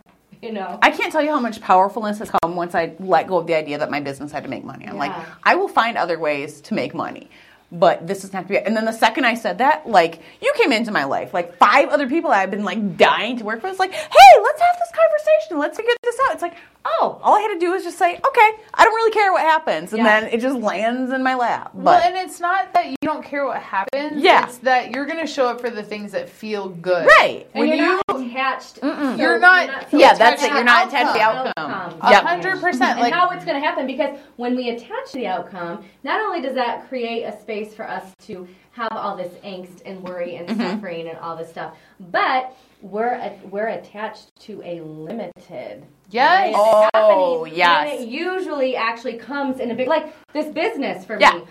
You 0.44 0.52
know? 0.52 0.78
I 0.82 0.92
can't 0.92 1.12
tell 1.12 1.24
you 1.24 1.30
how 1.30 1.40
much 1.40 1.62
powerfulness 1.62 2.20
has 2.20 2.30
come 2.30 2.56
once 2.56 2.76
I 2.76 2.94
let 3.00 3.28
go 3.28 3.38
of 3.38 3.48
the 3.48 3.56
idea 3.56 3.78
that 3.78 3.90
my 3.90 4.02
business 4.02 4.32
had 4.32 4.44
to 4.44 4.50
make 4.50 4.64
money. 4.64 4.88
I'm 4.88 4.98
like, 4.98 5.14
I 5.44 5.56
will 5.56 5.70
find 5.70 5.98
other 5.98 6.20
ways 6.20 6.62
to 6.62 6.74
make 6.74 6.94
money. 6.94 7.30
But 7.72 8.06
this 8.06 8.22
doesn't 8.22 8.36
have 8.36 8.46
to 8.46 8.50
be. 8.50 8.60
And 8.60 8.78
then 8.78 8.86
the 8.86 8.92
second 8.92 9.26
I 9.26 9.34
said 9.34 9.58
that, 9.58 9.90
like, 9.90 10.22
you 10.42 10.54
came 10.58 10.72
into 10.72 10.92
my 10.92 11.06
life. 11.06 11.34
Like, 11.34 11.56
five 11.58 11.90
other 11.90 12.08
people 12.08 12.30
I've 12.30 12.52
been, 12.52 12.64
like, 12.64 12.98
dying 12.98 13.38
to 13.38 13.44
work 13.44 13.64
with. 13.64 13.72
It's 13.72 13.80
like, 13.80 13.94
hey, 13.94 14.42
let's 14.44 14.62
have 14.62 14.76
this 14.78 14.92
conversation. 14.94 15.58
Let's 15.58 15.78
figure 15.78 15.94
this 16.04 16.20
out. 16.26 16.34
It's 16.34 16.44
like, 16.44 16.56
oh, 16.86 17.20
all 17.24 17.36
I 17.36 17.42
had 17.42 17.54
to 17.54 17.60
do 17.60 17.72
was 17.72 17.84
just 17.84 17.98
say, 17.98 18.14
okay, 18.16 18.50
I 18.74 18.84
don't 18.84 18.94
really 18.94 19.12
care 19.12 19.32
what 19.32 19.42
happens. 19.42 19.94
And 19.94 20.04
Yeah. 20.04 20.22
then 20.22 20.34
it 20.34 20.42
just 20.42 20.58
lands 20.58 21.12
in 21.12 21.24
my 21.24 21.36
lap. 21.36 21.72
But 21.74 21.84
well, 21.84 22.02
and 22.04 22.16
it's 22.18 22.40
not 22.40 22.74
that 22.74 22.88
you 22.88 22.96
don't 23.02 23.24
care 23.24 23.46
what 23.46 23.62
happens. 23.62 24.22
Yeah. 24.22 24.46
It's 24.46 24.58
that 24.60 24.92
you're 24.92 25.06
going 25.06 25.20
to 25.20 25.28
show 25.28 25.48
up 25.48 25.62
for 25.62 25.70
the 25.70 25.84
things 25.84 26.12
that 26.12 26.30
feel 26.30 26.70
good. 26.70 27.06
Right. 27.06 27.48
And 27.54 27.62
When 27.62 27.68
you're 27.70 27.78
you 27.88 28.02
not 28.08 28.22
attached. 28.22 28.80
so 28.80 29.16
You're 29.16 29.40
not- 29.40 29.90
so 29.92 29.98
yeah, 29.98 30.14
that's 30.14 30.44
it. 30.44 30.50
You're 30.50 30.60
to 30.60 30.64
not 30.66 30.88
attached 30.88 31.14
to 31.14 31.20
the 31.20 31.24
outcome. 31.24 31.54
outcome. 31.58 31.72
Outcome. 31.74 32.00
A 32.02 32.12
Yep. 32.12 32.24
hundred 32.24 32.62
percent. 32.62 33.00
and 33.00 33.14
how 33.14 33.30
it's 33.30 33.46
going 33.46 33.60
to 33.60 33.66
happen 33.66 33.88
because 33.88 34.18
when 34.36 34.56
we 34.56 34.70
attach 34.70 35.12
to 35.12 35.18
the 35.18 35.28
outcome, 35.28 35.84
not 36.04 36.20
only 36.22 36.42
does 36.42 36.56
that 36.56 36.88
create 36.90 37.24
a 37.24 37.40
space 37.40 37.74
for 37.74 37.88
us 37.88 38.04
to 38.26 38.48
have 38.72 38.92
all 38.92 39.16
this 39.16 39.34
angst 39.44 39.82
and 39.86 40.02
worry 40.04 40.36
and 40.36 40.50
mm-hmm. 40.50 40.60
suffering 40.62 41.08
and 41.08 41.18
all 41.20 41.36
this 41.36 41.50
stuff, 41.50 41.76
but 42.12 42.56
we're 42.84 43.14
a, 43.14 43.40
we're 43.50 43.70
attached 43.70 44.36
to 44.42 44.62
a 44.64 44.82
limited. 44.82 45.86
Yes. 46.12 46.54
way 46.54 46.54
Oh, 46.56 47.44
happening, 47.44 47.58
yes. 47.58 47.92
And 47.92 48.04
it 48.04 48.08
usually 48.10 48.76
actually 48.76 49.18
comes 49.18 49.60
in 49.60 49.72
a 49.72 49.76
big 49.76 49.88
like 49.88 50.14
this 50.34 50.54
business 50.54 51.06
for 51.06 51.18
Yeah. 51.20 51.36
me. 51.36 51.44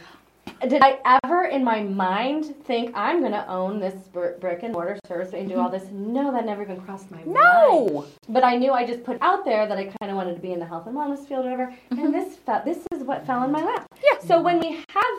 Did 0.68 0.82
I 0.82 0.98
ever 1.24 1.44
in 1.44 1.64
my 1.64 1.82
mind 1.82 2.54
think 2.64 2.92
I'm 2.94 3.20
going 3.20 3.32
to 3.32 3.48
own 3.48 3.80
this 3.80 3.94
br- 4.12 4.38
brick 4.40 4.62
and 4.62 4.72
mortar 4.72 4.98
service 5.06 5.32
and 5.32 5.48
do 5.48 5.56
all 5.56 5.70
mm-hmm. 5.70 5.84
this? 5.84 5.92
No, 5.92 6.30
that 6.32 6.44
never 6.44 6.62
even 6.62 6.80
crossed 6.80 7.10
my 7.10 7.18
mind. 7.18 7.32
No. 7.32 8.06
But 8.28 8.44
I 8.44 8.56
knew 8.56 8.72
I 8.72 8.86
just 8.86 9.02
put 9.02 9.18
out 9.22 9.44
there 9.44 9.66
that 9.66 9.78
I 9.78 9.84
kind 9.84 10.10
of 10.10 10.16
wanted 10.16 10.34
to 10.34 10.40
be 10.40 10.52
in 10.52 10.60
the 10.60 10.66
health 10.66 10.86
and 10.86 10.96
wellness 10.96 11.26
field, 11.26 11.46
or 11.46 11.50
whatever. 11.50 11.74
And 11.90 11.98
mm-hmm. 11.98 12.12
this 12.12 12.36
fe- 12.36 12.62
this 12.64 12.78
is 12.92 13.02
what 13.02 13.26
fell 13.26 13.42
in 13.42 13.50
my 13.50 13.64
lap. 13.64 13.86
Yeah. 14.02 14.18
So 14.26 14.40
when 14.40 14.60
we 14.60 14.84
have 14.90 15.14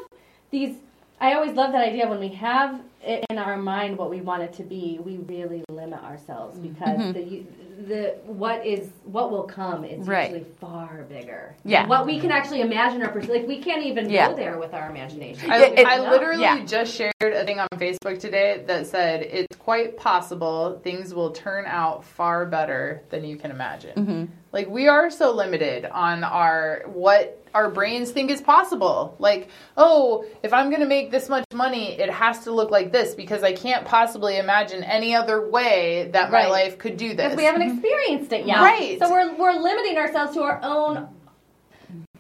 these, 0.52 0.76
I 1.24 1.36
always 1.36 1.54
love 1.54 1.72
that 1.72 1.88
idea. 1.88 2.06
When 2.10 2.20
we 2.20 2.28
have 2.30 2.82
it 3.02 3.26
in 3.30 3.38
our 3.38 3.56
mind 3.56 3.98
what 3.98 4.10
we 4.10 4.20
want 4.20 4.44
it 4.44 4.52
to 4.54 4.64
be, 4.64 5.00
we 5.04 5.18
really 5.20 5.64
limit 5.70 6.04
ourselves 6.04 6.60
because 6.60 7.14
the 7.14 7.44
the 7.88 8.16
what 8.26 8.66
is 8.66 8.90
what 9.06 9.32
will 9.32 9.44
come 9.44 9.84
is 9.86 10.06
Right. 10.06 10.32
usually 10.32 10.50
far 10.60 11.04
bigger. 11.10 11.56
Yeah. 11.64 11.88
What 11.88 12.06
we 12.06 12.20
can 12.20 12.30
actually 12.30 12.60
imagine 12.62 13.02
or 13.02 13.08
pursue, 13.10 13.32
like 13.34 13.48
we 13.48 13.60
can't 13.62 13.84
even 13.86 14.10
Yeah. 14.10 14.30
go 14.30 14.36
there 14.36 14.58
with 14.58 14.74
our 14.74 14.90
imagination. 14.90 15.50
I, 15.50 15.64
It- 15.64 15.80
it- 15.80 15.88
I 15.88 16.10
literally 16.10 16.42
yeah. 16.44 16.64
just 16.66 16.94
shared 16.94 17.14
a 17.22 17.46
thing 17.46 17.60
on 17.60 17.68
Facebook 17.76 18.20
today 18.20 18.62
that 18.68 18.86
said 18.88 19.22
it's 19.24 19.56
quite 19.58 19.96
possible 19.98 20.80
things 20.84 21.14
will 21.14 21.32
turn 21.32 21.66
out 21.66 22.04
far 22.04 22.46
better 22.46 23.02
than 23.10 23.24
you 23.24 23.38
can 23.38 23.50
imagine. 23.50 23.96
Mm-hmm. 23.96 24.24
Like 24.52 24.70
we 24.70 24.88
are 24.90 25.10
so 25.10 25.32
limited 25.32 25.86
on 25.86 26.24
our 26.26 26.84
what 26.88 27.42
our 27.54 27.70
brains 27.70 28.12
think 28.12 28.32
is 28.32 28.42
possible. 28.42 29.16
Like, 29.20 29.50
oh, 29.78 30.26
if 30.42 30.54
I'm 30.54 30.70
going 30.70 30.82
to 30.82 30.88
make 30.88 31.12
this 31.12 31.30
much 31.30 31.46
money, 31.54 31.94
it 32.00 32.10
has 32.10 32.44
to 32.46 32.52
look 32.52 32.72
like 32.72 32.92
this 32.92 33.13
because 33.16 33.44
I 33.44 33.54
can't 33.54 33.86
possibly 33.86 34.38
imagine 34.38 34.84
any 34.84 35.16
other 35.16 35.50
way 35.50 36.10
that 36.13 36.32
my 36.32 36.44
Right. 36.44 36.50
life 36.50 36.78
could 36.78 36.98
do 36.98 37.10
this. 37.10 37.18
because 37.18 37.38
we 37.38 37.44
haven't 37.44 37.62
mm-hmm. 37.62 37.78
experienced 37.80 38.34
it 38.34 38.46
yet. 38.46 38.58
Right. 38.60 39.00
So 39.00 39.10
we're 39.12 39.36
we're 39.36 39.54
limiting 39.54 39.98
ourselves 39.98 40.34
to 40.34 40.42
our 40.42 40.60
own 40.63 41.08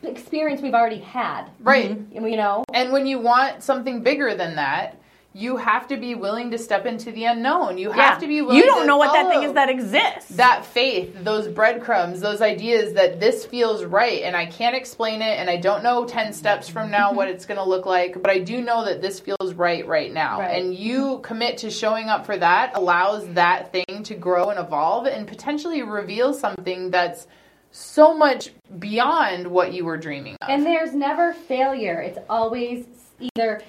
experience 0.03 0.61
we've 0.61 0.73
already 0.73 0.99
had. 0.99 1.45
right. 1.61 1.91
Mm-hmm. 1.91 2.27
You 2.27 2.37
know. 2.37 2.63
And 2.73 2.91
when 2.91 3.05
you 3.07 3.19
want 3.19 3.63
something 3.63 4.03
bigger 4.03 4.35
than 4.35 4.55
that, 4.55 4.99
you 5.35 5.57
have 5.57 5.87
to 5.87 5.97
be 5.97 6.13
willing 6.13 6.51
to 6.51 6.57
step 6.59 6.85
into 6.85 7.11
the 7.11 7.25
unknown. 7.25 7.77
You 7.79 7.89
Yeah. 7.89 8.09
have 8.09 8.19
to 8.19 8.27
be 8.27 8.41
willing 8.41 8.61
to 8.61 8.65
You 8.65 8.71
don't 8.71 8.85
know 8.85 8.97
what 8.97 9.13
that 9.13 9.29
thing 9.29 9.41
is 9.43 9.53
that 9.53 9.67
exists. 9.69 10.35
that 10.35 10.63
faith, 10.63 11.23
those 11.23 11.47
breadcrumbs, 11.47 12.21
those 12.21 12.41
ideas 12.41 12.93
that 12.93 13.19
this 13.19 13.43
feels 13.43 13.83
right 13.83 14.21
and 14.21 14.35
I 14.35 14.45
can't 14.45 14.75
explain 14.75 15.23
it 15.23 15.39
and 15.39 15.49
I 15.49 15.57
don't 15.57 15.83
know 15.83 16.05
10 16.05 16.33
steps 16.33 16.69
from 16.69 16.91
now 16.91 17.11
what 17.13 17.27
it's 17.27 17.45
going 17.45 17.57
to 17.57 17.63
look 17.63 17.87
like, 17.87 18.21
but 18.21 18.29
I 18.29 18.39
do 18.39 18.61
know 18.61 18.85
that 18.85 19.01
this 19.01 19.19
feels 19.19 19.55
right 19.55 19.85
right 19.87 20.13
now. 20.13 20.39
Right. 20.39 20.61
And 20.61 20.75
you 20.75 21.19
commit 21.23 21.57
to 21.59 21.71
showing 21.71 22.09
up 22.09 22.25
for 22.27 22.37
that 22.37 22.71
allows 22.75 23.27
that 23.33 23.71
thing 23.71 24.03
to 24.03 24.13
grow 24.13 24.49
and 24.49 24.59
evolve 24.59 25.07
and 25.07 25.27
potentially 25.27 25.81
reveal 25.81 26.33
something 26.33 26.91
that's 26.91 27.25
so 27.71 28.15
much 28.15 28.51
beyond 28.77 29.47
what 29.47 29.73
you 29.73 29.83
were 29.83 29.97
dreaming 29.97 30.35
of. 30.43 30.49
And 30.49 30.63
there's 30.63 30.93
never 30.93 31.33
failure. 31.33 31.99
It's 32.01 32.19
always 32.29 32.85
either 33.35 33.61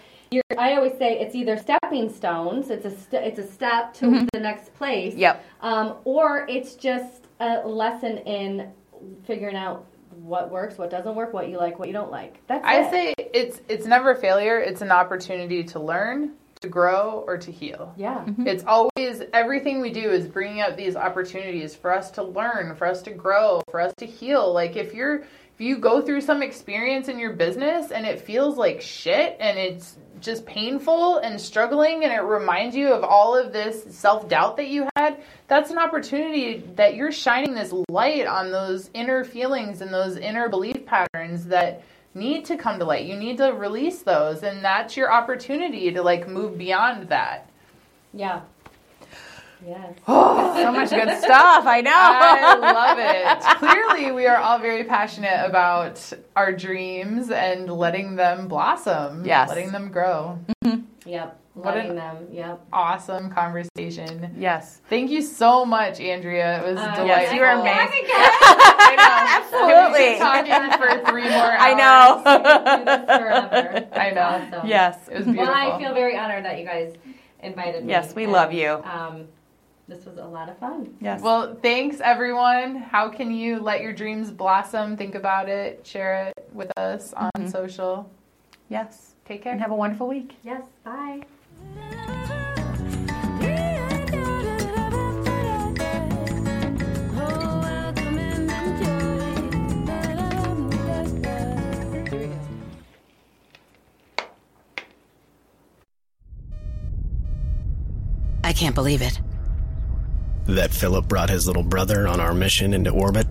I 0.59 0.75
always 0.75 0.97
say 0.99 1.19
it's 1.21 1.35
either 1.35 1.57
stepping 1.57 2.13
stones. 2.13 2.71
It's 2.71 2.85
a 2.85 2.91
st- 2.91 3.25
it's 3.25 3.39
a 3.39 3.47
step 3.47 3.95
to 3.95 4.27
the 4.33 4.41
next 4.41 4.75
place. 4.75 5.13
Mm-hmm. 5.13 5.21
Yep. 5.21 5.45
Um, 5.61 5.95
or 6.05 6.47
it's 6.49 6.75
just 6.75 7.29
a 7.41 7.67
lesson 7.67 8.19
in 8.19 8.71
figuring 9.25 9.57
out 9.57 9.87
what 10.17 10.51
works, 10.51 10.79
what 10.79 10.91
doesn't 10.91 11.15
work, 11.15 11.33
what 11.33 11.49
you 11.49 11.59
like, 11.59 11.79
what 11.79 11.89
you 11.89 11.95
don't 11.95 12.11
like. 12.11 12.41
That's 12.47 12.65
I 12.65 12.83
it. 12.83 12.91
say 12.91 13.15
it's 13.19 13.61
it's 13.69 13.87
never 13.87 14.13
a 14.13 14.17
failure, 14.17 14.59
it's 14.61 14.81
an 14.81 14.93
opportunity 14.93 15.65
to 15.65 15.81
learn, 15.81 16.33
to 16.63 16.69
grow 16.69 17.25
or 17.27 17.37
to 17.37 17.51
heal. 17.51 17.93
yeah. 17.97 18.25
It's 18.39 18.65
always 18.65 19.23
everything 19.33 19.81
we 19.81 19.91
do 19.93 20.11
is 20.11 20.27
bringing 20.29 20.61
up 20.63 20.77
these 20.77 20.97
opportunities 20.97 21.75
for 21.75 21.93
us 21.93 22.11
to 22.13 22.23
learn, 22.23 22.75
for 22.77 22.87
us 22.87 23.03
to 23.03 23.11
grow, 23.11 23.61
for 23.71 23.81
us 23.81 23.93
to 23.99 24.07
heal. 24.07 24.53
Like 24.53 24.77
if 24.77 24.95
you're 24.95 25.25
if 25.55 25.61
you 25.61 25.79
go 25.79 26.01
through 26.03 26.21
some 26.21 26.43
experience 26.43 27.09
in 27.09 27.19
your 27.19 27.33
business 27.33 27.91
and 27.93 28.07
it 28.07 28.21
feels 28.21 28.57
like 28.57 28.81
shit 28.81 29.37
and 29.41 29.59
it's 29.59 29.99
just 30.25 30.47
painful 30.47 31.19
and 31.19 31.41
struggling 31.41 32.05
and 32.05 32.13
it 32.13 32.21
reminds 32.21 32.75
you 32.75 32.93
of 32.93 33.05
all 33.05 33.37
of 33.37 33.53
this 33.53 33.85
self-doubt 33.95 34.57
that 34.57 34.69
you 34.69 34.89
had, 34.97 35.23
that's 35.47 35.71
an 35.71 35.79
opportunity 35.79 36.65
that 36.77 36.95
you're 36.95 37.13
shining 37.13 37.55
this 37.55 37.73
light 37.89 38.27
on 38.27 38.51
those 38.51 38.91
inner 38.95 39.23
feelings 39.23 39.81
and 39.81 39.93
those 39.93 40.17
inner 40.17 40.49
belief 40.49 40.85
patterns 40.87 41.45
that 41.45 41.83
need 42.15 42.45
to 42.47 42.57
come 42.57 42.79
to 42.79 42.85
light. 42.85 43.05
You 43.07 43.17
need 43.17 43.37
to 43.39 43.53
release 43.53 44.03
those 44.03 44.43
and 44.43 44.65
that's 44.65 44.97
your 44.97 45.13
opportunity 45.13 45.93
to 45.93 46.03
like 46.03 46.27
move 46.29 46.57
beyond 46.57 47.09
that. 47.09 47.51
Yeah. 48.13 48.41
Yes. 49.67 49.95
so 50.07 50.73
much 50.73 50.91
good 50.91 51.19
stuff. 51.23 51.65
I 51.67 51.81
know. 51.81 51.91
I 51.95 52.55
love 52.57 52.99
it. 52.99 53.59
Clearly, 53.59 54.13
we 54.13 54.27
are 54.27 54.37
all 54.37 54.59
very 54.59 54.85
passionate 54.85 55.45
about 55.45 56.13
our 56.37 56.53
dreams 56.53 57.31
and 57.31 57.71
letting 57.71 58.17
them 58.17 58.49
blossom. 58.49 59.25
Yes. 59.25 59.49
Letting 59.49 59.73
them 59.73 59.91
grow. 59.91 60.39
Yep. 61.07 61.41
What 61.55 61.77
Loving 61.77 61.91
an- 61.91 61.97
them. 61.97 62.27
Yep. 62.33 62.67
Awesome 62.73 63.31
conversation. 63.31 64.35
yes. 64.37 64.81
Thank 64.91 65.11
you 65.13 65.23
so 65.23 65.65
much, 65.65 66.01
Andrea. 66.01 66.61
It 66.61 66.67
was 66.73 66.79
Uh, 66.79 66.83
delightful. 66.97 67.07
Yes, 67.07 67.33
you 67.33 67.41
were 67.41 67.47
amazing. 67.47 68.05
I 68.11 68.95
know. 68.97 69.63
Absolutely. 69.63 70.01
We 70.01 70.19
could 70.19 70.79
talk 70.79 71.05
for 71.05 71.11
three 71.11 71.23
more 71.23 71.53
hours. 71.53 71.61
I 71.61 71.75
know. 71.75 72.23
Do 72.79 72.85
this 72.85 73.07
forever. 73.07 73.89
I 73.95 74.11
know. 74.11 74.21
Awesome. 74.57 74.69
yes. 74.69 75.09
It 75.09 75.15
was 75.19 75.25
beautiful. 75.27 75.47
Well, 75.47 75.55
I 75.75 75.79
feel 75.79 75.95
very 75.95 76.17
honored 76.19 76.45
that 76.45 76.59
you 76.59 76.65
guys 76.65 76.95
invited 77.41 77.85
me. 77.85 77.91
Yes, 77.91 78.15
we 78.17 78.25
and, 78.25 78.33
love 78.33 78.53
you. 78.53 78.83
Um, 78.85 79.29
this 79.87 80.07
was 80.07 80.17
a 80.17 80.25
lot 80.25 80.49
of 80.49 80.59
fun. 80.59 80.97
Yes. 81.01 81.21
Well, 81.21 81.57
thanks 81.63 82.01
everyone. 82.01 82.77
How 82.77 83.09
can 83.09 83.31
you 83.31 83.61
let 83.61 83.83
your 83.83 83.93
dreams 83.93 84.31
blossom? 84.31 84.97
Think 84.97 85.15
about 85.15 85.49
it. 85.49 85.87
Share 85.87 86.29
it 86.29 86.49
with 86.53 86.73
us 86.79 87.13
on 87.13 87.31
mm-hmm. 87.37 87.49
social. 87.49 88.11
yes. 88.69 89.11
Take 89.27 89.43
care. 89.43 89.53
And 89.53 89.61
have 89.61 89.71
a 89.71 89.75
wonderful 89.75 90.07
week. 90.07 90.37
Yes. 90.43 90.63
Bye. 90.85 91.23
I 108.43 108.53
can't 108.53 108.75
believe 108.75 109.01
it. 109.01 109.19
That 110.47 110.73
Philip 110.73 111.09
brought 111.09 111.31
his 111.31 111.47
little 111.47 111.63
brother 111.63 112.07
on 112.07 112.21
our 112.21 112.35
mission 112.35 112.75
into 112.75 112.91
orbit? 112.91 113.27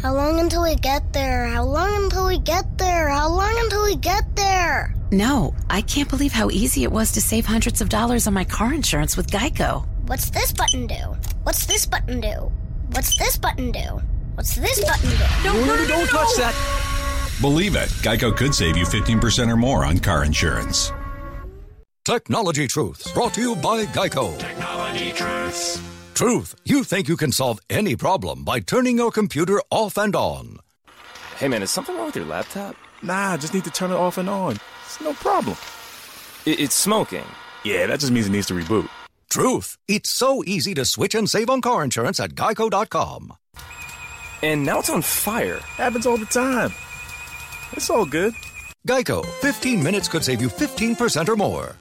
How 0.00 0.14
long 0.14 0.40
until 0.40 0.62
we 0.62 0.74
get 0.76 1.12
there? 1.12 1.46
How 1.46 1.64
long 1.64 2.04
until 2.04 2.26
we 2.26 2.38
get 2.38 2.78
there? 2.78 3.08
How 3.08 3.28
long 3.28 3.54
until 3.58 3.84
we 3.84 3.96
get 3.96 4.34
there? 4.36 4.94
No, 5.10 5.54
I 5.68 5.82
can't 5.82 6.08
believe 6.08 6.32
how 6.32 6.48
easy 6.50 6.84
it 6.84 6.90
was 6.90 7.12
to 7.12 7.20
save 7.20 7.44
hundreds 7.44 7.80
of 7.80 7.88
dollars 7.88 8.26
on 8.26 8.34
my 8.34 8.44
car 8.44 8.72
insurance 8.72 9.16
with 9.16 9.30
Geico. 9.30 9.86
What's 10.06 10.30
this 10.30 10.52
button 10.52 10.86
do? 10.86 11.16
What's 11.42 11.66
this 11.66 11.86
button 11.86 12.20
do? 12.20 12.50
What's 12.90 13.18
this 13.18 13.36
button 13.36 13.70
do? 13.72 14.00
What's 14.34 14.56
this 14.56 14.80
button 14.80 15.10
do? 15.10 15.48
No, 15.48 15.64
no, 15.66 15.76
no, 15.76 15.86
don't 15.86 16.08
touch 16.08 16.36
that. 16.36 16.54
Believe 17.40 17.76
it, 17.76 17.88
Geico 18.02 18.34
could 18.36 18.54
save 18.54 18.76
you 18.76 18.84
15% 18.84 19.52
or 19.52 19.56
more 19.56 19.84
on 19.84 19.98
car 19.98 20.24
insurance. 20.24 20.92
Technology 22.04 22.66
Truths, 22.66 23.12
brought 23.12 23.34
to 23.34 23.40
you 23.40 23.54
by 23.56 23.84
Geico. 23.86 24.36
Technology 24.38 25.12
truths. 25.12 25.80
Truth, 26.14 26.56
you 26.64 26.84
think 26.84 27.08
you 27.08 27.16
can 27.16 27.32
solve 27.32 27.58
any 27.70 27.96
problem 27.96 28.44
by 28.44 28.60
turning 28.60 28.96
your 28.96 29.10
computer 29.10 29.60
off 29.70 29.96
and 29.96 30.14
on. 30.14 30.58
Hey 31.36 31.48
man, 31.48 31.62
is 31.62 31.70
something 31.70 31.96
wrong 31.96 32.06
with 32.06 32.16
your 32.16 32.26
laptop? 32.26 32.76
Nah, 33.02 33.32
I 33.32 33.36
just 33.36 33.54
need 33.54 33.64
to 33.64 33.70
turn 33.70 33.90
it 33.90 33.94
off 33.96 34.18
and 34.18 34.28
on. 34.28 34.58
It's 34.84 35.00
no 35.00 35.14
problem. 35.14 35.56
I- 36.46 36.50
it's 36.50 36.74
smoking. 36.74 37.24
Yeah, 37.64 37.86
that 37.86 38.00
just 38.00 38.12
means 38.12 38.26
it 38.26 38.30
needs 38.30 38.46
to 38.48 38.54
reboot. 38.54 38.88
Truth, 39.30 39.78
it's 39.88 40.10
so 40.10 40.44
easy 40.44 40.74
to 40.74 40.84
switch 40.84 41.14
and 41.14 41.28
save 41.28 41.48
on 41.48 41.60
car 41.62 41.82
insurance 41.82 42.20
at 42.20 42.30
geico.com. 42.34 43.32
And 44.42 44.64
now 44.66 44.80
it's 44.80 44.90
on 44.90 45.02
fire. 45.02 45.60
Happens 45.76 46.04
all 46.06 46.18
the 46.18 46.26
time. 46.26 46.72
It's 47.72 47.88
all 47.88 48.04
good. 48.04 48.34
Geico, 48.86 49.24
15 49.40 49.82
minutes 49.82 50.08
could 50.08 50.24
save 50.24 50.42
you 50.42 50.48
15% 50.48 51.28
or 51.28 51.36
more. 51.36 51.76